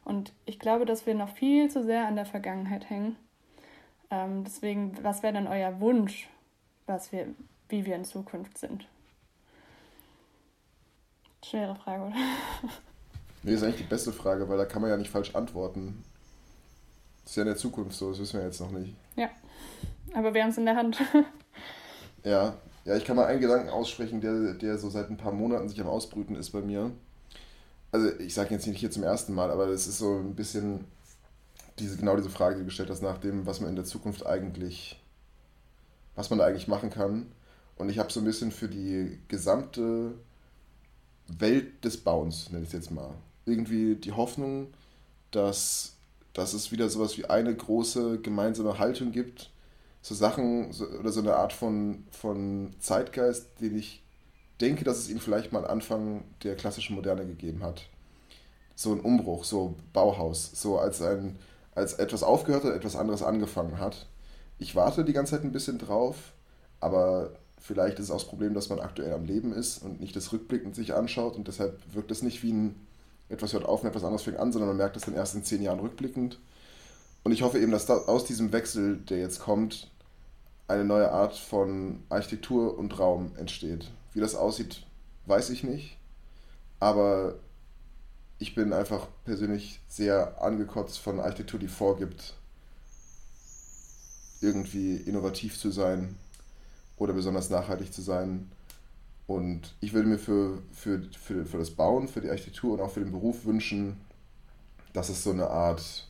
Und 0.06 0.34
ich 0.46 0.60
glaube, 0.60 0.86
dass 0.86 1.06
wir 1.06 1.15
noch 1.15 1.36
viel 1.36 1.70
zu 1.70 1.84
sehr 1.84 2.08
an 2.08 2.15
der 2.15 2.28
Vergangenheit 2.28 2.89
hängen. 2.89 3.18
Ähm, 4.12 4.44
deswegen, 4.46 4.96
was 5.04 5.24
wäre 5.24 5.34
denn 5.34 5.48
euer 5.48 5.80
Wunsch, 5.82 6.30
was 6.86 7.12
wir, 7.12 7.28
wie 7.70 7.86
wir 7.86 7.96
in 7.96 8.06
Zukunft 8.06 8.58
sind? 8.58 8.88
Schwere 11.44 11.76
Frage, 11.76 12.04
oder? 12.04 12.15
Nee, 13.44 13.54
ist 13.54 13.62
eigentlich 13.62 13.84
die 13.84 13.84
beste 13.84 14.12
Frage, 14.12 14.50
weil 14.50 14.58
da 14.58 14.65
kann 14.65 14.82
man 14.82 14.89
ja 14.89 14.98
nicht 14.98 15.12
falsch 15.12 15.36
antworten. 15.36 16.04
Das 17.22 17.34
ist 17.34 17.36
ja 17.36 17.44
in 17.44 17.50
der 17.50 17.58
Zukunft 17.58 17.96
so, 17.96 18.10
das 18.10 18.20
wissen 18.20 18.39
wir 18.39 18.46
jetzt 18.48 18.60
noch 18.60 18.72
nicht. 18.72 18.96
Ja, 19.15 19.30
aber 20.15 20.34
wir 20.34 20.41
haben 20.41 20.50
es 20.50 20.58
in 20.58 20.65
der 20.65 20.76
Hand. 20.76 21.00
ja, 22.24 22.56
ja, 22.86 22.96
ich 22.96 23.06
kann 23.06 23.15
mal 23.15 23.28
einen 23.28 23.41
Gedanken 23.41 23.70
aussprechen, 23.70 24.20
der, 24.20 24.56
der 24.56 24.80
so 24.80 24.89
seit 24.89 25.12
ein 25.12 25.18
paar 25.18 25.32
Monaten 25.32 25.70
sich 25.70 25.80
am 25.80 25.86
Ausbrüten 25.86 26.36
ist 26.36 26.50
bei 26.50 26.62
mir 26.62 26.91
also 27.95 28.19
ich 28.19 28.34
sage 28.34 28.53
jetzt 28.53 28.67
nicht 28.67 28.77
hier 28.77 28.91
zum 28.91 29.03
ersten 29.03 29.34
Mal, 29.34 29.49
aber 29.51 29.67
es 29.67 29.88
ist 29.88 29.99
so 29.99 30.17
ein 30.17 30.36
bisschen 30.36 30.84
diese, 31.79 31.95
genau 31.95 32.17
diese 32.17 32.29
Frage, 32.29 32.55
die 32.55 32.62
du 32.62 32.65
gestellt 32.65 32.89
hast, 32.89 33.01
nach 33.01 33.17
dem, 33.19 33.45
was 33.45 33.62
man 33.62 33.69
in 33.69 33.77
der 33.77 33.86
Zukunft 33.86 34.25
eigentlich, 34.25 35.01
was 36.15 36.29
man 36.29 36.39
da 36.39 36.45
eigentlich 36.45 36.67
machen 36.67 36.89
kann. 36.89 37.27
Und 37.77 37.89
ich 37.89 37.97
habe 37.97 38.12
so 38.12 38.19
ein 38.19 38.25
bisschen 38.25 38.51
für 38.51 38.67
die 38.67 39.17
gesamte 39.29 40.13
Welt 41.27 41.86
des 41.86 41.95
Bauens, 41.95 42.51
nenne 42.51 42.63
ich 42.63 42.69
es 42.69 42.73
jetzt 42.73 42.91
mal, 42.91 43.12
irgendwie 43.45 43.95
die 43.95 44.12
Hoffnung, 44.12 44.67
dass, 45.31 45.95
dass 46.34 46.53
es 46.53 46.73
wieder 46.73 46.89
sowas 46.89 47.17
wie 47.17 47.25
eine 47.25 47.55
große 47.55 48.19
gemeinsame 48.19 48.77
Haltung 48.77 49.13
gibt, 49.13 49.51
so 50.01 50.15
Sachen 50.15 50.73
so, 50.73 50.86
oder 50.86 51.13
so 51.13 51.21
eine 51.21 51.36
Art 51.36 51.53
von, 51.53 52.03
von 52.12 52.75
Zeitgeist, 52.79 53.47
den 53.62 53.77
ich 53.77 54.03
denke, 54.62 54.84
dass 54.84 54.98
es 54.98 55.10
ihn 55.10 55.20
vielleicht 55.20 55.52
mal 55.52 55.65
Anfang 55.65 56.24
der 56.44 56.56
klassischen 56.56 56.96
Moderne 56.96 57.26
gegeben 57.26 57.63
hat. 57.63 57.88
So 58.76 58.91
ein 58.91 59.00
Umbruch, 59.00 59.44
so 59.44 59.76
Bauhaus, 59.94 60.52
so 60.54 60.80
als, 60.80 61.02
ein, 61.02 61.38
als 61.74 61.94
etwas 61.94 62.24
aufgehört 62.24 62.63
hat, 62.63 62.74
etwas 62.74 62.96
anderes 62.96 63.24
angefangen 63.24 63.80
hat. 63.80 64.08
Ich 64.58 64.76
warte 64.76 65.04
die 65.06 65.13
ganze 65.13 65.32
Zeit 65.32 65.44
ein 65.44 65.52
bisschen 65.52 65.78
drauf, 65.78 66.34
aber 66.80 67.32
vielleicht 67.60 68.00
ist 68.00 68.06
es 68.06 68.12
auch 68.12 68.20
das 68.20 68.28
Problem, 68.28 68.54
dass 68.54 68.70
man 68.70 68.80
aktuell 68.80 69.13
am 69.13 69.26
Leben 69.26 69.54
ist 69.54 69.80
und 69.80 70.00
nicht 70.00 70.15
das 70.15 70.32
rückblickend 70.32 70.76
sich 70.76 70.94
anschaut 70.94 71.36
und 71.36 71.48
deshalb 71.48 71.80
wirkt 71.94 72.12
es 72.12 72.22
nicht 72.22 72.44
wie 72.44 72.54
ein 72.54 72.76
etwas 73.30 73.54
hört 73.54 73.65
auf 73.65 73.82
und 73.82 73.89
etwas 73.89 74.04
anderes 74.04 74.24
fängt 74.24 74.38
an, 74.38 74.52
sondern 74.52 74.70
man 74.70 74.78
merkt 74.78 74.96
es 74.98 75.04
dann 75.04 75.15
erst 75.15 75.36
in 75.36 75.44
zehn 75.44 75.62
Jahren 75.62 75.80
rückblickend. 75.80 76.39
Und 77.24 77.32
ich 77.32 77.41
hoffe 77.41 77.60
eben, 77.60 77.72
dass 77.72 77.88
da 77.88 77.96
aus 77.96 78.26
diesem 78.26 78.54
Wechsel, 78.54 78.98
der 78.98 79.18
jetzt 79.18 79.39
kommt, 79.39 79.89
eine 80.68 80.86
neue 80.86 81.12
Art 81.12 81.36
von 81.36 82.04
Architektur 82.10 82.78
und 82.78 82.98
Raum 83.00 83.32
entsteht. 83.38 83.89
Wie 84.15 84.21
das 84.21 84.34
aussieht, 84.34 84.82
weiß 85.25 85.49
ich 85.51 85.63
nicht. 85.63 85.97
Aber 86.80 87.36
ich 88.39 88.56
bin 88.56 88.71
einfach 88.71 89.08
persönlich 89.25 89.82
sehr 89.89 90.41
angekotzt 90.41 90.99
von 90.99 91.19
Architektur, 91.19 91.60
die 91.60 91.67
vorgibt, 91.67 92.34
irgendwie 94.39 94.95
innovativ 94.95 95.60
zu 95.60 95.69
sein 95.69 96.15
oder 96.97 97.12
besonders 97.12 97.49
nachhaltig 97.49 97.93
zu 97.93 98.01
sein. 98.01 98.49
Und 99.28 99.75
ich 99.82 99.91
würde 99.91 100.08
mir 100.08 100.19
für, 100.19 100.62
für, 100.71 101.01
für, 101.19 101.45
für 101.45 101.58
das 101.58 101.71
Bauen, 101.71 102.08
für 102.08 102.21
die 102.21 102.30
Architektur 102.30 102.73
und 102.73 102.82
auch 102.82 102.91
für 102.91 103.01
den 103.01 103.12
Beruf 103.12 103.43
wünschen, 103.43 103.97
dass 104.93 105.10
es 105.10 105.23
so 105.23 105.32
eine 105.32 105.49
Art 105.49 106.08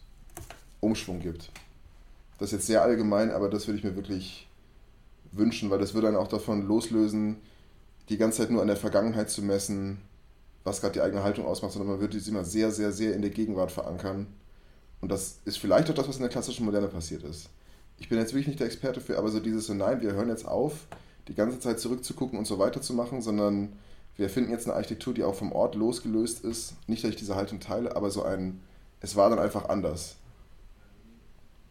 Umschwung 0.79 1.21
gibt. 1.21 1.49
Das 2.37 2.49
ist 2.49 2.53
jetzt 2.53 2.67
sehr 2.67 2.83
allgemein, 2.83 3.31
aber 3.31 3.49
das 3.49 3.65
würde 3.65 3.79
ich 3.79 3.83
mir 3.83 3.95
wirklich 3.95 4.47
wünschen, 5.31 5.71
weil 5.71 5.79
das 5.79 5.95
würde 5.95 6.07
dann 6.07 6.17
auch 6.17 6.27
davon 6.27 6.67
loslösen, 6.67 7.37
die 8.09 8.17
ganze 8.17 8.39
Zeit 8.39 8.51
nur 8.51 8.61
an 8.61 8.67
der 8.67 8.77
Vergangenheit 8.77 9.29
zu 9.29 9.41
messen, 9.41 10.01
was 10.63 10.81
gerade 10.81 10.93
die 10.93 11.01
eigene 11.01 11.23
Haltung 11.23 11.45
ausmacht, 11.45 11.73
sondern 11.73 11.91
man 11.91 12.01
würde 12.01 12.19
sie 12.19 12.31
immer 12.31 12.43
sehr, 12.43 12.71
sehr, 12.71 12.91
sehr 12.91 13.13
in 13.13 13.21
der 13.21 13.31
Gegenwart 13.31 13.71
verankern. 13.71 14.27
Und 15.01 15.11
das 15.11 15.39
ist 15.45 15.57
vielleicht 15.57 15.89
auch 15.89 15.93
das, 15.93 16.07
was 16.07 16.15
in 16.15 16.21
der 16.21 16.31
klassischen 16.31 16.65
Moderne 16.65 16.87
passiert 16.87 17.23
ist. 17.23 17.49
Ich 17.97 18.09
bin 18.09 18.17
jetzt 18.17 18.33
wirklich 18.33 18.47
nicht 18.47 18.59
der 18.59 18.67
Experte 18.67 18.99
für, 18.99 19.17
aber 19.17 19.29
so 19.29 19.39
dieses 19.39 19.67
so, 19.67 19.73
nein, 19.73 20.01
wir 20.01 20.13
hören 20.13 20.29
jetzt 20.29 20.47
auf, 20.47 20.87
die 21.27 21.35
ganze 21.35 21.59
Zeit 21.59 21.79
zurückzugucken 21.79 22.37
und 22.37 22.45
so 22.45 22.59
weiterzumachen, 22.59 23.21
sondern 23.21 23.73
wir 24.17 24.29
finden 24.29 24.51
jetzt 24.51 24.67
eine 24.67 24.75
Architektur, 24.75 25.13
die 25.13 25.23
auch 25.23 25.35
vom 25.35 25.51
Ort 25.51 25.75
losgelöst 25.75 26.43
ist. 26.43 26.75
Nicht, 26.87 27.03
dass 27.03 27.11
ich 27.11 27.17
diese 27.17 27.35
Haltung 27.35 27.59
teile, 27.59 27.95
aber 27.95 28.09
so 28.09 28.23
ein, 28.23 28.61
es 29.01 29.15
war 29.15 29.29
dann 29.29 29.39
einfach 29.39 29.69
anders. 29.69 30.15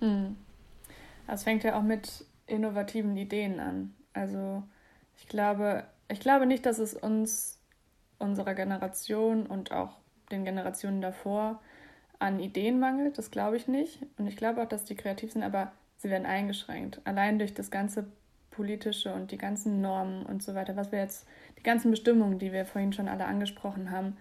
Hm. 0.00 0.36
Das 1.26 1.44
fängt 1.44 1.64
ja 1.64 1.78
auch 1.78 1.82
mit 1.82 2.24
innovativen 2.46 3.16
Ideen 3.16 3.61
an. 3.61 3.94
Also 4.12 4.62
ich 5.16 5.26
glaube, 5.28 5.84
ich 6.14 6.20
glaube 6.20 6.46
nicht, 6.46 6.64
dass 6.64 6.78
es 6.78 6.94
uns, 6.94 7.60
unserer 8.18 8.54
Generation 8.54 9.46
und 9.46 9.72
auch 9.72 9.98
den 10.30 10.44
Generationen 10.44 11.00
davor 11.00 11.60
an 12.18 12.38
Ideen 12.38 12.78
mangelt. 12.78 13.18
Das 13.18 13.30
glaube 13.30 13.56
ich 13.56 13.68
nicht. 13.68 14.00
Und 14.16 14.26
ich 14.26 14.36
glaube 14.36 14.62
auch, 14.62 14.68
dass 14.68 14.84
die 14.84 14.94
kreativ 14.94 15.32
sind, 15.32 15.42
aber 15.42 15.72
sie 15.98 16.10
werden 16.10 16.24
eingeschränkt. 16.24 17.00
Allein 17.04 17.38
durch 17.38 17.52
das 17.52 17.70
ganze 17.70 18.06
politische 18.52 19.12
und 19.12 19.32
die 19.32 19.38
ganzen 19.38 19.80
Normen 19.80 20.24
und 20.24 20.42
so 20.42 20.54
weiter, 20.54 20.76
was 20.76 20.92
wir 20.92 21.00
jetzt, 21.00 21.26
die 21.58 21.64
ganzen 21.64 21.90
Bestimmungen, 21.90 22.38
die 22.38 22.52
wir 22.52 22.64
vorhin 22.64 22.92
schon 22.92 23.08
alle 23.08 23.24
angesprochen 23.24 23.90
haben, 23.90 24.16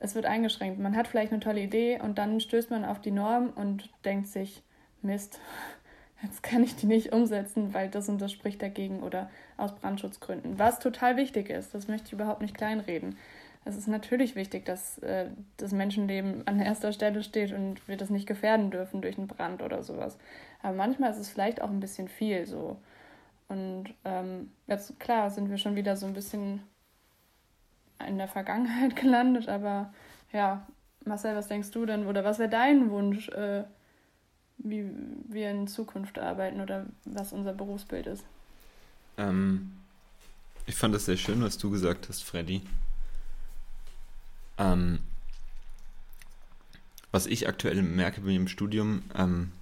es 0.00 0.16
wird 0.16 0.26
eingeschränkt. 0.26 0.80
Man 0.80 0.96
hat 0.96 1.06
vielleicht 1.06 1.32
eine 1.32 1.40
tolle 1.40 1.62
Idee 1.62 2.00
und 2.00 2.18
dann 2.18 2.40
stößt 2.40 2.70
man 2.70 2.84
auf 2.84 3.00
die 3.00 3.12
Norm 3.12 3.50
und 3.50 3.88
denkt 4.04 4.26
sich, 4.26 4.62
Mist, 5.00 5.40
jetzt 6.22 6.42
kann 6.42 6.62
ich 6.62 6.76
die 6.76 6.86
nicht 6.86 7.12
umsetzen, 7.12 7.74
weil 7.74 7.88
das 7.88 8.08
und 8.08 8.20
das 8.20 8.32
spricht 8.32 8.62
dagegen 8.62 9.02
oder 9.02 9.30
aus 9.56 9.74
Brandschutzgründen. 9.74 10.58
Was 10.58 10.78
total 10.78 11.16
wichtig 11.16 11.50
ist, 11.50 11.74
das 11.74 11.88
möchte 11.88 12.08
ich 12.08 12.12
überhaupt 12.12 12.42
nicht 12.42 12.56
kleinreden. 12.56 13.16
Es 13.66 13.76
ist 13.76 13.88
natürlich 13.88 14.36
wichtig, 14.36 14.66
dass 14.66 14.98
äh, 14.98 15.26
das 15.56 15.72
Menschenleben 15.72 16.46
an 16.46 16.60
erster 16.60 16.92
Stelle 16.92 17.22
steht 17.22 17.52
und 17.52 17.86
wir 17.88 17.96
das 17.96 18.10
nicht 18.10 18.26
gefährden 18.26 18.70
dürfen 18.70 19.00
durch 19.00 19.16
einen 19.16 19.26
Brand 19.26 19.62
oder 19.62 19.82
sowas. 19.82 20.18
Aber 20.62 20.74
manchmal 20.74 21.10
ist 21.10 21.18
es 21.18 21.30
vielleicht 21.30 21.62
auch 21.62 21.70
ein 21.70 21.80
bisschen 21.80 22.08
viel 22.08 22.46
so. 22.46 22.76
Und 23.48 23.94
ähm, 24.04 24.50
jetzt, 24.66 24.98
klar, 25.00 25.30
sind 25.30 25.50
wir 25.50 25.58
schon 25.58 25.76
wieder 25.76 25.96
so 25.96 26.06
ein 26.06 26.12
bisschen 26.12 26.62
in 28.06 28.18
der 28.18 28.28
Vergangenheit 28.28 28.96
gelandet, 29.00 29.48
aber 29.48 29.92
ja, 30.32 30.66
Marcel, 31.04 31.36
was 31.36 31.48
denkst 31.48 31.70
du 31.70 31.86
denn? 31.86 32.06
Oder 32.06 32.24
was 32.24 32.38
wäre 32.38 32.48
dein 32.48 32.90
Wunsch, 32.90 33.28
äh, 33.30 33.64
wie 34.58 34.84
wir 35.28 35.50
in 35.50 35.66
Zukunft 35.68 36.18
arbeiten 36.18 36.60
oder 36.60 36.86
was 37.04 37.32
unser 37.32 37.52
Berufsbild 37.52 38.06
ist? 38.06 38.24
Ähm, 39.16 39.72
ich 40.66 40.74
fand 40.74 40.94
das 40.94 41.04
sehr 41.04 41.16
schön, 41.16 41.42
was 41.42 41.58
du 41.58 41.70
gesagt 41.70 42.08
hast, 42.08 42.24
Freddy. 42.24 42.62
Ähm, 44.58 45.00
was 47.10 47.26
ich 47.26 47.48
aktuell 47.48 47.82
merke 47.82 48.20
bei 48.22 48.28
mir 48.28 48.36
im 48.36 48.48
Studium, 48.48 49.02
ähm, 49.14 49.52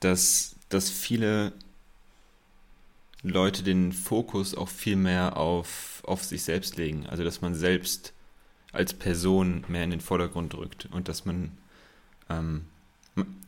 dass, 0.00 0.54
dass 0.68 0.90
viele 0.90 1.52
Leute 3.22 3.62
den 3.62 3.92
Fokus 3.92 4.54
auch 4.54 4.68
viel 4.68 4.96
mehr 4.96 5.36
auf, 5.36 6.02
auf 6.06 6.22
sich 6.22 6.44
selbst 6.44 6.76
legen. 6.76 7.06
Also 7.06 7.24
dass 7.24 7.40
man 7.40 7.54
selbst 7.54 8.12
als 8.72 8.92
Person 8.92 9.64
mehr 9.68 9.84
in 9.84 9.90
den 9.90 10.00
Vordergrund 10.00 10.54
rückt 10.54 10.86
und 10.92 11.08
dass 11.08 11.24
man, 11.24 11.56
ähm, 12.28 12.66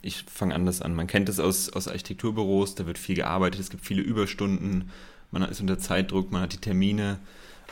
ich 0.03 0.25
fange 0.25 0.55
anders 0.55 0.81
an, 0.83 0.95
man 0.95 1.07
kennt 1.07 1.29
das 1.29 1.41
aus, 1.41 1.71
aus 1.71 1.89
Architekturbüros, 1.89 2.75
da 2.75 2.87
wird 2.87 2.99
viel 2.99 3.17
gearbeitet, 3.17 3.61
es 3.61 3.71
gibt 3.71 3.85
viele 3.85 4.03
Überstunden, 4.03 4.91
man 5.31 5.43
ist 5.43 5.61
unter 5.61 5.79
Zeitdruck, 5.79 6.33
man 6.33 6.43
hat 6.43 6.53
die 6.53 6.59
Termine 6.59 7.19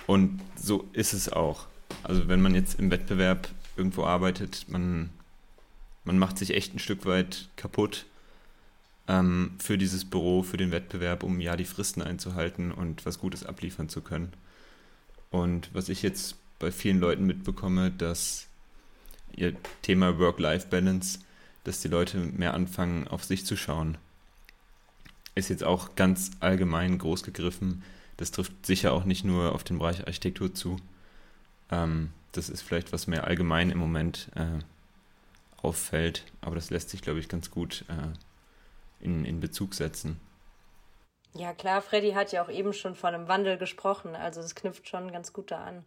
und 0.06 0.40
so 0.56 0.88
ist 0.92 1.12
es 1.12 1.32
auch. 1.32 1.66
Also 2.02 2.28
wenn 2.28 2.42
man 2.42 2.54
jetzt 2.54 2.78
im 2.78 2.90
Wettbewerb 2.90 3.48
irgendwo 3.76 4.04
arbeitet, 4.04 4.66
man, 4.68 5.10
man 6.04 6.18
macht 6.18 6.38
sich 6.38 6.54
echt 6.54 6.74
ein 6.74 6.78
Stück 6.78 7.06
weit 7.06 7.48
kaputt 7.56 8.06
ähm, 9.08 9.52
für 9.58 9.78
dieses 9.78 10.04
Büro, 10.04 10.42
für 10.42 10.56
den 10.56 10.72
Wettbewerb, 10.72 11.22
um 11.22 11.40
ja 11.40 11.56
die 11.56 11.64
Fristen 11.64 12.02
einzuhalten 12.02 12.72
und 12.72 13.06
was 13.06 13.18
Gutes 13.18 13.44
abliefern 13.44 13.88
zu 13.88 14.00
können. 14.00 14.32
Und 15.30 15.70
was 15.72 15.88
ich 15.88 16.02
jetzt 16.02 16.36
bei 16.58 16.70
vielen 16.70 17.00
Leuten 17.00 17.26
mitbekomme, 17.26 17.90
dass 17.90 18.46
ihr 19.34 19.54
Thema 19.82 20.18
Work-Life-Balance, 20.18 21.20
dass 21.66 21.80
die 21.80 21.88
Leute 21.88 22.18
mehr 22.18 22.54
anfangen, 22.54 23.08
auf 23.08 23.24
sich 23.24 23.44
zu 23.44 23.56
schauen. 23.56 23.98
Ist 25.34 25.50
jetzt 25.50 25.64
auch 25.64 25.94
ganz 25.94 26.30
allgemein 26.40 26.98
groß 26.98 27.22
gegriffen. 27.22 27.82
Das 28.16 28.30
trifft 28.30 28.64
sicher 28.64 28.92
auch 28.92 29.04
nicht 29.04 29.24
nur 29.24 29.54
auf 29.54 29.64
den 29.64 29.78
Bereich 29.78 30.06
Architektur 30.06 30.54
zu. 30.54 30.76
Ähm, 31.70 32.10
das 32.32 32.48
ist 32.48 32.62
vielleicht 32.62 32.92
was 32.92 33.06
mehr 33.06 33.24
allgemein 33.24 33.70
im 33.70 33.78
Moment 33.78 34.30
äh, 34.34 34.60
auffällt, 35.62 36.24
aber 36.40 36.54
das 36.54 36.70
lässt 36.70 36.90
sich, 36.90 37.02
glaube 37.02 37.18
ich, 37.18 37.28
ganz 37.28 37.50
gut 37.50 37.84
äh, 37.88 39.04
in, 39.04 39.24
in 39.24 39.40
Bezug 39.40 39.74
setzen. 39.74 40.20
Ja, 41.34 41.52
klar, 41.52 41.82
Freddy 41.82 42.12
hat 42.12 42.32
ja 42.32 42.42
auch 42.42 42.48
eben 42.48 42.72
schon 42.72 42.94
von 42.94 43.14
einem 43.14 43.28
Wandel 43.28 43.58
gesprochen, 43.58 44.14
also 44.14 44.40
es 44.40 44.54
knüpft 44.54 44.88
schon 44.88 45.12
ganz 45.12 45.32
gut 45.32 45.50
da 45.50 45.62
an 45.64 45.84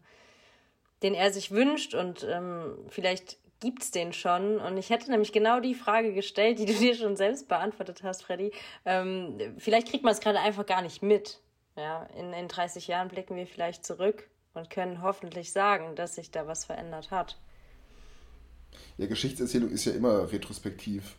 den 1.02 1.14
er 1.14 1.32
sich 1.32 1.52
wünscht 1.52 1.94
und 1.94 2.26
ähm, 2.30 2.78
vielleicht 2.90 3.38
gibt 3.60 3.84
es 3.84 3.92
den 3.92 4.14
schon. 4.14 4.58
Und 4.60 4.78
ich 4.78 4.90
hätte 4.90 5.10
nämlich 5.12 5.32
genau 5.32 5.60
die 5.60 5.76
Frage 5.76 6.14
gestellt, 6.14 6.60
die 6.60 6.66
du 6.66 6.74
dir 6.74 6.96
schon 6.96 7.16
selbst 7.16 7.48
beantwortet 7.48 8.04
hast, 8.04 8.24
Freddy. 8.24 8.52
Ähm, 8.86 9.38
vielleicht 9.58 9.90
kriegt 9.90 10.04
man 10.04 10.14
es 10.14 10.20
gerade 10.20 10.40
einfach 10.40 10.66
gar 10.66 10.82
nicht 10.82 11.02
mit. 11.02 11.40
Ja, 11.76 12.04
in, 12.18 12.34
in 12.34 12.48
30 12.48 12.88
Jahren 12.88 13.08
blicken 13.08 13.36
wir 13.36 13.48
vielleicht 13.48 13.86
zurück 13.86 14.28
und 14.54 14.70
können 14.70 15.02
hoffentlich 15.02 15.52
sagen, 15.52 15.96
dass 15.96 16.16
sich 16.16 16.32
da 16.32 16.48
was 16.48 16.66
verändert 16.66 17.12
hat. 17.12 17.38
Ja, 18.98 19.08
Geschichtserzählung 19.08 19.70
ist 19.70 19.86
ja 19.86 19.94
immer 19.94 20.32
retrospektiv. 20.32 21.16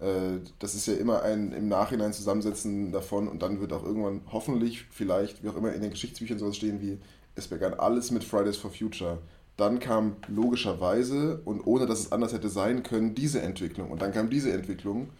Äh, 0.00 0.40
das 0.58 0.74
ist 0.74 0.86
ja 0.86 0.94
immer 0.94 1.22
ein 1.22 1.52
im 1.52 1.68
Nachhinein 1.68 2.12
Zusammensetzen 2.12 2.92
davon 2.92 3.28
und 3.28 3.42
dann 3.42 3.60
wird 3.60 3.72
auch 3.72 3.84
irgendwann 3.84 4.22
hoffentlich, 4.32 4.84
vielleicht, 4.90 5.42
wie 5.42 5.48
auch 5.48 5.56
immer 5.56 5.72
in 5.72 5.80
den 5.80 5.90
Geschichtsbüchern 5.90 6.38
sowas 6.38 6.56
stehen 6.56 6.80
wie 6.80 6.98
es 7.36 7.48
begann 7.48 7.74
alles 7.74 8.10
mit 8.10 8.22
Fridays 8.22 8.56
for 8.56 8.70
Future. 8.70 9.18
Dann 9.56 9.78
kam 9.78 10.16
logischerweise 10.26 11.40
und 11.44 11.60
ohne 11.66 11.86
dass 11.86 12.00
es 12.00 12.12
anders 12.12 12.32
hätte 12.32 12.48
sein 12.48 12.82
können, 12.82 13.14
diese 13.14 13.40
Entwicklung. 13.40 13.90
Und 13.90 14.02
dann 14.02 14.12
kam 14.12 14.30
diese 14.30 14.52
Entwicklung. 14.52 15.10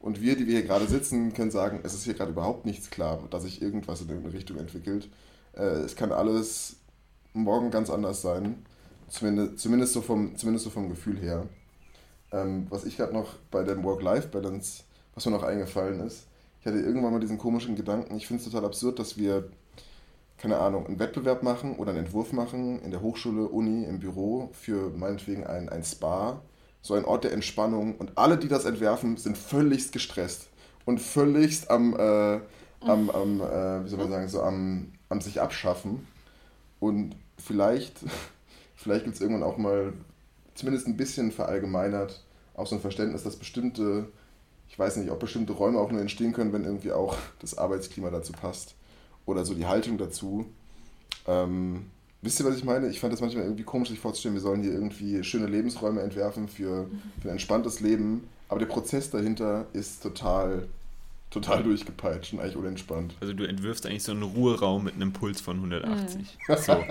Und 0.00 0.20
wir, 0.20 0.36
die 0.36 0.46
wir 0.46 0.58
hier 0.58 0.66
gerade 0.66 0.86
sitzen, 0.86 1.32
können 1.32 1.50
sagen, 1.50 1.80
es 1.82 1.94
ist 1.94 2.04
hier 2.04 2.14
gerade 2.14 2.32
überhaupt 2.32 2.66
nichts 2.66 2.90
klar, 2.90 3.20
dass 3.30 3.44
sich 3.44 3.62
irgendwas 3.62 4.02
in 4.02 4.08
irgendeine 4.08 4.34
Richtung 4.34 4.58
entwickelt. 4.58 5.08
Äh, 5.56 5.62
es 5.62 5.96
kann 5.96 6.12
alles 6.12 6.76
morgen 7.32 7.70
ganz 7.70 7.88
anders 7.88 8.20
sein. 8.20 8.66
Zumindest, 9.08 9.60
zumindest, 9.60 9.92
so, 9.92 10.02
vom, 10.02 10.36
zumindest 10.36 10.64
so 10.64 10.70
vom 10.70 10.88
Gefühl 10.88 11.18
her. 11.18 11.46
Ähm, 12.32 12.66
was 12.70 12.84
ich 12.84 12.96
gerade 12.96 13.12
noch 13.12 13.34
bei 13.50 13.62
dem 13.62 13.84
Work-Life-Balance, 13.84 14.82
was 15.14 15.24
mir 15.24 15.32
noch 15.32 15.42
eingefallen 15.44 16.00
ist, 16.00 16.26
ich 16.60 16.66
hatte 16.66 16.80
irgendwann 16.80 17.12
mal 17.12 17.20
diesen 17.20 17.38
komischen 17.38 17.76
Gedanken, 17.76 18.16
ich 18.16 18.26
finde 18.26 18.42
es 18.42 18.50
total 18.50 18.64
absurd, 18.64 18.98
dass 18.98 19.16
wir 19.18 19.50
keine 20.36 20.58
Ahnung, 20.58 20.86
einen 20.86 20.98
Wettbewerb 20.98 21.42
machen 21.42 21.76
oder 21.76 21.90
einen 21.90 22.04
Entwurf 22.04 22.32
machen 22.32 22.80
in 22.82 22.90
der 22.90 23.00
Hochschule, 23.00 23.48
Uni, 23.48 23.84
im 23.84 24.00
Büro 24.00 24.50
für 24.52 24.90
meinetwegen 24.90 25.44
ein, 25.44 25.68
ein 25.68 25.84
Spa, 25.84 26.42
so 26.82 26.94
ein 26.94 27.04
Ort 27.04 27.24
der 27.24 27.32
Entspannung. 27.32 27.96
Und 27.96 28.18
alle, 28.18 28.36
die 28.36 28.48
das 28.48 28.64
entwerfen, 28.64 29.16
sind 29.16 29.38
völligst 29.38 29.92
gestresst 29.92 30.48
und 30.84 31.00
völligst 31.00 31.70
am, 31.70 31.94
äh, 31.94 32.40
am, 32.80 33.10
am 33.10 33.40
äh, 33.40 33.84
wie 33.84 33.88
soll 33.88 33.98
man 33.98 34.10
sagen, 34.10 34.28
so 34.28 34.42
am, 34.42 34.92
am 35.08 35.20
sich 35.20 35.40
abschaffen. 35.40 36.06
Und 36.80 37.16
vielleicht, 37.38 38.00
vielleicht 38.74 39.04
gibt 39.04 39.16
es 39.16 39.22
irgendwann 39.22 39.44
auch 39.44 39.56
mal 39.56 39.92
zumindest 40.54 40.86
ein 40.86 40.96
bisschen 40.96 41.32
verallgemeinert 41.32 42.24
auch 42.54 42.68
so 42.68 42.76
ein 42.76 42.80
Verständnis, 42.80 43.24
dass 43.24 43.36
bestimmte, 43.36 44.08
ich 44.68 44.78
weiß 44.78 44.96
nicht, 44.96 45.10
ob 45.10 45.18
bestimmte 45.18 45.52
Räume 45.52 45.78
auch 45.80 45.90
nur 45.90 46.00
entstehen 46.00 46.32
können, 46.32 46.52
wenn 46.52 46.64
irgendwie 46.64 46.92
auch 46.92 47.16
das 47.40 47.58
Arbeitsklima 47.58 48.10
dazu 48.10 48.32
passt 48.32 48.76
oder 49.26 49.44
so 49.44 49.54
die 49.54 49.66
Haltung 49.66 49.98
dazu. 49.98 50.46
Ähm, 51.26 51.86
wisst 52.22 52.40
ihr, 52.40 52.46
was 52.46 52.56
ich 52.56 52.64
meine? 52.64 52.88
Ich 52.88 53.00
fand 53.00 53.12
das 53.12 53.20
manchmal 53.20 53.44
irgendwie 53.44 53.64
komisch, 53.64 53.88
sich 53.90 53.98
vorzustellen, 53.98 54.34
wir 54.34 54.42
sollen 54.42 54.62
hier 54.62 54.72
irgendwie 54.72 55.22
schöne 55.24 55.46
Lebensräume 55.46 56.00
entwerfen 56.00 56.48
für, 56.48 56.88
für 57.20 57.28
ein 57.28 57.32
entspanntes 57.32 57.80
Leben, 57.80 58.28
aber 58.48 58.60
der 58.60 58.66
Prozess 58.66 59.10
dahinter 59.10 59.66
ist 59.72 60.02
total, 60.02 60.68
total 61.30 61.62
durchgepeitscht 61.62 62.32
und 62.32 62.40
eigentlich 62.40 62.56
unentspannt. 62.56 63.14
Also 63.20 63.32
du 63.32 63.44
entwirfst 63.44 63.86
eigentlich 63.86 64.02
so 64.02 64.12
einen 64.12 64.22
Ruheraum 64.22 64.84
mit 64.84 64.94
einem 64.94 65.12
Puls 65.12 65.40
von 65.40 65.56
180. 65.56 66.38
Mhm. 66.48 66.56
So. 66.56 66.76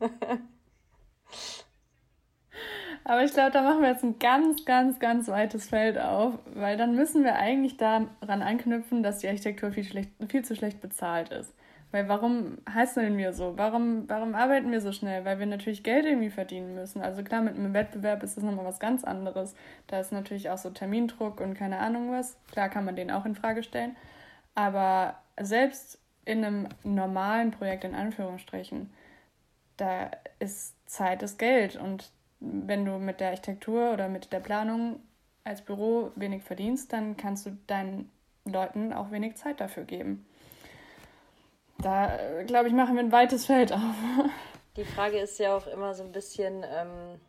Aber 3.08 3.24
ich 3.24 3.32
glaube, 3.32 3.52
da 3.52 3.62
machen 3.62 3.80
wir 3.80 3.88
jetzt 3.88 4.04
ein 4.04 4.18
ganz, 4.18 4.66
ganz, 4.66 4.98
ganz 4.98 5.28
weites 5.28 5.66
Feld 5.66 5.98
auf, 5.98 6.34
weil 6.52 6.76
dann 6.76 6.94
müssen 6.94 7.24
wir 7.24 7.36
eigentlich 7.36 7.78
daran 7.78 8.10
anknüpfen, 8.20 9.02
dass 9.02 9.20
die 9.20 9.28
Architektur 9.28 9.72
viel, 9.72 9.84
schlecht, 9.84 10.10
viel 10.28 10.44
zu 10.44 10.54
schlecht 10.54 10.82
bezahlt 10.82 11.30
ist. 11.30 11.54
Weil 11.90 12.06
warum 12.10 12.58
heißen 12.70 13.16
wir 13.16 13.32
so? 13.32 13.56
Warum, 13.56 14.06
warum 14.10 14.34
arbeiten 14.34 14.70
wir 14.70 14.82
so 14.82 14.92
schnell? 14.92 15.24
Weil 15.24 15.38
wir 15.38 15.46
natürlich 15.46 15.82
Geld 15.82 16.04
irgendwie 16.04 16.28
verdienen 16.28 16.74
müssen. 16.74 17.00
Also 17.00 17.22
klar, 17.22 17.40
mit 17.40 17.54
einem 17.54 17.72
Wettbewerb 17.72 18.22
ist 18.22 18.36
das 18.36 18.44
nochmal 18.44 18.66
was 18.66 18.78
ganz 18.78 19.04
anderes. 19.04 19.54
Da 19.86 20.00
ist 20.00 20.12
natürlich 20.12 20.50
auch 20.50 20.58
so 20.58 20.68
Termindruck 20.68 21.40
und 21.40 21.54
keine 21.54 21.78
Ahnung 21.78 22.12
was. 22.12 22.36
Klar 22.52 22.68
kann 22.68 22.84
man 22.84 22.94
den 22.94 23.10
auch 23.10 23.24
in 23.24 23.34
Frage 23.34 23.62
stellen. 23.62 23.96
Aber 24.54 25.14
selbst 25.40 25.98
in 26.26 26.44
einem 26.44 26.68
normalen 26.84 27.52
Projekt, 27.52 27.84
in 27.84 27.94
Anführungsstrichen, 27.94 28.90
da 29.78 30.10
ist 30.40 30.74
Zeit 30.86 31.22
ist 31.22 31.38
Geld 31.38 31.76
und 31.76 32.12
wenn 32.40 32.84
du 32.84 32.98
mit 32.98 33.20
der 33.20 33.30
Architektur 33.30 33.92
oder 33.92 34.08
mit 34.08 34.32
der 34.32 34.40
Planung 34.40 35.00
als 35.44 35.62
Büro 35.62 36.12
wenig 36.14 36.42
verdienst, 36.42 36.92
dann 36.92 37.16
kannst 37.16 37.46
du 37.46 37.56
deinen 37.66 38.10
Leuten 38.44 38.92
auch 38.92 39.10
wenig 39.10 39.36
Zeit 39.36 39.60
dafür 39.60 39.84
geben. 39.84 40.26
Da, 41.78 42.42
glaube 42.46 42.68
ich, 42.68 42.74
machen 42.74 42.96
wir 42.96 43.02
ein 43.02 43.12
weites 43.12 43.46
Feld 43.46 43.72
auf. 43.72 43.80
Die 44.76 44.84
Frage 44.84 45.18
ist 45.18 45.38
ja 45.38 45.56
auch 45.56 45.66
immer 45.66 45.94
so 45.94 46.04
ein 46.04 46.12
bisschen, 46.12 46.64
ähm, 46.64 47.20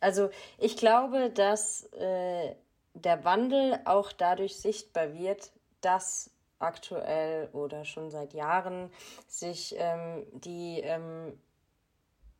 also 0.00 0.30
ich 0.58 0.76
glaube, 0.76 1.30
dass 1.30 1.84
äh, 1.92 2.54
der 2.94 3.24
Wandel 3.24 3.80
auch 3.84 4.12
dadurch 4.12 4.56
sichtbar 4.56 5.14
wird, 5.14 5.50
dass 5.80 6.30
aktuell 6.58 7.48
oder 7.52 7.84
schon 7.84 8.10
seit 8.10 8.32
Jahren 8.32 8.90
sich 9.26 9.74
ähm, 9.76 10.26
die 10.32 10.80
ähm, 10.80 11.38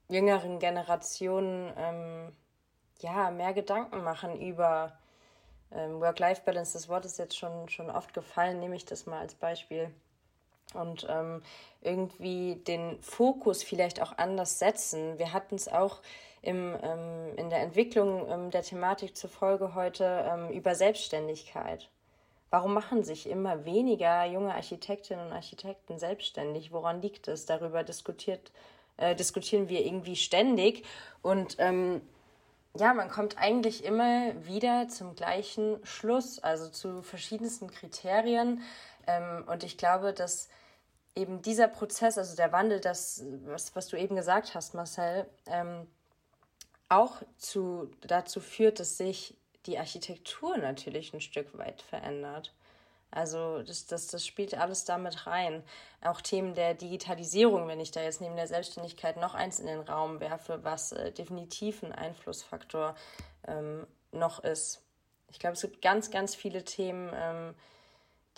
jüngeren 0.08 0.58
Generationen 0.58 1.72
ähm, 1.76 2.32
ja, 3.00 3.30
mehr 3.30 3.52
Gedanken 3.52 4.02
machen 4.02 4.40
über 4.40 4.98
ähm, 5.72 6.00
Work-Life-Balance. 6.00 6.74
Das 6.74 6.88
Wort 6.88 7.04
ist 7.04 7.18
jetzt 7.18 7.36
schon, 7.36 7.68
schon 7.68 7.90
oft 7.90 8.14
gefallen, 8.14 8.60
nehme 8.60 8.76
ich 8.76 8.84
das 8.84 9.06
mal 9.06 9.20
als 9.20 9.34
Beispiel. 9.34 9.90
und 10.74 11.06
ähm, 11.08 11.42
irgendwie 11.82 12.56
den 12.56 13.00
Fokus 13.00 13.62
vielleicht 13.62 14.00
auch 14.00 14.16
anders 14.18 14.58
setzen. 14.58 15.18
Wir 15.18 15.32
hatten 15.32 15.54
es 15.54 15.68
auch 15.68 16.00
im, 16.42 16.76
ähm, 16.82 17.36
in 17.36 17.50
der 17.50 17.60
Entwicklung 17.60 18.28
ähm, 18.28 18.50
der 18.50 18.62
Thematik 18.62 19.16
zur 19.16 19.30
Folge 19.30 19.74
heute 19.74 20.24
ähm, 20.28 20.50
über 20.50 20.74
Selbstständigkeit. 20.74 21.88
Warum 22.50 22.74
machen 22.74 23.02
sich 23.02 23.28
immer 23.28 23.64
weniger 23.64 24.24
junge 24.26 24.54
Architektinnen 24.54 25.26
und 25.26 25.32
Architekten 25.32 25.98
selbstständig? 25.98 26.72
Woran 26.72 27.02
liegt 27.02 27.26
es? 27.28 27.46
Darüber 27.46 27.82
diskutiert, 27.82 28.52
äh, 28.96 29.14
diskutieren 29.14 29.68
wir 29.68 29.84
irgendwie 29.84 30.16
ständig. 30.16 30.84
Und 31.22 31.56
ähm, 31.58 32.02
ja, 32.76 32.92
man 32.92 33.08
kommt 33.08 33.38
eigentlich 33.38 33.84
immer 33.84 34.32
wieder 34.46 34.88
zum 34.88 35.14
gleichen 35.14 35.84
Schluss, 35.84 36.38
also 36.40 36.68
zu 36.68 37.02
verschiedensten 37.02 37.70
Kriterien. 37.70 38.62
Ähm, 39.06 39.44
und 39.46 39.62
ich 39.64 39.78
glaube, 39.78 40.12
dass 40.12 40.48
eben 41.14 41.42
dieser 41.42 41.68
Prozess, 41.68 42.18
also 42.18 42.34
der 42.36 42.52
Wandel, 42.52 42.80
das, 42.80 43.24
was, 43.44 43.74
was 43.76 43.88
du 43.88 43.96
eben 43.96 44.16
gesagt 44.16 44.54
hast, 44.54 44.74
Marcel, 44.74 45.26
ähm, 45.46 45.86
auch 46.88 47.22
zu, 47.38 47.90
dazu 48.00 48.40
führt, 48.40 48.80
dass 48.80 48.96
sich 48.96 49.36
die 49.66 49.78
Architektur 49.78 50.56
natürlich 50.58 51.14
ein 51.14 51.20
Stück 51.20 51.56
weit 51.56 51.82
verändert. 51.82 52.52
Also 53.14 53.62
das, 53.62 53.86
das, 53.86 54.08
das 54.08 54.26
spielt 54.26 54.54
alles 54.54 54.84
damit 54.84 55.26
rein. 55.26 55.62
Auch 56.02 56.20
Themen 56.20 56.54
der 56.54 56.74
Digitalisierung, 56.74 57.68
wenn 57.68 57.80
ich 57.80 57.92
da 57.92 58.02
jetzt 58.02 58.20
neben 58.20 58.34
der 58.34 58.48
Selbstständigkeit 58.48 59.16
noch 59.16 59.34
eins 59.34 59.60
in 59.60 59.66
den 59.66 59.80
Raum 59.80 60.20
werfe, 60.20 60.64
was 60.64 60.92
äh, 60.92 61.12
definitiv 61.12 61.82
ein 61.82 61.92
Einflussfaktor 61.92 62.96
ähm, 63.46 63.86
noch 64.10 64.42
ist. 64.42 64.82
Ich 65.30 65.38
glaube, 65.38 65.54
es 65.54 65.62
gibt 65.62 65.80
ganz, 65.80 66.10
ganz 66.10 66.34
viele 66.34 66.64
Themen, 66.64 67.10
ähm, 67.14 67.54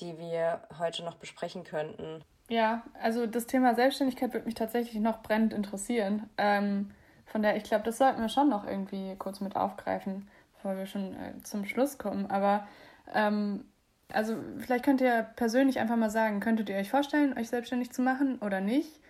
die 0.01 0.19
wir 0.19 0.63
heute 0.79 1.05
noch 1.05 1.17
besprechen 1.17 1.65
könnten. 1.65 2.23
Ja, 2.49 2.85
also 3.03 3.27
das 3.27 3.47
Thema 3.47 3.75
Selbstständigkeit 3.75 4.33
würde 4.35 4.47
mich 4.47 4.55
tatsächlich 4.55 5.01
noch 5.01 5.23
brennend 5.23 5.53
interessieren. 5.53 6.29
Ähm, 6.37 6.93
von 7.25 7.43
daher, 7.43 7.57
ich 7.57 7.65
glaube, 7.65 7.85
das 7.85 7.99
sollten 7.99 8.21
wir 8.21 8.29
schon 8.29 8.51
noch 8.51 8.67
irgendwie 8.67 9.17
kurz 9.17 9.41
mit 9.41 9.57
aufgreifen, 9.57 10.29
bevor 10.55 10.77
wir 10.77 10.87
schon 10.87 11.15
äh, 11.15 11.43
zum 11.43 11.65
Schluss 11.65 11.99
kommen. 11.99 12.31
Aber 12.31 12.67
ähm, 13.15 13.65
also 14.13 14.37
vielleicht 14.59 14.85
könnt 14.85 15.01
ihr 15.01 15.27
persönlich 15.37 15.79
einfach 15.79 15.97
mal 15.97 16.11
sagen, 16.11 16.41
könntet 16.41 16.69
ihr 16.69 16.77
euch 16.77 16.91
vorstellen, 16.91 17.37
euch 17.39 17.49
selbstständig 17.49 17.91
zu 17.93 18.03
machen 18.03 18.39
oder 18.41 18.61
nicht? 18.61 19.01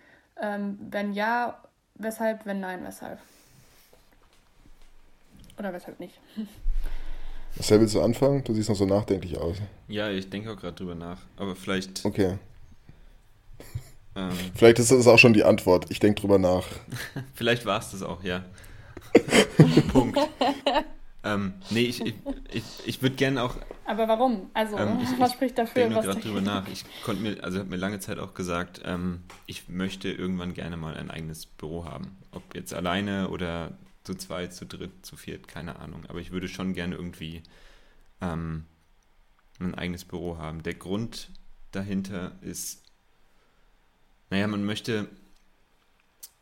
Ähm, 0.41 0.77
wenn 0.89 1.13
ja, 1.13 1.61
weshalb? 1.95 2.45
Wenn 2.45 2.59
nein, 2.59 2.83
weshalb? 2.83 3.19
Oder 5.57 5.73
weshalb 5.73 5.99
nicht? 5.99 6.19
Marcel, 7.55 7.79
willst 7.79 7.95
du 7.95 8.01
anfangen? 8.01 8.43
Du 8.43 8.53
siehst 8.53 8.69
noch 8.69 8.75
so 8.75 8.85
nachdenklich 8.85 9.37
aus. 9.37 9.57
Ja, 9.87 10.09
ich 10.09 10.29
denke 10.29 10.51
auch 10.51 10.57
gerade 10.57 10.75
drüber 10.75 10.95
nach. 10.95 11.21
Aber 11.37 11.55
vielleicht. 11.55 12.05
Okay. 12.05 12.37
Ähm, 14.15 14.31
vielleicht 14.55 14.79
ist 14.79 14.89
das 14.89 15.05
auch 15.05 15.19
schon 15.19 15.33
die 15.33 15.43
Antwort. 15.43 15.85
Ich 15.89 15.99
denke 15.99 16.21
drüber 16.21 16.39
nach. 16.39 16.65
vielleicht 17.35 17.67
war 17.67 17.77
es 17.79 17.91
das 17.91 18.01
auch, 18.01 18.23
ja. 18.23 18.43
Punkt. 19.93 20.17
Ähm, 21.27 21.53
nee, 21.69 21.81
ich, 21.81 22.05
ich, 22.05 22.15
ich, 22.51 22.63
ich 22.85 23.01
würde 23.01 23.15
gerne 23.15 23.43
auch. 23.43 23.55
Aber 23.85 24.07
warum? 24.07 24.49
Also, 24.53 24.77
ähm, 24.77 24.99
ich, 25.01 25.19
was 25.19 25.33
spricht 25.33 25.57
dafür? 25.57 25.87
Ich 25.87 25.93
denke 25.93 26.07
gerade 26.07 26.21
drüber 26.21 26.41
nach. 26.41 26.67
Ich 26.67 26.85
konnte 27.03 27.21
mir, 27.21 27.43
also 27.43 27.59
habe 27.59 27.69
mir 27.69 27.75
lange 27.75 27.99
Zeit 27.99 28.19
auch 28.19 28.33
gesagt, 28.33 28.81
ähm, 28.85 29.23
ich 29.45 29.67
möchte 29.67 30.09
irgendwann 30.09 30.53
gerne 30.53 30.77
mal 30.77 30.95
ein 30.95 31.11
eigenes 31.11 31.45
Büro 31.45 31.85
haben. 31.85 32.17
Ob 32.31 32.55
jetzt 32.55 32.73
alleine 32.73 33.29
oder 33.29 33.77
zu 34.03 34.15
zweit, 34.15 34.53
zu 34.53 34.65
dritt, 34.65 35.05
zu 35.05 35.17
viert, 35.17 35.47
keine 35.47 35.79
Ahnung. 35.79 36.05
Aber 36.07 36.19
ich 36.19 36.31
würde 36.31 36.47
schon 36.47 36.73
gerne 36.73 36.95
irgendwie 36.95 37.43
ähm, 38.21 38.65
ein 39.59 39.75
eigenes 39.75 40.05
Büro 40.05 40.37
haben. 40.37 40.63
Der 40.63 40.75
Grund 40.75 41.29
dahinter 41.71 42.31
ist, 42.41 42.83
naja, 44.29 44.47
man 44.47 44.63
möchte, 44.63 45.09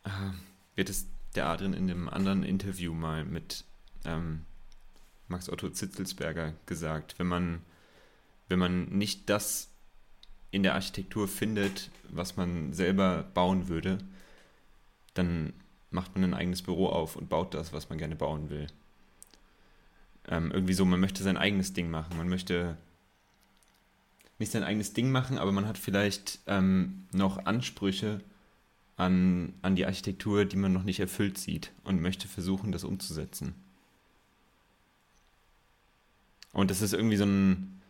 äh, 0.04 0.10
wird 0.76 0.90
es 0.90 1.08
der 1.36 1.48
Adrian 1.48 1.74
in 1.74 1.90
einem 1.90 2.08
anderen 2.08 2.44
Interview 2.44 2.94
mal 2.94 3.26
mit 3.26 3.66
ähm, 4.06 4.46
Max 5.28 5.50
Otto 5.50 5.70
Zitzelsberger 5.70 6.54
gesagt, 6.66 7.18
wenn 7.18 7.28
man, 7.28 7.62
wenn 8.48 8.60
man 8.60 8.86
nicht 8.90 9.30
das 9.30 9.70
in 10.52 10.64
der 10.64 10.76
Architektur 10.76 11.28
findet, 11.28 11.90
was 12.10 12.38
man 12.38 12.74
selber 12.74 13.24
bauen 13.34 13.68
würde, 13.68 13.98
dann 15.14 15.54
macht 15.90 16.16
man 16.16 16.24
ein 16.24 16.34
eigenes 16.34 16.62
Büro 16.62 16.88
auf 16.88 17.16
und 17.16 17.30
baut 17.30 17.54
das, 17.54 17.74
was 17.74 17.90
man 17.90 17.98
gerne 17.98 18.16
bauen 18.16 18.50
will. 18.50 18.68
Ähm, 20.28 20.52
irgendwie 20.52 20.74
so, 20.74 20.86
man 20.86 21.00
möchte 21.00 21.24
sein 21.24 21.38
eigenes 21.38 21.74
Ding 21.74 21.90
machen. 21.90 22.18
Man 22.18 22.30
möchte 22.30 22.78
nicht 24.40 24.52
sein 24.52 24.64
eigenes 24.64 24.94
Ding 24.94 25.12
machen, 25.12 25.38
aber 25.38 25.52
man 25.52 25.68
hat 25.68 25.78
vielleicht 25.78 26.40
ähm, 26.48 27.08
noch 27.12 27.46
Ansprüche 27.46 28.22
an, 28.98 29.54
an 29.62 29.76
die 29.76 29.86
Architektur, 29.86 30.46
die 30.46 30.58
man 30.58 30.74
noch 30.74 30.84
nicht 30.84 31.00
erfüllt 31.00 31.38
sieht 31.38 31.72
und 31.84 32.02
möchte 32.02 32.28
versuchen, 32.28 32.72
das 32.72 32.84
umzusetzen. 32.84 33.56
Und 36.56 36.72
das 36.72 36.82
ist 36.82 36.94
irgendwie 36.94 37.18
so 37.18 37.26
ein, 37.26 37.82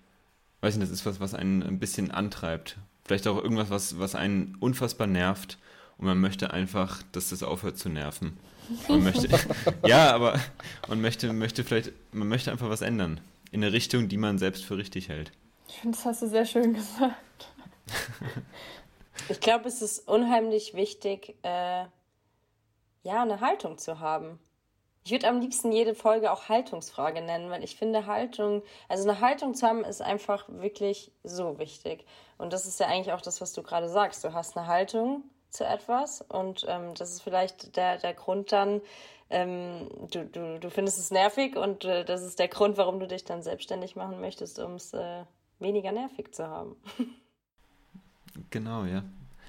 weiß 0.61 0.75
nicht, 0.75 0.91
das 0.91 0.99
ist 0.99 1.05
was, 1.05 1.19
was 1.19 1.35
einen 1.35 1.61
ein 1.61 1.79
bisschen 1.79 2.09
antreibt. 2.09 2.77
Vielleicht 3.05 3.27
auch 3.27 3.41
irgendwas, 3.41 3.69
was, 3.69 3.99
was 3.99 4.15
einen 4.15 4.57
unfassbar 4.59 5.05
nervt 5.05 5.59
und 5.99 6.07
man 6.07 6.19
möchte 6.19 6.51
einfach, 6.51 7.03
dass 7.11 7.29
das 7.29 7.43
aufhört 7.43 7.77
zu 7.77 7.89
nerven. 7.89 8.37
Man 8.89 9.03
möchte, 9.03 9.29
ja, 9.85 10.11
aber 10.11 10.39
man 10.87 10.99
möchte, 10.99 11.31
möchte 11.31 11.63
vielleicht, 11.63 11.91
man 12.11 12.27
möchte 12.27 12.51
einfach 12.51 12.67
was 12.67 12.81
ändern. 12.81 13.21
In 13.51 13.63
eine 13.63 13.71
Richtung, 13.71 14.09
die 14.09 14.17
man 14.17 14.39
selbst 14.39 14.65
für 14.65 14.77
richtig 14.77 15.09
hält. 15.09 15.31
Ich 15.67 15.75
finde, 15.75 15.95
das 15.95 16.05
hast 16.05 16.23
du 16.23 16.27
sehr 16.27 16.45
schön 16.45 16.73
gesagt. 16.73 17.53
ich 19.29 19.39
glaube, 19.41 19.67
es 19.67 19.83
ist 19.83 20.07
unheimlich 20.07 20.73
wichtig, 20.73 21.35
äh, 21.43 21.85
ja, 23.03 23.21
eine 23.21 23.41
Haltung 23.41 23.77
zu 23.77 23.99
haben. 23.99 24.39
Ich 25.05 25.11
würde 25.11 25.27
am 25.27 25.39
liebsten 25.39 25.71
jede 25.71 25.93
Folge 25.93 26.31
auch 26.31 26.49
Haltungsfrage 26.49 27.21
nennen, 27.21 27.51
weil 27.51 27.63
ich 27.63 27.75
finde 27.75 28.07
Haltung, 28.07 28.63
also 28.89 29.07
eine 29.07 29.21
Haltung 29.21 29.53
zu 29.53 29.67
haben, 29.67 29.83
ist 29.83 30.01
einfach 30.01 30.45
wirklich 30.49 31.11
so 31.23 31.59
wichtig. 31.59 32.03
Und 32.39 32.53
das 32.53 32.65
ist 32.65 32.79
ja 32.79 32.87
eigentlich 32.87 33.13
auch 33.13 33.21
das, 33.21 33.39
was 33.39 33.53
du 33.53 33.61
gerade 33.61 33.87
sagst. 33.87 34.23
Du 34.23 34.33
hast 34.33 34.57
eine 34.57 34.65
Haltung 34.65 35.23
zu 35.51 35.63
etwas 35.63 36.21
und 36.21 36.65
ähm, 36.67 36.95
das 36.95 37.11
ist 37.11 37.21
vielleicht 37.21 37.77
der, 37.77 37.99
der 37.99 38.15
Grund 38.15 38.51
dann, 38.51 38.81
ähm, 39.29 39.91
du, 40.09 40.25
du, 40.25 40.59
du 40.59 40.69
findest 40.71 40.97
es 40.97 41.11
nervig 41.11 41.55
und 41.55 41.85
äh, 41.85 42.03
das 42.03 42.23
ist 42.23 42.39
der 42.39 42.47
Grund, 42.47 42.75
warum 42.77 42.99
du 42.99 43.07
dich 43.07 43.23
dann 43.23 43.43
selbstständig 43.43 43.95
machen 43.95 44.19
möchtest, 44.19 44.57
um 44.57 44.73
es 44.73 44.91
äh, 44.93 45.23
weniger 45.59 45.91
nervig 45.91 46.33
zu 46.33 46.47
haben. 46.47 46.75
genau, 48.49 48.85
ja. 48.85 49.03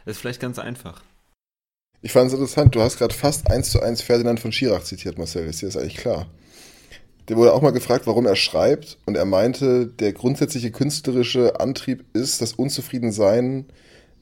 Das 0.05 0.17
ist 0.17 0.21
vielleicht 0.21 0.41
ganz 0.41 0.59
einfach. 0.59 1.03
Ich 2.07 2.13
fand 2.13 2.29
es 2.29 2.35
interessant, 2.35 2.73
du 2.73 2.81
hast 2.83 2.99
gerade 2.99 3.13
fast 3.13 3.51
eins 3.51 3.71
zu 3.71 3.83
eins 3.83 4.01
Ferdinand 4.01 4.39
von 4.39 4.53
Schirach 4.53 4.85
zitiert, 4.85 5.19
Marcel. 5.19 5.45
Ist 5.49 5.61
dir 5.61 5.67
das 5.67 5.77
eigentlich 5.77 5.97
klar? 5.97 6.29
Der 7.27 7.37
wurde 7.37 7.53
auch 7.53 7.63
mal 7.63 7.73
gefragt, 7.73 8.07
warum 8.07 8.27
er 8.27 8.37
schreibt, 8.37 8.97
und 9.07 9.17
er 9.17 9.25
meinte, 9.25 9.89
der 9.89 10.13
grundsätzliche 10.13 10.71
künstlerische 10.71 11.59
Antrieb 11.59 12.05
ist 12.13 12.41
das 12.41 12.53
Unzufriedensein 12.53 13.67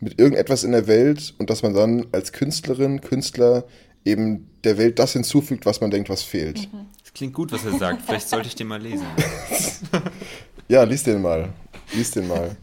mit 0.01 0.18
irgendetwas 0.18 0.64
in 0.64 0.72
der 0.72 0.87
Welt 0.87 1.35
und 1.37 1.51
dass 1.51 1.62
man 1.62 1.74
dann 1.74 2.07
als 2.11 2.32
Künstlerin, 2.32 3.03
Künstler 3.03 3.64
eben 4.07 4.49
der 4.64 4.78
Welt 4.78 4.99
das 4.99 5.12
hinzufügt, 5.12 5.66
was 5.66 5.82
man 5.82 5.91
denkt, 5.91 6.09
was 6.09 6.22
fehlt. 6.22 6.72
Mhm. 6.72 6.87
Das 7.03 7.12
klingt 7.12 7.35
gut, 7.35 7.53
was 7.53 7.66
er 7.66 7.76
sagt. 7.76 8.01
Vielleicht 8.07 8.30
sollte 8.30 8.49
ich 8.49 8.55
den 8.55 8.68
mal 8.68 8.80
lesen. 8.80 9.05
ja, 10.68 10.85
lies 10.85 11.03
den 11.03 11.20
mal. 11.20 11.53
Lies 11.93 12.12
den 12.12 12.28
mal. 12.28 12.57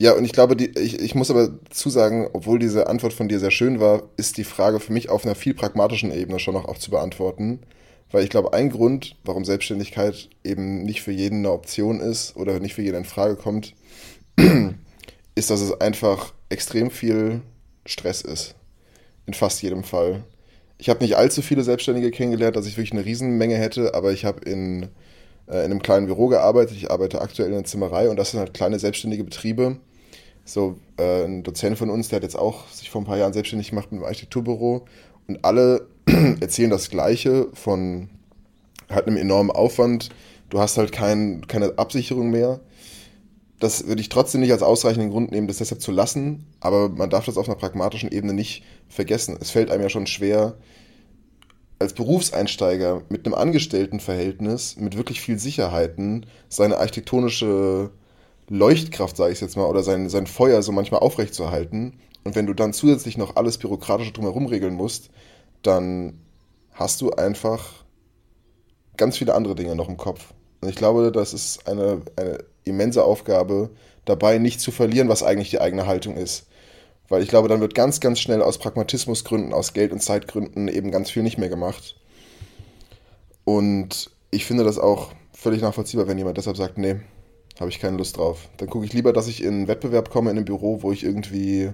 Ja, 0.00 0.12
und 0.12 0.24
ich 0.24 0.32
glaube, 0.32 0.54
die, 0.54 0.70
ich, 0.78 1.00
ich 1.00 1.14
muss 1.16 1.30
aber 1.30 1.58
zusagen, 1.70 2.28
obwohl 2.32 2.60
diese 2.60 2.86
Antwort 2.86 3.12
von 3.12 3.28
dir 3.28 3.40
sehr 3.40 3.50
schön 3.50 3.80
war, 3.80 4.04
ist 4.16 4.36
die 4.36 4.44
Frage 4.44 4.78
für 4.78 4.92
mich 4.92 5.08
auf 5.08 5.24
einer 5.24 5.34
viel 5.34 5.54
pragmatischen 5.54 6.12
Ebene 6.12 6.38
schon 6.38 6.54
noch 6.54 6.66
auch 6.66 6.78
zu 6.78 6.92
beantworten. 6.92 7.60
Weil 8.10 8.22
ich 8.24 8.30
glaube, 8.30 8.52
ein 8.52 8.70
Grund, 8.70 9.16
warum 9.24 9.44
Selbstständigkeit 9.44 10.30
eben 10.44 10.84
nicht 10.84 11.02
für 11.02 11.12
jeden 11.12 11.38
eine 11.40 11.52
Option 11.52 12.00
ist 12.00 12.36
oder 12.36 12.60
nicht 12.60 12.74
für 12.74 12.82
jeden 12.82 12.98
in 12.98 13.04
Frage 13.04 13.36
kommt, 13.36 13.74
ist, 15.34 15.50
dass 15.50 15.60
es 15.60 15.80
einfach 15.80 16.32
extrem 16.48 16.90
viel 16.90 17.42
Stress 17.84 18.22
ist. 18.22 18.54
In 19.26 19.34
fast 19.34 19.60
jedem 19.62 19.82
Fall. 19.82 20.22
Ich 20.78 20.88
habe 20.88 21.02
nicht 21.02 21.16
allzu 21.16 21.42
viele 21.42 21.64
Selbstständige 21.64 22.12
kennengelernt, 22.12 22.56
dass 22.56 22.66
ich 22.66 22.76
wirklich 22.76 22.92
eine 22.92 23.04
Riesenmenge 23.04 23.56
hätte, 23.56 23.94
aber 23.94 24.12
ich 24.12 24.24
habe 24.24 24.48
in, 24.48 24.84
äh, 25.48 25.64
in 25.64 25.72
einem 25.72 25.82
kleinen 25.82 26.06
Büro 26.06 26.28
gearbeitet. 26.28 26.76
Ich 26.76 26.90
arbeite 26.90 27.20
aktuell 27.20 27.48
in 27.48 27.56
der 27.56 27.64
Zimmerei 27.64 28.08
und 28.08 28.16
das 28.16 28.30
sind 28.30 28.40
halt 28.40 28.54
kleine 28.54 28.78
selbstständige 28.78 29.24
Betriebe. 29.24 29.78
So 30.48 30.78
äh, 30.96 31.24
ein 31.24 31.42
Dozent 31.42 31.78
von 31.78 31.90
uns, 31.90 32.08
der 32.08 32.16
hat 32.16 32.22
jetzt 32.22 32.38
auch 32.38 32.68
sich 32.68 32.90
vor 32.90 33.02
ein 33.02 33.04
paar 33.04 33.18
Jahren 33.18 33.32
selbstständig 33.32 33.70
gemacht 33.70 33.92
mit 33.92 34.00
einem 34.00 34.06
Architekturbüro 34.06 34.86
und 35.26 35.44
alle 35.44 35.86
erzählen 36.40 36.70
das 36.70 36.90
Gleiche 36.90 37.48
von 37.52 38.08
halt 38.88 39.06
einem 39.06 39.16
enormen 39.16 39.50
Aufwand. 39.50 40.08
Du 40.48 40.58
hast 40.58 40.78
halt 40.78 40.92
kein, 40.92 41.46
keine 41.46 41.74
Absicherung 41.76 42.30
mehr 42.30 42.60
das 43.60 43.86
würde 43.86 44.00
ich 44.00 44.08
trotzdem 44.08 44.40
nicht 44.40 44.52
als 44.52 44.62
ausreichenden 44.62 45.10
Grund 45.10 45.32
nehmen, 45.32 45.48
das 45.48 45.58
deshalb 45.58 45.80
zu 45.80 45.90
lassen, 45.90 46.46
aber 46.60 46.88
man 46.88 47.10
darf 47.10 47.26
das 47.26 47.36
auf 47.36 47.48
einer 47.48 47.58
pragmatischen 47.58 48.10
Ebene 48.10 48.32
nicht 48.32 48.62
vergessen. 48.88 49.36
Es 49.40 49.50
fällt 49.50 49.70
einem 49.70 49.82
ja 49.82 49.88
schon 49.88 50.06
schwer, 50.06 50.54
als 51.80 51.92
Berufseinsteiger 51.92 53.02
mit 53.08 53.24
einem 53.24 53.34
Angestelltenverhältnis, 53.34 54.76
mit 54.76 54.96
wirklich 54.96 55.20
viel 55.20 55.38
Sicherheiten, 55.38 56.26
seine 56.48 56.78
architektonische 56.78 57.90
Leuchtkraft, 58.48 59.16
sage 59.16 59.32
ich 59.32 59.40
jetzt 59.40 59.56
mal, 59.56 59.66
oder 59.66 59.82
sein, 59.82 60.08
sein 60.08 60.26
Feuer 60.26 60.62
so 60.62 60.72
manchmal 60.72 61.00
aufrechtzuerhalten. 61.00 62.00
Und 62.24 62.34
wenn 62.34 62.46
du 62.46 62.54
dann 62.54 62.72
zusätzlich 62.72 63.16
noch 63.16 63.36
alles 63.36 63.58
Bürokratische 63.58 64.12
drumherum 64.12 64.46
regeln 64.46 64.74
musst, 64.74 65.10
dann 65.62 66.20
hast 66.72 67.00
du 67.00 67.10
einfach 67.10 67.84
ganz 68.96 69.18
viele 69.18 69.34
andere 69.34 69.54
Dinge 69.54 69.74
noch 69.76 69.88
im 69.88 69.96
Kopf. 69.96 70.34
Und 70.60 70.68
ich 70.68 70.76
glaube, 70.76 71.12
das 71.12 71.34
ist 71.34 71.66
eine, 71.68 72.02
eine 72.16 72.44
immense 72.64 73.04
Aufgabe, 73.04 73.70
dabei 74.04 74.38
nicht 74.38 74.60
zu 74.60 74.70
verlieren, 74.70 75.08
was 75.08 75.22
eigentlich 75.22 75.50
die 75.50 75.60
eigene 75.60 75.86
Haltung 75.86 76.16
ist. 76.16 76.46
Weil 77.08 77.22
ich 77.22 77.28
glaube, 77.28 77.48
dann 77.48 77.60
wird 77.60 77.74
ganz, 77.74 78.00
ganz 78.00 78.20
schnell 78.20 78.42
aus 78.42 78.58
Pragmatismusgründen, 78.58 79.54
aus 79.54 79.72
Geld- 79.72 79.92
und 79.92 80.02
Zeitgründen 80.02 80.68
eben 80.68 80.90
ganz 80.90 81.10
viel 81.10 81.22
nicht 81.22 81.38
mehr 81.38 81.48
gemacht. 81.48 81.96
Und 83.44 84.10
ich 84.30 84.44
finde 84.44 84.64
das 84.64 84.78
auch 84.78 85.12
völlig 85.32 85.62
nachvollziehbar, 85.62 86.06
wenn 86.06 86.18
jemand 86.18 86.36
deshalb 86.36 86.56
sagt, 86.56 86.76
nee, 86.76 86.96
habe 87.60 87.70
ich 87.70 87.80
keine 87.80 87.96
Lust 87.96 88.16
drauf. 88.16 88.48
Dann 88.58 88.68
gucke 88.68 88.84
ich 88.84 88.92
lieber, 88.92 89.12
dass 89.12 89.28
ich 89.28 89.42
in 89.42 89.54
einen 89.54 89.68
Wettbewerb 89.68 90.10
komme, 90.10 90.30
in 90.30 90.36
einem 90.36 90.44
Büro, 90.44 90.82
wo 90.82 90.92
ich 90.92 91.04
irgendwie 91.04 91.72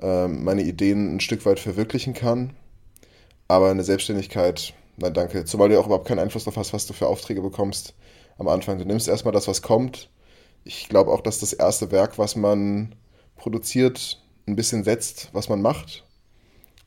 äh, 0.00 0.28
meine 0.28 0.62
Ideen 0.62 1.16
ein 1.16 1.20
Stück 1.20 1.44
weit 1.46 1.60
verwirklichen 1.60 2.14
kann. 2.14 2.54
Aber 3.48 3.70
eine 3.70 3.84
Selbstständigkeit, 3.84 4.74
nein, 4.96 5.14
danke. 5.14 5.44
Zumal 5.44 5.68
du 5.68 5.80
auch 5.80 5.86
überhaupt 5.86 6.06
keinen 6.06 6.18
Einfluss 6.18 6.44
darauf 6.44 6.58
hast, 6.58 6.72
was 6.72 6.86
du 6.86 6.92
für 6.92 7.06
Aufträge 7.06 7.40
bekommst 7.40 7.94
am 8.36 8.48
Anfang. 8.48 8.78
Du 8.78 8.84
nimmst 8.84 9.08
erstmal 9.08 9.32
das, 9.32 9.48
was 9.48 9.62
kommt. 9.62 10.10
Ich 10.64 10.88
glaube 10.88 11.10
auch, 11.10 11.20
dass 11.20 11.40
das 11.40 11.52
erste 11.52 11.90
Werk, 11.90 12.18
was 12.18 12.36
man 12.36 12.94
produziert, 13.36 14.22
ein 14.46 14.56
bisschen 14.56 14.84
setzt, 14.84 15.30
was 15.32 15.48
man 15.48 15.62
macht. 15.62 16.04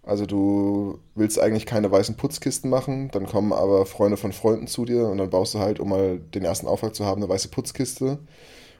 Also 0.03 0.25
du 0.25 0.99
willst 1.13 1.39
eigentlich 1.39 1.65
keine 1.67 1.91
weißen 1.91 2.17
Putzkisten 2.17 2.69
machen, 2.69 3.09
dann 3.11 3.27
kommen 3.27 3.53
aber 3.53 3.85
Freunde 3.85 4.17
von 4.17 4.33
Freunden 4.33 4.65
zu 4.67 4.85
dir 4.85 5.07
und 5.07 5.19
dann 5.19 5.29
baust 5.29 5.53
du 5.53 5.59
halt, 5.59 5.79
um 5.79 5.89
mal 5.89 6.17
den 6.19 6.43
ersten 6.43 6.67
Auftrag 6.67 6.95
zu 6.95 7.05
haben, 7.05 7.21
eine 7.21 7.29
weiße 7.29 7.49
Putzkiste. 7.49 8.19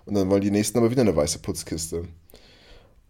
Und 0.06 0.16
dann 0.16 0.32
wollen 0.32 0.42
die 0.42 0.52
nächsten 0.52 0.80
aber 0.80 0.90
wieder 0.90 1.02
eine 1.02 1.16
weiße 1.16 1.40
Putzkiste. 1.40 2.08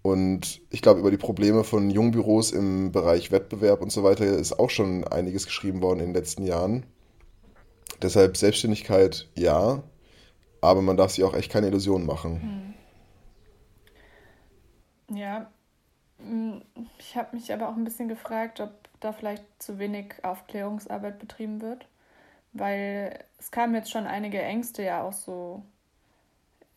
Und 0.02 0.62
ich 0.70 0.82
glaube, 0.82 1.00
über 1.00 1.12
die 1.12 1.18
Probleme 1.18 1.64
von 1.64 1.90
Jungbüros 1.90 2.52
im 2.52 2.92
Bereich 2.92 3.32
Wettbewerb 3.32 3.82
und 3.82 3.92
so 3.92 4.04
weiter 4.04 4.26
ist 4.26 4.60
auch 4.60 4.70
schon 4.70 5.06
einiges 5.06 5.46
geschrieben 5.46 5.82
worden 5.82 6.00
in 6.00 6.08
den 6.08 6.16
letzten 6.16 6.44
Jahren. 6.44 6.86
Deshalb 8.02 8.36
Selbstständigkeit 8.36 9.30
ja, 9.38 9.84
aber 10.60 10.82
man 10.82 10.98
darf 10.98 11.12
sich 11.12 11.24
auch 11.24 11.36
echt 11.36 11.52
keine 11.52 11.68
Illusionen 11.68 12.06
machen. 12.06 12.74
Hm. 15.08 15.18
Ja, 15.18 15.52
ich 16.98 17.16
habe 17.18 17.36
mich 17.36 17.52
aber 17.54 17.70
auch 17.70 17.76
ein 17.76 17.84
bisschen 17.84 18.08
gefragt, 18.08 18.60
ob 18.60 18.72
da 19.00 19.14
vielleicht 19.14 19.44
zu 19.62 19.80
wenig 19.80 20.24
Aufklärungsarbeit 20.24 21.20
betrieben 21.20 21.62
wird, 21.62 21.88
weil 22.54 23.20
es 23.40 23.52
kamen 23.52 23.76
jetzt 23.76 23.92
schon 23.92 24.08
einige 24.08 24.42
Ängste 24.42 24.84
ja 24.84 25.02
auch 25.02 25.14
so 25.14 25.64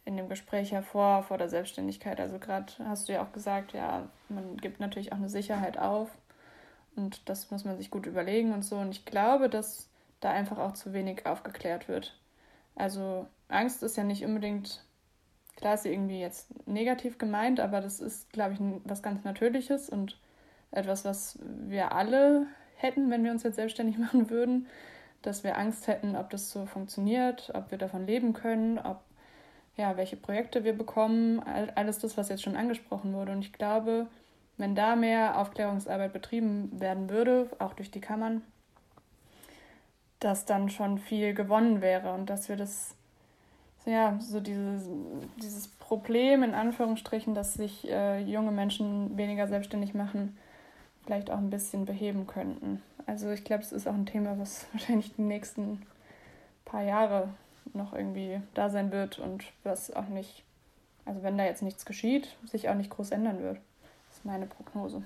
in 0.05 0.17
dem 0.17 0.29
Gespräch 0.29 0.73
hervor 0.73 1.23
vor 1.23 1.39
der 1.39 1.49
Selbstständigkeit. 1.49 2.21
Also 2.21 2.39
gerade 2.39 2.73
hast 2.87 3.09
du 3.09 3.13
ja 3.13 3.23
auch 3.23 3.33
gesagt, 3.33 3.73
ja, 3.73 4.09
man 4.29 4.57
gibt 4.57 4.81
natürlich 4.81 5.13
auch 5.13 5.17
eine 5.17 5.29
Sicherheit 5.29 5.79
auf 5.79 6.11
und 6.97 7.29
das 7.29 7.51
muss 7.51 7.65
man 7.65 7.77
sich 7.77 7.91
gut 7.91 8.07
überlegen 8.07 8.53
und 8.53 8.63
so. 8.63 8.77
Und 8.77 8.91
ich 8.91 9.05
glaube, 9.05 9.49
dass 9.49 9.89
da 10.21 10.31
einfach 10.31 10.59
auch 10.59 10.73
zu 10.75 10.93
wenig 10.93 11.27
aufgeklärt 11.27 11.89
wird. 11.89 12.19
Also 12.75 13.27
Angst 13.49 13.83
ist 13.83 13.97
ja 13.97 14.05
nicht 14.05 14.25
unbedingt, 14.25 14.85
klar 15.57 15.75
ist 15.75 15.85
sie 15.85 15.93
irgendwie 15.93 16.21
jetzt 16.21 16.67
negativ 16.67 17.19
gemeint, 17.19 17.61
aber 17.61 17.81
das 17.81 18.01
ist, 18.01 18.31
glaube 18.33 18.55
ich, 18.55 18.61
was 18.85 19.03
ganz 19.03 19.25
Natürliches 19.25 19.89
und 19.89 20.19
etwas, 20.71 21.05
was 21.05 21.39
wir 21.43 21.93
alle 21.93 22.47
hätten, 22.77 23.11
wenn 23.11 23.25
wir 23.25 23.31
uns 23.31 23.43
jetzt 23.43 23.57
selbstständig 23.57 23.99
machen 23.99 24.31
würden, 24.31 24.67
dass 25.23 25.45
wir 25.45 25.57
Angst 25.57 25.87
hätten, 25.87 26.17
ob 26.17 26.31
das 26.31 26.51
so 26.51 26.67
funktioniert, 26.67 27.51
ob 27.55 27.71
wir 27.71 27.79
davon 27.79 28.07
leben 28.07 28.33
können, 28.33 28.79
ob 28.79 29.01
ja, 29.77 29.97
welche 29.97 30.17
Projekte 30.17 30.63
wir 30.63 30.77
bekommen, 30.77 31.43
alles 31.75 31.99
das, 31.99 32.17
was 32.17 32.29
jetzt 32.29 32.43
schon 32.43 32.57
angesprochen 32.57 33.13
wurde. 33.13 33.33
Und 33.33 33.41
ich 33.41 33.53
glaube, 33.53 34.07
wenn 34.57 34.75
da 34.75 34.95
mehr 34.95 35.39
Aufklärungsarbeit 35.39 36.13
betrieben 36.13 36.71
werden 36.81 37.11
würde, 37.11 37.51
auch 37.59 37.73
durch 37.75 37.91
die 37.91 38.01
Kammern, 38.01 38.43
dass 40.21 40.45
dann 40.45 40.71
schon 40.71 40.99
viel 40.99 41.35
gewonnen 41.35 41.81
wäre 41.81 42.13
und 42.15 42.31
dass 42.31 42.49
wir 42.49 42.57
das, 42.57 42.95
ja, 43.87 44.19
so 44.21 44.41
dieses, 44.41 44.89
dieses 45.43 45.69
Problem 45.69 46.43
in 46.43 46.55
Anführungsstrichen, 46.55 47.35
dass 47.35 47.55
sich 47.55 47.89
äh, 47.89 48.21
junge 48.21 48.51
Menschen 48.51 49.17
weniger 49.17 49.47
selbstständig 49.47 49.95
machen, 49.95 50.37
vielleicht 51.05 51.31
auch 51.31 51.39
ein 51.39 51.51
bisschen 51.51 51.85
beheben 51.85 52.27
könnten. 52.27 52.83
Also 53.07 53.31
ich 53.31 53.45
glaube, 53.45 53.63
es 53.63 53.73
ist 53.73 53.87
auch 53.87 53.95
ein 53.95 54.07
Thema, 54.07 54.39
was 54.39 54.67
wahrscheinlich 54.73 55.15
die 55.15 55.23
nächsten 55.23 55.83
paar 56.65 56.83
Jahre 56.83 57.29
noch 57.73 57.93
irgendwie 57.93 58.41
da 58.55 58.71
sein 58.71 58.91
wird 58.91 59.19
und 59.19 59.45
was 59.63 59.95
auch 59.95 60.09
nicht, 60.09 60.43
also 61.05 61.23
wenn 61.23 61.37
da 61.37 61.45
jetzt 61.45 61.63
nichts 61.63 61.85
geschieht, 61.85 62.37
sich 62.51 62.69
auch 62.69 62.75
nicht 62.75 62.91
groß 62.91 63.11
ändern 63.11 63.43
wird. 63.43 63.59
Das 64.09 64.19
ist 64.19 64.25
meine 64.25 64.47
Prognose. 64.47 65.03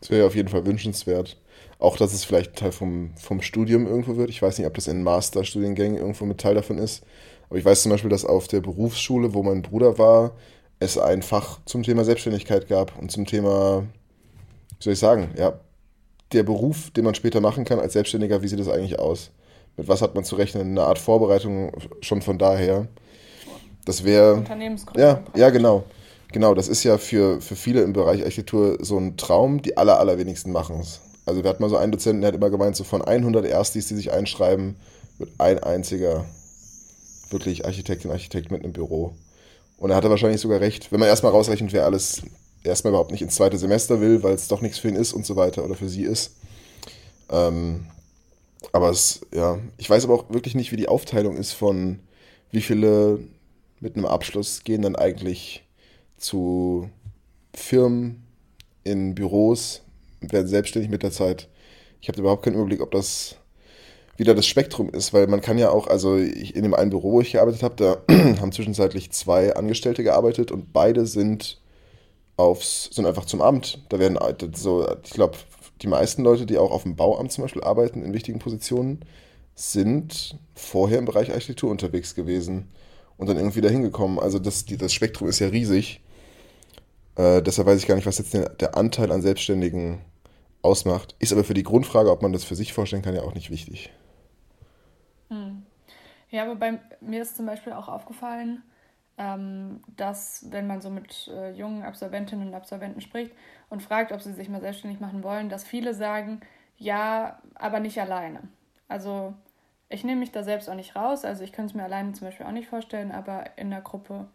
Das 0.00 0.10
wäre 0.10 0.26
auf 0.26 0.34
jeden 0.34 0.48
Fall 0.48 0.66
wünschenswert. 0.66 1.36
Auch, 1.78 1.96
dass 1.96 2.12
es 2.12 2.24
vielleicht 2.24 2.56
Teil 2.56 2.72
vom, 2.72 3.16
vom 3.16 3.40
Studium 3.40 3.86
irgendwo 3.86 4.16
wird. 4.16 4.28
Ich 4.30 4.42
weiß 4.42 4.58
nicht, 4.58 4.66
ob 4.66 4.74
das 4.74 4.86
in 4.86 5.02
Masterstudiengängen 5.02 5.96
irgendwo 5.96 6.24
mit 6.26 6.38
Teil 6.38 6.54
davon 6.54 6.78
ist. 6.78 7.04
Aber 7.48 7.58
ich 7.58 7.64
weiß 7.64 7.82
zum 7.82 7.90
Beispiel, 7.90 8.10
dass 8.10 8.24
auf 8.24 8.48
der 8.48 8.60
Berufsschule, 8.60 9.34
wo 9.34 9.42
mein 9.42 9.62
Bruder 9.62 9.98
war, 9.98 10.32
es 10.80 10.98
ein 10.98 11.22
Fach 11.22 11.60
zum 11.66 11.82
Thema 11.82 12.04
Selbstständigkeit 12.04 12.68
gab 12.68 12.98
und 12.98 13.10
zum 13.10 13.26
Thema, 13.26 13.84
wie 14.78 14.84
soll 14.84 14.92
ich 14.94 14.98
sagen, 14.98 15.30
ja, 15.36 15.58
der 16.32 16.42
Beruf, 16.42 16.90
den 16.90 17.04
man 17.04 17.14
später 17.14 17.40
machen 17.40 17.64
kann 17.64 17.78
als 17.78 17.92
Selbstständiger, 17.92 18.42
wie 18.42 18.48
sieht 18.48 18.58
das 18.58 18.68
eigentlich 18.68 18.98
aus? 18.98 19.30
mit 19.76 19.88
was 19.88 20.02
hat 20.02 20.14
man 20.14 20.24
zu 20.24 20.36
rechnen, 20.36 20.70
eine 20.70 20.82
Art 20.82 20.98
Vorbereitung 20.98 21.72
schon 22.00 22.22
von 22.22 22.38
daher. 22.38 22.86
Das 23.84 24.04
wäre. 24.04 24.34
Unternehmensgründung. 24.34 25.02
Ja, 25.02 25.22
ja, 25.36 25.50
genau. 25.50 25.84
Genau, 26.32 26.54
das 26.54 26.68
ist 26.68 26.82
ja 26.82 26.98
für, 26.98 27.40
für 27.40 27.54
viele 27.54 27.82
im 27.82 27.92
Bereich 27.92 28.22
Architektur 28.24 28.78
so 28.80 28.98
ein 28.98 29.16
Traum, 29.16 29.62
die 29.62 29.76
aller, 29.76 30.00
allerwenigsten 30.00 30.50
machen 30.50 30.80
es. 30.80 31.00
Also 31.26 31.42
wir 31.42 31.50
hatten 31.50 31.62
mal 31.62 31.70
so 31.70 31.76
einen 31.76 31.92
Dozenten, 31.92 32.22
der 32.22 32.28
hat 32.28 32.34
immer 32.34 32.50
gemeint, 32.50 32.76
so 32.76 32.82
von 32.82 33.02
100 33.02 33.46
Erstis, 33.46 33.86
die 33.86 33.94
sich 33.94 34.12
einschreiben, 34.12 34.76
wird 35.18 35.30
ein 35.38 35.62
einziger 35.62 36.24
wirklich 37.34 37.66
Architektin, 37.66 38.10
Architekt 38.10 38.50
mit 38.50 38.64
einem 38.64 38.72
Büro. 38.72 39.14
Und 39.76 39.90
er 39.90 39.96
hatte 39.96 40.08
wahrscheinlich 40.08 40.40
sogar 40.40 40.60
recht, 40.60 40.90
wenn 40.90 41.00
man 41.00 41.10
erstmal 41.10 41.32
rausrechnet, 41.32 41.74
wer 41.74 41.84
alles 41.84 42.22
erstmal 42.62 42.92
überhaupt 42.92 43.10
nicht 43.10 43.20
ins 43.20 43.34
zweite 43.34 43.58
Semester 43.58 44.00
will, 44.00 44.22
weil 44.22 44.32
es 44.32 44.48
doch 44.48 44.62
nichts 44.62 44.78
für 44.78 44.88
ihn 44.88 44.96
ist 44.96 45.12
und 45.12 45.26
so 45.26 45.36
weiter 45.36 45.62
oder 45.62 45.74
für 45.74 45.90
sie 45.90 46.04
ist. 46.04 46.36
Ähm, 47.30 47.86
aber 48.72 48.88
es, 48.88 49.20
ja, 49.34 49.58
ich 49.76 49.90
weiß 49.90 50.04
aber 50.04 50.14
auch 50.14 50.30
wirklich 50.30 50.54
nicht, 50.54 50.72
wie 50.72 50.76
die 50.76 50.88
Aufteilung 50.88 51.36
ist 51.36 51.52
von 51.52 52.00
wie 52.50 52.62
viele 52.62 53.18
mit 53.80 53.96
einem 53.96 54.06
Abschluss 54.06 54.64
gehen 54.64 54.82
dann 54.82 54.96
eigentlich 54.96 55.64
zu 56.16 56.88
Firmen, 57.52 58.22
in 58.84 59.14
Büros, 59.14 59.82
werden 60.20 60.48
selbstständig 60.48 60.90
mit 60.90 61.02
der 61.02 61.10
Zeit. 61.10 61.48
Ich 62.00 62.08
habe 62.08 62.20
überhaupt 62.20 62.44
keinen 62.44 62.54
Überblick, 62.54 62.80
ob 62.80 62.90
das 62.90 63.36
wieder 64.16 64.34
das 64.34 64.46
Spektrum 64.46 64.90
ist, 64.90 65.12
weil 65.12 65.26
man 65.26 65.40
kann 65.40 65.58
ja 65.58 65.70
auch, 65.70 65.86
also 65.86 66.16
ich, 66.16 66.54
in 66.54 66.62
dem 66.62 66.74
einen 66.74 66.90
Büro, 66.90 67.12
wo 67.12 67.20
ich 67.20 67.32
gearbeitet 67.32 67.62
habe, 67.62 67.74
da 67.76 67.96
haben 68.40 68.52
zwischenzeitlich 68.52 69.10
zwei 69.12 69.54
Angestellte 69.54 70.04
gearbeitet 70.04 70.52
und 70.52 70.72
beide 70.72 71.06
sind 71.06 71.60
aufs, 72.36 72.90
sind 72.92 73.06
einfach 73.06 73.24
zum 73.24 73.40
Amt. 73.40 73.84
Da 73.88 73.98
werden 73.98 74.18
so, 74.54 74.86
ich 75.04 75.10
glaube, 75.10 75.38
die 75.82 75.86
meisten 75.88 76.22
Leute, 76.22 76.46
die 76.46 76.58
auch 76.58 76.70
auf 76.70 76.84
dem 76.84 76.96
Bauamt 76.96 77.32
zum 77.32 77.42
Beispiel 77.42 77.62
arbeiten, 77.62 78.02
in 78.02 78.14
wichtigen 78.14 78.38
Positionen, 78.38 79.04
sind 79.54 80.38
vorher 80.54 80.98
im 80.98 81.04
Bereich 81.04 81.32
Architektur 81.32 81.70
unterwegs 81.70 82.14
gewesen 82.14 82.68
und 83.16 83.28
dann 83.28 83.36
irgendwie 83.36 83.60
dahin 83.60 83.82
gekommen. 83.82 84.18
Also 84.18 84.38
das, 84.38 84.64
die, 84.64 84.76
das 84.76 84.92
Spektrum 84.92 85.28
ist 85.28 85.38
ja 85.38 85.48
riesig. 85.48 86.00
Äh, 87.16 87.42
deshalb 87.42 87.68
weiß 87.68 87.78
ich 87.78 87.86
gar 87.86 87.94
nicht, 87.94 88.06
was 88.06 88.18
jetzt 88.18 88.34
der, 88.34 88.48
der 88.48 88.76
Anteil 88.76 89.12
an 89.12 89.22
Selbstständigen 89.22 90.00
ausmacht. 90.62 91.14
Ist 91.18 91.32
aber 91.32 91.44
für 91.44 91.54
die 91.54 91.62
Grundfrage, 91.62 92.10
ob 92.10 92.22
man 92.22 92.32
das 92.32 92.44
für 92.44 92.56
sich 92.56 92.72
vorstellen 92.72 93.02
kann, 93.02 93.14
ja 93.14 93.22
auch 93.22 93.34
nicht 93.34 93.50
wichtig. 93.50 93.90
Ja, 96.34 96.42
aber 96.42 96.56
bei 96.56 96.80
mir 97.00 97.22
ist 97.22 97.36
zum 97.36 97.46
Beispiel 97.46 97.72
auch 97.72 97.86
aufgefallen, 97.86 98.64
ähm, 99.18 99.84
dass 99.96 100.50
wenn 100.50 100.66
man 100.66 100.80
so 100.80 100.90
mit 100.90 101.28
äh, 101.28 101.52
jungen 101.52 101.84
Absolventinnen 101.84 102.48
und 102.48 102.54
Absolventen 102.54 103.00
spricht 103.00 103.32
und 103.70 103.84
fragt, 103.84 104.10
ob 104.10 104.20
sie 104.20 104.32
sich 104.32 104.48
mal 104.48 104.60
selbstständig 104.60 104.98
machen 104.98 105.22
wollen, 105.22 105.48
dass 105.48 105.62
viele 105.62 105.94
sagen, 105.94 106.40
ja, 106.76 107.38
aber 107.54 107.78
nicht 107.78 108.00
alleine. 108.00 108.40
Also 108.88 109.32
ich 109.88 110.02
nehme 110.02 110.18
mich 110.18 110.32
da 110.32 110.42
selbst 110.42 110.68
auch 110.68 110.74
nicht 110.74 110.96
raus, 110.96 111.24
also 111.24 111.44
ich 111.44 111.52
könnte 111.52 111.70
es 111.70 111.74
mir 111.76 111.84
alleine 111.84 112.14
zum 112.14 112.26
Beispiel 112.26 112.46
auch 112.46 112.50
nicht 112.50 112.68
vorstellen, 112.68 113.12
aber 113.12 113.56
in 113.56 113.70
der 113.70 113.82
Gruppe 113.82 114.26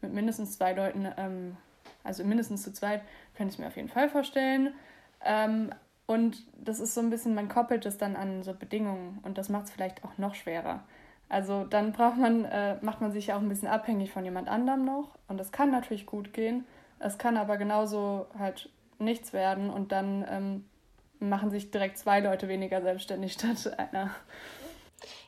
mit 0.00 0.14
mindestens 0.14 0.56
zwei 0.56 0.72
Leuten, 0.72 1.06
ähm, 1.18 1.58
also 2.02 2.24
mindestens 2.24 2.62
zu 2.62 2.72
zweit, 2.72 3.02
könnte 3.36 3.50
ich 3.50 3.56
es 3.56 3.58
mir 3.58 3.66
auf 3.66 3.76
jeden 3.76 3.90
Fall 3.90 4.08
vorstellen. 4.08 4.72
Ähm, 5.22 5.68
und 6.06 6.46
das 6.56 6.80
ist 6.80 6.94
so 6.94 7.02
ein 7.02 7.10
bisschen, 7.10 7.34
man 7.34 7.50
koppelt 7.50 7.84
es 7.84 7.98
dann 7.98 8.16
an 8.16 8.42
so 8.42 8.54
Bedingungen 8.54 9.18
und 9.22 9.36
das 9.36 9.50
macht 9.50 9.66
es 9.66 9.70
vielleicht 9.70 10.02
auch 10.02 10.16
noch 10.16 10.34
schwerer. 10.34 10.82
Also 11.32 11.64
dann 11.64 11.92
braucht 11.92 12.18
man, 12.18 12.44
äh, 12.44 12.76
macht 12.82 13.00
man 13.00 13.10
sich 13.10 13.28
ja 13.28 13.36
auch 13.36 13.40
ein 13.40 13.48
bisschen 13.48 13.68
abhängig 13.68 14.12
von 14.12 14.22
jemand 14.22 14.48
anderem 14.48 14.84
noch. 14.84 15.08
Und 15.28 15.38
das 15.38 15.50
kann 15.50 15.70
natürlich 15.70 16.04
gut 16.04 16.34
gehen. 16.34 16.66
Es 16.98 17.16
kann 17.16 17.38
aber 17.38 17.56
genauso 17.56 18.26
halt 18.38 18.68
nichts 18.98 19.32
werden 19.32 19.70
und 19.70 19.92
dann 19.92 20.26
ähm, 20.28 20.64
machen 21.20 21.50
sich 21.50 21.70
direkt 21.70 21.96
zwei 21.96 22.20
Leute 22.20 22.48
weniger 22.48 22.82
selbstständig 22.82 23.32
statt 23.38 23.78
einer. 23.78 24.10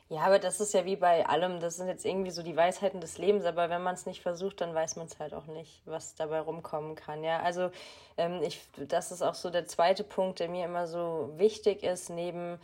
Ja, 0.07 0.21
aber 0.21 0.37
das 0.37 0.59
ist 0.59 0.75
ja 0.75 0.85
wie 0.85 0.95
bei 0.95 1.25
allem, 1.25 1.59
das 1.59 1.77
sind 1.77 1.87
jetzt 1.87 2.05
irgendwie 2.05 2.29
so 2.29 2.43
die 2.43 2.55
Weisheiten 2.55 3.01
des 3.01 3.17
Lebens, 3.17 3.43
aber 3.43 3.71
wenn 3.71 3.81
man 3.81 3.95
es 3.95 4.05
nicht 4.05 4.21
versucht, 4.21 4.61
dann 4.61 4.75
weiß 4.75 4.97
man 4.97 5.07
es 5.07 5.17
halt 5.17 5.33
auch 5.33 5.47
nicht, 5.47 5.81
was 5.85 6.13
dabei 6.13 6.39
rumkommen 6.39 6.93
kann. 6.93 7.23
Ja, 7.23 7.39
also 7.39 7.71
ähm, 8.15 8.43
ich, 8.43 8.61
das 8.75 9.11
ist 9.11 9.23
auch 9.23 9.33
so 9.33 9.49
der 9.49 9.65
zweite 9.65 10.03
Punkt, 10.03 10.39
der 10.39 10.49
mir 10.49 10.65
immer 10.65 10.85
so 10.85 11.33
wichtig 11.37 11.81
ist, 11.81 12.11
neben 12.11 12.59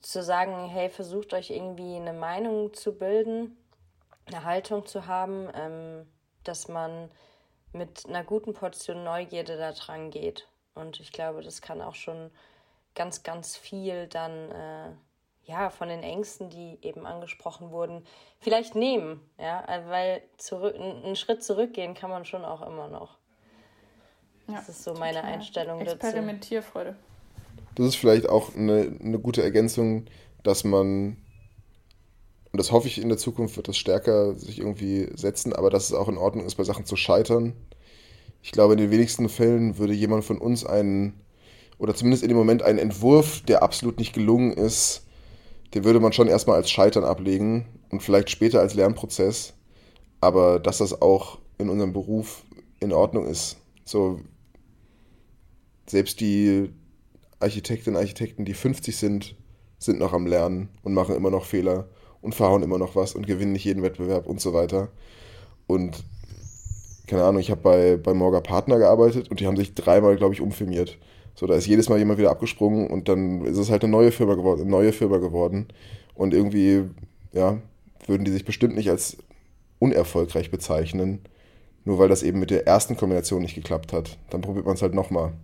zu 0.00 0.22
sagen, 0.22 0.68
hey, 0.68 0.88
versucht 0.88 1.34
euch 1.34 1.50
irgendwie 1.50 1.96
eine 1.96 2.12
Meinung 2.12 2.72
zu 2.74 2.96
bilden, 2.96 3.56
eine 4.26 4.44
Haltung 4.44 4.86
zu 4.86 5.06
haben, 5.06 5.48
ähm, 5.54 6.06
dass 6.44 6.68
man 6.68 7.10
mit 7.72 8.06
einer 8.06 8.24
guten 8.24 8.54
Portion 8.54 9.04
Neugierde 9.04 9.56
da 9.56 9.72
dran 9.72 10.10
geht. 10.10 10.48
Und 10.74 11.00
ich 11.00 11.12
glaube, 11.12 11.42
das 11.42 11.60
kann 11.60 11.80
auch 11.82 11.94
schon 11.94 12.30
ganz, 12.94 13.22
ganz 13.22 13.56
viel 13.56 14.06
dann 14.06 14.50
äh, 14.50 14.90
ja, 15.44 15.70
von 15.70 15.88
den 15.88 16.02
Ängsten, 16.02 16.50
die 16.50 16.78
eben 16.82 17.06
angesprochen 17.06 17.70
wurden, 17.70 18.04
vielleicht 18.40 18.74
nehmen. 18.74 19.20
Ja, 19.38 19.64
weil 19.88 20.22
zurück, 20.38 20.74
einen 20.74 21.16
Schritt 21.16 21.44
zurückgehen 21.44 21.94
kann 21.94 22.10
man 22.10 22.24
schon 22.24 22.44
auch 22.44 22.62
immer 22.62 22.88
noch. 22.88 23.16
Ja, 24.48 24.54
das 24.54 24.68
ist 24.68 24.84
so 24.84 24.94
meine. 24.94 25.22
Einstellung 25.22 25.80
dazu. 25.80 25.94
Experimentierfreude. 25.94 26.96
Das 27.76 27.86
ist 27.86 27.96
vielleicht 27.96 28.28
auch 28.28 28.56
eine, 28.56 28.96
eine 29.00 29.18
gute 29.18 29.42
Ergänzung, 29.42 30.06
dass 30.42 30.64
man, 30.64 31.18
und 32.50 32.58
das 32.58 32.72
hoffe 32.72 32.88
ich 32.88 33.00
in 33.00 33.10
der 33.10 33.18
Zukunft 33.18 33.56
wird 33.56 33.68
das 33.68 33.76
stärker 33.76 34.34
sich 34.34 34.58
irgendwie 34.58 35.10
setzen, 35.14 35.52
aber 35.52 35.70
dass 35.70 35.84
es 35.84 35.92
auch 35.92 36.08
in 36.08 36.16
Ordnung 36.16 36.46
ist, 36.46 36.56
bei 36.56 36.64
Sachen 36.64 36.86
zu 36.86 36.96
scheitern. 36.96 37.52
Ich 38.42 38.50
glaube, 38.50 38.72
in 38.72 38.78
den 38.78 38.90
wenigsten 38.90 39.28
Fällen 39.28 39.76
würde 39.76 39.92
jemand 39.92 40.24
von 40.24 40.38
uns 40.38 40.64
einen, 40.64 41.20
oder 41.78 41.94
zumindest 41.94 42.22
in 42.22 42.30
dem 42.30 42.38
Moment 42.38 42.62
einen 42.62 42.78
Entwurf, 42.78 43.42
der 43.42 43.62
absolut 43.62 43.98
nicht 43.98 44.14
gelungen 44.14 44.54
ist, 44.54 45.02
den 45.74 45.84
würde 45.84 46.00
man 46.00 46.14
schon 46.14 46.28
erstmal 46.28 46.56
als 46.56 46.70
Scheitern 46.70 47.04
ablegen 47.04 47.66
und 47.90 48.02
vielleicht 48.02 48.30
später 48.30 48.60
als 48.60 48.72
Lernprozess. 48.72 49.52
Aber 50.22 50.58
dass 50.58 50.78
das 50.78 51.02
auch 51.02 51.40
in 51.58 51.68
unserem 51.68 51.92
Beruf 51.92 52.44
in 52.80 52.92
Ordnung 52.92 53.26
ist. 53.26 53.58
So, 53.84 54.20
selbst 55.86 56.20
die 56.20 56.70
Architektinnen 57.40 57.96
und 57.96 58.02
Architekten, 58.02 58.44
die 58.44 58.54
50 58.54 58.96
sind, 58.96 59.36
sind 59.78 59.98
noch 59.98 60.12
am 60.12 60.26
Lernen 60.26 60.68
und 60.82 60.94
machen 60.94 61.14
immer 61.14 61.30
noch 61.30 61.44
Fehler 61.44 61.88
und 62.22 62.34
verhauen 62.34 62.62
immer 62.62 62.78
noch 62.78 62.96
was 62.96 63.14
und 63.14 63.26
gewinnen 63.26 63.52
nicht 63.52 63.64
jeden 63.64 63.82
Wettbewerb 63.82 64.26
und 64.26 64.40
so 64.40 64.52
weiter. 64.52 64.88
Und 65.66 66.04
keine 67.06 67.24
Ahnung, 67.24 67.40
ich 67.40 67.50
habe 67.50 67.60
bei, 67.60 67.96
bei 67.96 68.14
Morga 68.14 68.40
Partner 68.40 68.78
gearbeitet 68.78 69.30
und 69.30 69.40
die 69.40 69.46
haben 69.46 69.56
sich 69.56 69.74
dreimal, 69.74 70.16
glaube 70.16 70.34
ich, 70.34 70.40
umfirmiert. 70.40 70.98
So, 71.34 71.46
da 71.46 71.54
ist 71.54 71.66
jedes 71.66 71.88
Mal 71.88 71.98
jemand 71.98 72.18
wieder 72.18 72.30
abgesprungen 72.30 72.88
und 72.88 73.08
dann 73.08 73.44
ist 73.44 73.58
es 73.58 73.70
halt 73.70 73.84
eine 73.84 73.92
neue 73.92 74.10
Firma 74.10 74.34
geworden, 74.34 74.62
eine 74.62 74.70
neue 74.70 74.92
Firma 74.92 75.18
geworden. 75.18 75.68
Und 76.14 76.32
irgendwie, 76.32 76.84
ja, 77.32 77.60
würden 78.06 78.24
die 78.24 78.32
sich 78.32 78.44
bestimmt 78.44 78.74
nicht 78.74 78.90
als 78.90 79.18
unerfolgreich 79.78 80.50
bezeichnen, 80.50 81.20
nur 81.84 81.98
weil 81.98 82.08
das 82.08 82.22
eben 82.22 82.40
mit 82.40 82.50
der 82.50 82.66
ersten 82.66 82.96
Kombination 82.96 83.42
nicht 83.42 83.54
geklappt 83.54 83.92
hat. 83.92 84.18
Dann 84.30 84.40
probiert 84.40 84.64
man 84.64 84.74
es 84.74 84.82
halt 84.82 84.94
nochmal. 84.94 85.34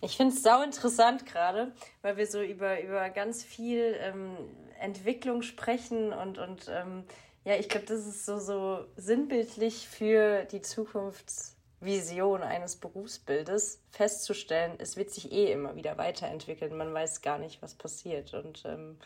Ich 0.00 0.16
finde 0.16 0.34
es 0.34 0.42
sau 0.42 0.62
interessant 0.62 1.26
gerade, 1.26 1.72
weil 2.02 2.16
wir 2.16 2.26
so 2.26 2.40
über, 2.40 2.80
über 2.82 3.10
ganz 3.10 3.44
viel 3.44 3.96
ähm, 4.00 4.36
Entwicklung 4.80 5.42
sprechen 5.42 6.12
und, 6.12 6.38
und 6.38 6.68
ähm, 6.68 7.04
ja, 7.44 7.56
ich 7.56 7.68
glaube, 7.68 7.86
das 7.86 8.06
ist 8.06 8.24
so, 8.24 8.38
so 8.38 8.86
sinnbildlich 8.96 9.88
für 9.88 10.44
die 10.44 10.62
Zukunft 10.62 11.54
Vision 11.80 12.42
eines 12.42 12.76
Berufsbildes 12.76 13.82
festzustellen, 13.90 14.74
es 14.78 14.96
wird 14.96 15.10
sich 15.10 15.32
eh 15.32 15.50
immer 15.50 15.76
wieder 15.76 15.96
weiterentwickeln. 15.96 16.76
Man 16.76 16.92
weiß 16.92 17.22
gar 17.22 17.38
nicht, 17.38 17.62
was 17.62 17.74
passiert. 17.74 18.34
Und 18.34 18.64
ähm, 18.66 18.98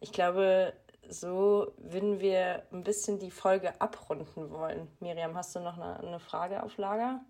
ich 0.00 0.12
glaube, 0.12 0.72
so 1.08 1.72
würden 1.76 2.20
wir 2.20 2.62
ein 2.72 2.84
bisschen 2.84 3.18
die 3.18 3.30
Folge 3.30 3.78
abrunden 3.80 4.50
wollen. 4.50 4.88
Miriam, 5.00 5.36
hast 5.36 5.54
du 5.54 5.60
noch 5.60 5.76
eine, 5.76 6.00
eine 6.00 6.20
Frage 6.20 6.62
auf 6.62 6.78
Lager? 6.78 7.20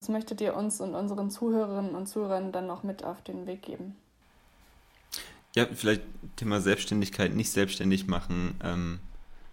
Was 0.00 0.08
möchtet 0.08 0.40
ihr 0.40 0.54
uns 0.54 0.80
und 0.80 0.94
unseren 0.94 1.30
Zuhörerinnen 1.30 1.94
und 1.94 2.06
Zuhörern 2.06 2.52
dann 2.52 2.66
noch 2.66 2.82
mit 2.82 3.04
auf 3.04 3.22
den 3.22 3.46
Weg 3.46 3.62
geben? 3.62 3.96
Ja, 5.54 5.66
vielleicht 5.72 6.02
Thema 6.36 6.60
Selbstständigkeit, 6.60 7.34
nicht 7.34 7.50
selbstständig 7.50 8.06
machen, 8.06 8.60
ähm, 8.62 9.00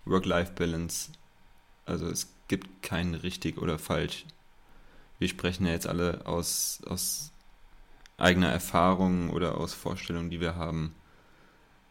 Work-Life-Balance. 0.05 1.11
Also 1.85 2.07
es 2.07 2.27
gibt 2.47 2.83
kein 2.83 3.13
richtig 3.15 3.57
oder 3.61 3.79
falsch. 3.79 4.25
Wir 5.17 5.29
sprechen 5.29 5.65
ja 5.65 5.71
jetzt 5.71 5.87
alle 5.87 6.25
aus, 6.25 6.81
aus 6.85 7.31
eigener 8.17 8.49
Erfahrung 8.49 9.29
oder 9.29 9.57
aus 9.57 9.73
Vorstellungen, 9.73 10.29
die 10.29 10.41
wir 10.41 10.55
haben 10.55 10.93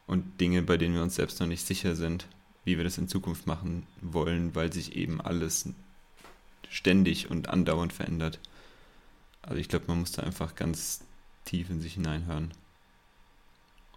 und 0.07 0.41
Dinge, 0.41 0.63
bei 0.63 0.77
denen 0.77 0.95
wir 0.95 1.03
uns 1.03 1.15
selbst 1.15 1.41
noch 1.41 1.47
nicht 1.47 1.67
sicher 1.67 1.97
sind, 1.97 2.27
wie 2.65 2.77
wir 2.77 2.85
das 2.85 2.99
in 2.99 3.09
Zukunft 3.09 3.47
machen 3.47 3.87
wollen, 4.01 4.55
weil 4.55 4.73
sich 4.73 4.95
eben 4.95 5.21
alles 5.21 5.69
ständig 6.73 7.31
und 7.31 7.49
andauernd 7.49 7.93
verändert. 7.93 8.41
Also 9.43 9.57
ich 9.57 9.69
glaube, 9.69 9.85
man 9.89 10.01
muss 10.01 10.13
da 10.13 10.23
einfach 10.23 10.55
ganz 10.55 11.03
tief 11.45 11.71
in 11.71 11.81
sich 11.81 11.95
hineinhören. 11.95 12.53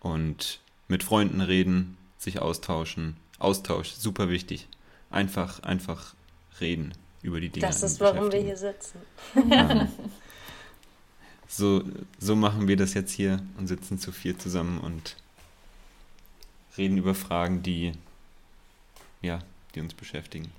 Und 0.01 0.59
mit 0.87 1.03
Freunden 1.03 1.41
reden, 1.41 1.97
sich 2.17 2.39
austauschen. 2.39 3.15
Austausch, 3.39 3.91
super 3.91 4.29
wichtig. 4.29 4.67
Einfach, 5.09 5.63
einfach 5.63 6.13
reden 6.59 6.93
über 7.21 7.39
die 7.39 7.49
Dinge. 7.49 7.65
Das 7.65 7.81
ist, 7.81 7.99
warum 8.01 8.31
wir 8.31 8.41
hier 8.41 8.57
sitzen. 8.57 8.99
Ja. 9.49 9.87
so, 11.47 11.83
so 12.19 12.35
machen 12.35 12.67
wir 12.67 12.77
das 12.77 12.93
jetzt 12.93 13.11
hier 13.11 13.41
und 13.57 13.67
sitzen 13.67 13.99
zu 13.99 14.11
vier 14.11 14.37
zusammen 14.37 14.79
und 14.79 15.15
reden 16.77 16.97
über 16.97 17.15
Fragen, 17.15 17.63
die, 17.63 17.93
ja, 19.21 19.39
die 19.73 19.79
uns 19.79 19.93
beschäftigen. 19.93 20.51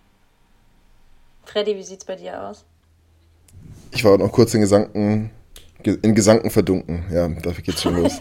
Freddy, 1.47 1.76
wie 1.76 1.82
sieht 1.82 2.01
es 2.01 2.05
bei 2.05 2.16
dir 2.16 2.42
aus? 2.42 2.64
Ich 3.92 4.05
war 4.05 4.18
noch 4.18 4.32
kurz 4.32 4.53
in 4.53 4.61
Gesanken, 4.61 5.30
in 5.82 6.14
Gesanken 6.14 6.51
verdunken. 6.51 7.05
Ja, 7.11 7.28
dafür 7.28 7.62
geht's 7.62 7.82
schon 7.82 7.97
los. 7.97 8.20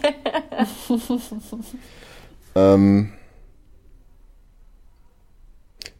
ähm, 2.54 3.12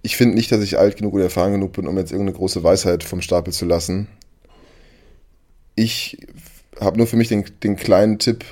ich 0.03 0.17
finde 0.17 0.37
nicht, 0.37 0.53
dass 0.53 0.63
ich 0.63 0.79
alt 0.79 0.97
genug 0.97 1.15
oder 1.15 1.25
erfahren 1.25 1.53
genug 1.53 1.73
bin, 1.73 1.89
um 1.89 1.99
jetzt 1.99 2.13
irgendeine 2.13 2.37
große 2.37 2.63
Weisheit 2.63 3.03
vom 3.03 3.21
Stapel 3.21 3.53
zu 3.53 3.67
lassen. 3.67 4.09
Ich 5.75 6.27
habe 6.81 6.97
nur 6.97 7.07
für 7.07 7.17
mich 7.17 7.29
den, 7.29 7.45
den 7.63 7.77
kleinen 7.77 8.19
Tipp 8.19 8.45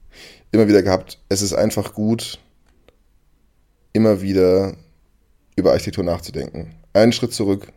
immer 0.52 0.68
wieder 0.68 0.82
gehabt, 0.82 1.18
es 1.28 1.42
ist 1.42 1.52
einfach 1.52 1.94
gut, 1.94 2.38
immer 3.92 4.22
wieder 4.22 4.76
über 5.56 5.72
Architektur 5.72 6.04
nachzudenken. 6.04 6.74
Einen 6.92 7.12
Schritt 7.12 7.34
zurück 7.34 7.72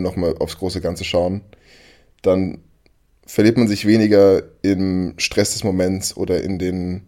und 0.00 0.04
nochmal 0.04 0.34
aufs 0.38 0.58
große 0.58 0.80
Ganze 0.80 1.04
schauen. 1.04 1.42
Dann 2.22 2.58
verliert 3.26 3.56
man 3.56 3.68
sich 3.68 3.86
weniger 3.86 4.42
im 4.62 5.14
Stress 5.16 5.52
des 5.52 5.64
Moments 5.64 6.16
oder 6.16 6.42
in 6.42 6.58
den 6.58 7.02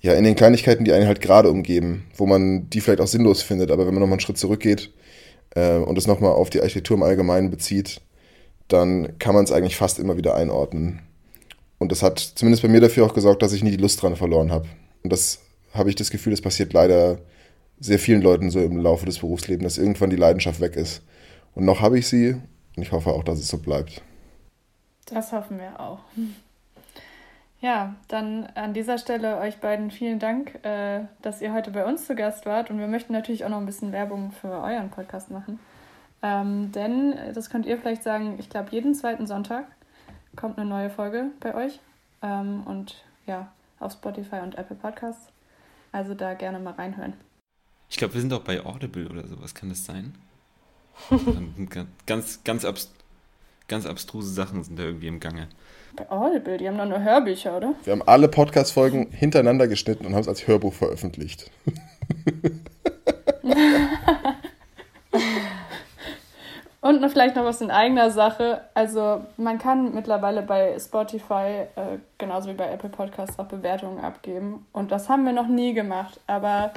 ja, 0.00 0.14
in 0.14 0.24
den 0.24 0.36
Kleinigkeiten, 0.36 0.84
die 0.84 0.92
einen 0.92 1.06
halt 1.06 1.20
gerade 1.20 1.50
umgeben, 1.50 2.04
wo 2.16 2.26
man 2.26 2.70
die 2.70 2.80
vielleicht 2.80 3.00
auch 3.00 3.08
sinnlos 3.08 3.42
findet, 3.42 3.70
aber 3.70 3.86
wenn 3.86 3.94
man 3.94 4.00
nochmal 4.02 4.14
einen 4.14 4.20
Schritt 4.20 4.38
zurückgeht 4.38 4.92
äh, 5.54 5.76
und 5.76 5.98
es 5.98 6.06
nochmal 6.06 6.32
auf 6.32 6.50
die 6.50 6.60
Architektur 6.60 6.96
im 6.96 7.02
Allgemeinen 7.02 7.50
bezieht, 7.50 8.00
dann 8.68 9.18
kann 9.18 9.34
man 9.34 9.44
es 9.44 9.52
eigentlich 9.52 9.76
fast 9.76 9.98
immer 9.98 10.16
wieder 10.16 10.34
einordnen. 10.36 11.00
Und 11.78 11.92
das 11.92 12.02
hat 12.02 12.18
zumindest 12.18 12.62
bei 12.62 12.68
mir 12.68 12.80
dafür 12.80 13.04
auch 13.04 13.14
gesorgt, 13.14 13.42
dass 13.42 13.52
ich 13.52 13.64
nie 13.64 13.70
die 13.70 13.76
Lust 13.76 14.00
dran 14.00 14.16
verloren 14.16 14.52
habe. 14.52 14.66
Und 15.02 15.12
das 15.12 15.40
habe 15.72 15.88
ich 15.88 15.96
das 15.96 16.10
Gefühl, 16.10 16.30
das 16.30 16.40
passiert 16.40 16.72
leider 16.72 17.18
sehr 17.78 17.98
vielen 17.98 18.22
Leuten 18.22 18.50
so 18.50 18.60
im 18.60 18.78
Laufe 18.78 19.06
des 19.06 19.18
Berufslebens, 19.18 19.74
dass 19.74 19.82
irgendwann 19.82 20.10
die 20.10 20.16
Leidenschaft 20.16 20.60
weg 20.60 20.76
ist. 20.76 21.02
Und 21.56 21.64
noch 21.64 21.80
habe 21.80 21.98
ich 21.98 22.06
sie 22.06 22.34
und 22.76 22.82
ich 22.82 22.92
hoffe 22.92 23.10
auch, 23.10 23.24
dass 23.24 23.38
es 23.38 23.48
so 23.48 23.58
bleibt. 23.58 24.02
Das 25.06 25.32
hoffen 25.32 25.58
wir 25.58 25.80
auch. 25.80 26.00
Ja, 27.62 27.94
dann 28.08 28.44
an 28.54 28.74
dieser 28.74 28.98
Stelle 28.98 29.38
euch 29.38 29.56
beiden 29.56 29.90
vielen 29.90 30.18
Dank, 30.18 30.62
äh, 30.64 31.04
dass 31.22 31.40
ihr 31.40 31.54
heute 31.54 31.70
bei 31.70 31.86
uns 31.86 32.06
zu 32.06 32.14
Gast 32.14 32.44
wart. 32.44 32.70
Und 32.70 32.78
wir 32.78 32.88
möchten 32.88 33.14
natürlich 33.14 33.44
auch 33.44 33.48
noch 33.48 33.56
ein 33.56 33.66
bisschen 33.66 33.92
Werbung 33.92 34.32
für 34.32 34.50
euren 34.50 34.90
Podcast 34.90 35.30
machen. 35.30 35.58
Ähm, 36.22 36.72
denn, 36.72 37.14
das 37.34 37.48
könnt 37.48 37.64
ihr 37.64 37.78
vielleicht 37.78 38.02
sagen, 38.02 38.36
ich 38.38 38.50
glaube, 38.50 38.68
jeden 38.72 38.94
zweiten 38.94 39.26
Sonntag 39.26 39.64
kommt 40.36 40.58
eine 40.58 40.68
neue 40.68 40.90
Folge 40.90 41.30
bei 41.40 41.54
euch. 41.54 41.80
Ähm, 42.22 42.64
und 42.66 43.02
ja, 43.26 43.50
auf 43.80 43.92
Spotify 43.92 44.40
und 44.42 44.58
Apple 44.58 44.76
Podcasts. 44.76 45.32
Also 45.90 46.12
da 46.12 46.34
gerne 46.34 46.58
mal 46.58 46.74
reinhören. 46.74 47.14
Ich 47.88 47.96
glaube, 47.96 48.12
wir 48.12 48.20
sind 48.20 48.32
auch 48.34 48.42
bei 48.42 48.62
Audible 48.62 49.08
oder 49.08 49.26
sowas, 49.26 49.54
kann 49.54 49.70
das 49.70 49.86
sein? 49.86 50.14
Ganz, 52.06 52.44
ganz, 52.44 52.64
abs 52.64 52.90
ganz 53.68 53.86
abstruse 53.86 54.32
Sachen 54.32 54.62
sind 54.64 54.78
da 54.78 54.84
irgendwie 54.84 55.08
im 55.08 55.20
Gange. 55.20 55.48
Bei 55.96 56.10
Audible, 56.10 56.58
die 56.58 56.68
haben 56.68 56.76
doch 56.78 56.86
nur 56.86 57.02
Hörbücher, 57.02 57.56
oder? 57.56 57.74
Wir 57.84 57.92
haben 57.92 58.02
alle 58.02 58.28
Podcast-Folgen 58.28 59.10
hintereinander 59.10 59.66
geschnitten 59.66 60.04
und 60.06 60.12
haben 60.12 60.20
es 60.20 60.28
als 60.28 60.46
Hörbuch 60.46 60.74
veröffentlicht. 60.74 61.50
und 66.82 67.02
Und 67.02 67.10
vielleicht 67.10 67.36
noch 67.36 67.44
was 67.44 67.60
in 67.60 67.70
eigener 67.70 68.10
Sache. 68.10 68.60
Also 68.74 69.22
man 69.36 69.58
kann 69.58 69.94
mittlerweile 69.94 70.42
bei 70.42 70.78
Spotify 70.78 71.66
äh, 71.76 71.98
genauso 72.18 72.50
wie 72.50 72.54
bei 72.54 72.70
Apple 72.70 72.90
Podcasts 72.90 73.38
auch 73.38 73.46
Bewertungen 73.46 73.98
abgeben. 74.00 74.66
Und 74.72 74.92
das 74.92 75.08
haben 75.08 75.24
wir 75.24 75.32
noch 75.32 75.48
nie 75.48 75.72
gemacht. 75.72 76.20
Aber 76.26 76.72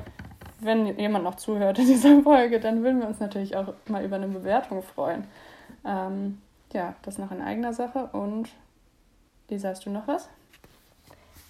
wenn 0.62 0.98
jemand 0.98 1.24
noch 1.24 1.36
zuhört 1.36 1.80
in 1.80 1.88
dieser 1.88 2.22
Folge, 2.24 2.60
dann 2.60 2.84
würden 2.84 3.02
wir 3.02 3.08
uns 3.08 3.20
natürlich 3.20 3.56
auch 3.56 3.74
mal 3.88 4.04
über 4.04 4.16
eine 4.16 4.28
Bewertung 4.28 4.84
freuen. 4.84 5.26
Ähm, 5.86 6.42
ja, 6.74 6.96
das 7.02 7.18
noch 7.18 7.32
in 7.32 7.42
eigener 7.42 7.74
Sache. 7.74 8.10
Und 8.12 8.50
Lisa, 9.50 9.70
hast 9.70 9.86
du 9.86 9.90
noch 9.90 10.08
was? 10.08 10.30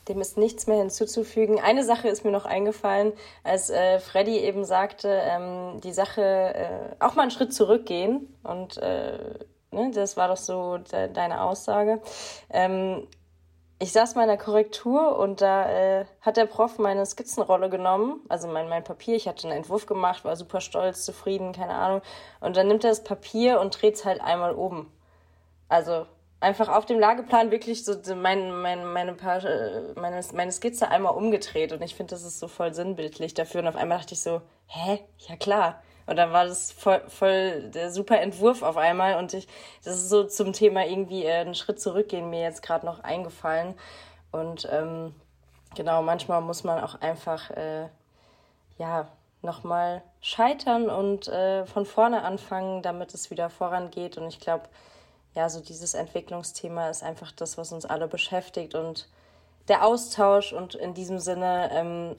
Dem 0.08 0.22
ist 0.22 0.38
nichts 0.38 0.66
mehr 0.66 0.78
hinzuzufügen. 0.78 1.60
Eine 1.60 1.84
Sache 1.84 2.08
ist 2.08 2.26
mir 2.26 2.32
noch 2.32 2.46
eingefallen, 2.46 3.14
als 3.44 3.70
äh, 3.70 4.00
Freddy 4.00 4.38
eben 4.40 4.66
sagte, 4.66 5.10
ähm, 5.10 5.82
die 5.82 5.94
Sache 5.94 6.22
äh, 6.22 6.96
auch 7.04 7.16
mal 7.16 7.24
einen 7.24 7.32
Schritt 7.32 7.54
zurückgehen. 7.54 8.34
Und 8.44 8.78
äh, 8.78 9.20
ne, 9.72 9.92
das 9.94 10.18
war 10.18 10.28
doch 10.30 10.38
so 10.38 10.78
de 10.78 11.12
deine 11.12 11.42
Aussage. 11.42 12.02
Ähm, 12.50 13.08
ich 13.82 13.94
saß 13.94 14.16
mal 14.16 14.30
in 14.30 14.38
Korrektur 14.38 15.18
und 15.18 15.40
da 15.40 16.02
äh, 16.02 16.06
hat 16.20 16.36
der 16.36 16.46
Prof 16.46 16.80
meine 16.80 17.06
Skizzenrolle 17.06 17.70
genommen, 17.70 18.20
also 18.28 18.50
mein, 18.50 18.68
mein 18.68 18.84
Papier. 18.84 19.16
Ich 19.16 19.28
hatte 19.28 19.48
einen 19.48 19.58
Entwurf 19.58 19.86
gemacht, 19.86 20.26
war 20.26 20.36
super 20.36 20.60
stolz, 20.60 21.06
zufrieden, 21.06 21.54
keine 21.54 21.74
Ahnung. 21.76 22.02
Und 22.42 22.58
dann 22.58 22.68
nimmt 22.68 22.84
er 22.84 22.90
das 22.90 23.06
Papier 23.06 23.62
und 23.62 23.82
dreht 23.82 23.96
es 23.96 24.04
halt 24.04 24.20
einmal 24.20 24.54
oben. 24.54 24.92
Also 25.70 26.06
einfach 26.42 26.68
auf 26.68 26.86
dem 26.86 27.00
Lageplan 27.00 27.52
wirklich 27.52 27.86
so 27.86 27.96
mein, 28.16 28.52
mein, 28.62 28.86
meine, 28.86 29.14
paar, 29.14 29.44
äh, 29.46 29.94
meine, 29.96 30.22
meine 30.34 30.52
Skizze 30.52 30.90
einmal 30.90 31.16
umgedreht. 31.16 31.72
Und 31.72 31.82
ich 31.82 31.96
finde, 31.96 32.12
das 32.12 32.24
ist 32.24 32.40
so 32.40 32.50
voll 32.50 32.74
sinnbildlich 32.74 33.34
dafür. 33.34 33.62
Und 33.62 33.68
auf 33.68 33.78
einmal 33.78 34.00
dachte 34.00 34.14
ich 34.14 34.22
so, 34.22 34.42
hä? 34.68 35.00
Ja 35.20 35.38
klar. 35.38 35.82
Und 36.10 36.16
dann 36.16 36.34
war 36.34 36.46
das 36.46 36.72
voll, 36.72 37.02
voll 37.08 37.70
der 37.70 37.92
super 37.92 38.20
Entwurf 38.20 38.64
auf 38.64 38.78
einmal. 38.78 39.20
Und 39.20 39.36
ich, 39.36 39.48
das 39.84 39.96
ist 39.96 40.10
so 40.10 40.24
zum 40.24 40.54
Thema 40.54 40.84
irgendwie 40.88 41.24
äh, 41.24 41.42
einen 41.42 41.54
Schritt 41.54 41.80
zurückgehen 41.80 42.32
mir 42.32 42.42
jetzt 42.42 42.64
gerade 42.64 42.84
noch 42.84 43.04
eingefallen. 43.04 43.76
Und 44.32 44.68
ähm, 44.72 45.14
genau, 45.76 46.02
manchmal 46.02 46.42
muss 46.42 46.64
man 46.64 46.84
auch 46.84 47.00
einfach, 47.00 47.52
äh, 47.52 47.90
ja, 48.80 49.08
nochmal 49.44 50.02
scheitern 50.20 50.90
und 50.90 51.28
äh, 51.28 51.68
von 51.68 51.86
vorne 51.86 52.24
anfangen, 52.24 52.82
damit 52.82 53.14
es 53.14 53.30
wieder 53.30 53.52
vorangeht. 53.52 54.18
Und 54.18 54.30
ich 54.30 54.40
glaube, 54.40 54.64
ja, 55.36 55.48
so 55.48 55.62
dieses 55.62 55.94
Entwicklungsthema 55.94 56.90
ist 56.90 57.04
einfach 57.04 57.32
das, 57.34 57.56
was 57.60 57.72
uns 57.72 57.86
alle 57.86 58.08
beschäftigt 58.08 58.74
und 58.74 59.08
der 59.68 59.86
Austausch 59.86 60.54
und 60.54 60.74
in 60.74 60.96
diesem 60.96 61.20
Sinne 61.20 61.70
ähm, 61.72 62.16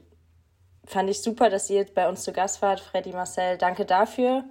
fand 0.91 1.09
ich 1.09 1.23
super, 1.23 1.51
dass 1.51 1.71
ihr 1.71 1.87
bei 1.95 2.09
uns 2.09 2.23
zu 2.23 2.33
Gast 2.33 2.63
wart, 2.63 2.81
Freddy 2.81 3.13
Marcel. 3.13 3.59
Danke 3.59 3.85
dafür 3.85 4.45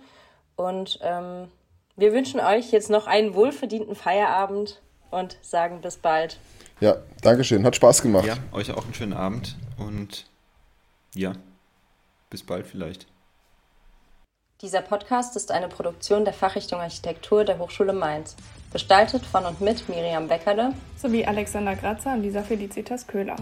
und 0.55 0.99
ähm, 1.01 1.49
wir 1.95 2.13
wünschen 2.13 2.39
euch 2.39 2.71
jetzt 2.71 2.89
noch 2.89 3.07
einen 3.07 3.35
wohlverdienten 3.35 3.95
Feierabend 3.95 4.81
und 5.11 5.37
sagen 5.41 5.81
bis 5.81 5.97
bald. 5.97 6.39
Ja, 6.79 6.97
Dankeschön. 7.21 7.65
Hat 7.65 7.75
Spaß 7.75 8.01
gemacht. 8.01 8.25
Ja, 8.25 8.35
euch 8.53 8.71
auch 8.71 8.85
einen 8.85 8.93
schönen 8.93 9.13
Abend 9.13 9.57
und 9.77 10.25
ja, 11.13 11.33
bis 12.29 12.43
bald 12.43 12.65
vielleicht. 12.67 13.05
Dieser 14.61 14.81
Podcast 14.81 15.35
ist 15.35 15.51
eine 15.51 15.69
Produktion 15.69 16.25
der 16.25 16.33
Fachrichtung 16.33 16.79
Architektur 16.79 17.45
der 17.45 17.59
Hochschule 17.59 17.93
Mainz. 17.93 18.35
Gestaltet 18.71 19.25
von 19.25 19.45
und 19.45 19.61
mit 19.61 19.87
Miriam 19.89 20.27
Beckerle 20.27 20.73
sowie 20.97 21.25
Alexander 21.25 21.75
Grazer 21.75 22.13
und 22.13 22.23
Lisa 22.23 22.43
Felicitas 22.43 23.07
Köhler. 23.07 23.37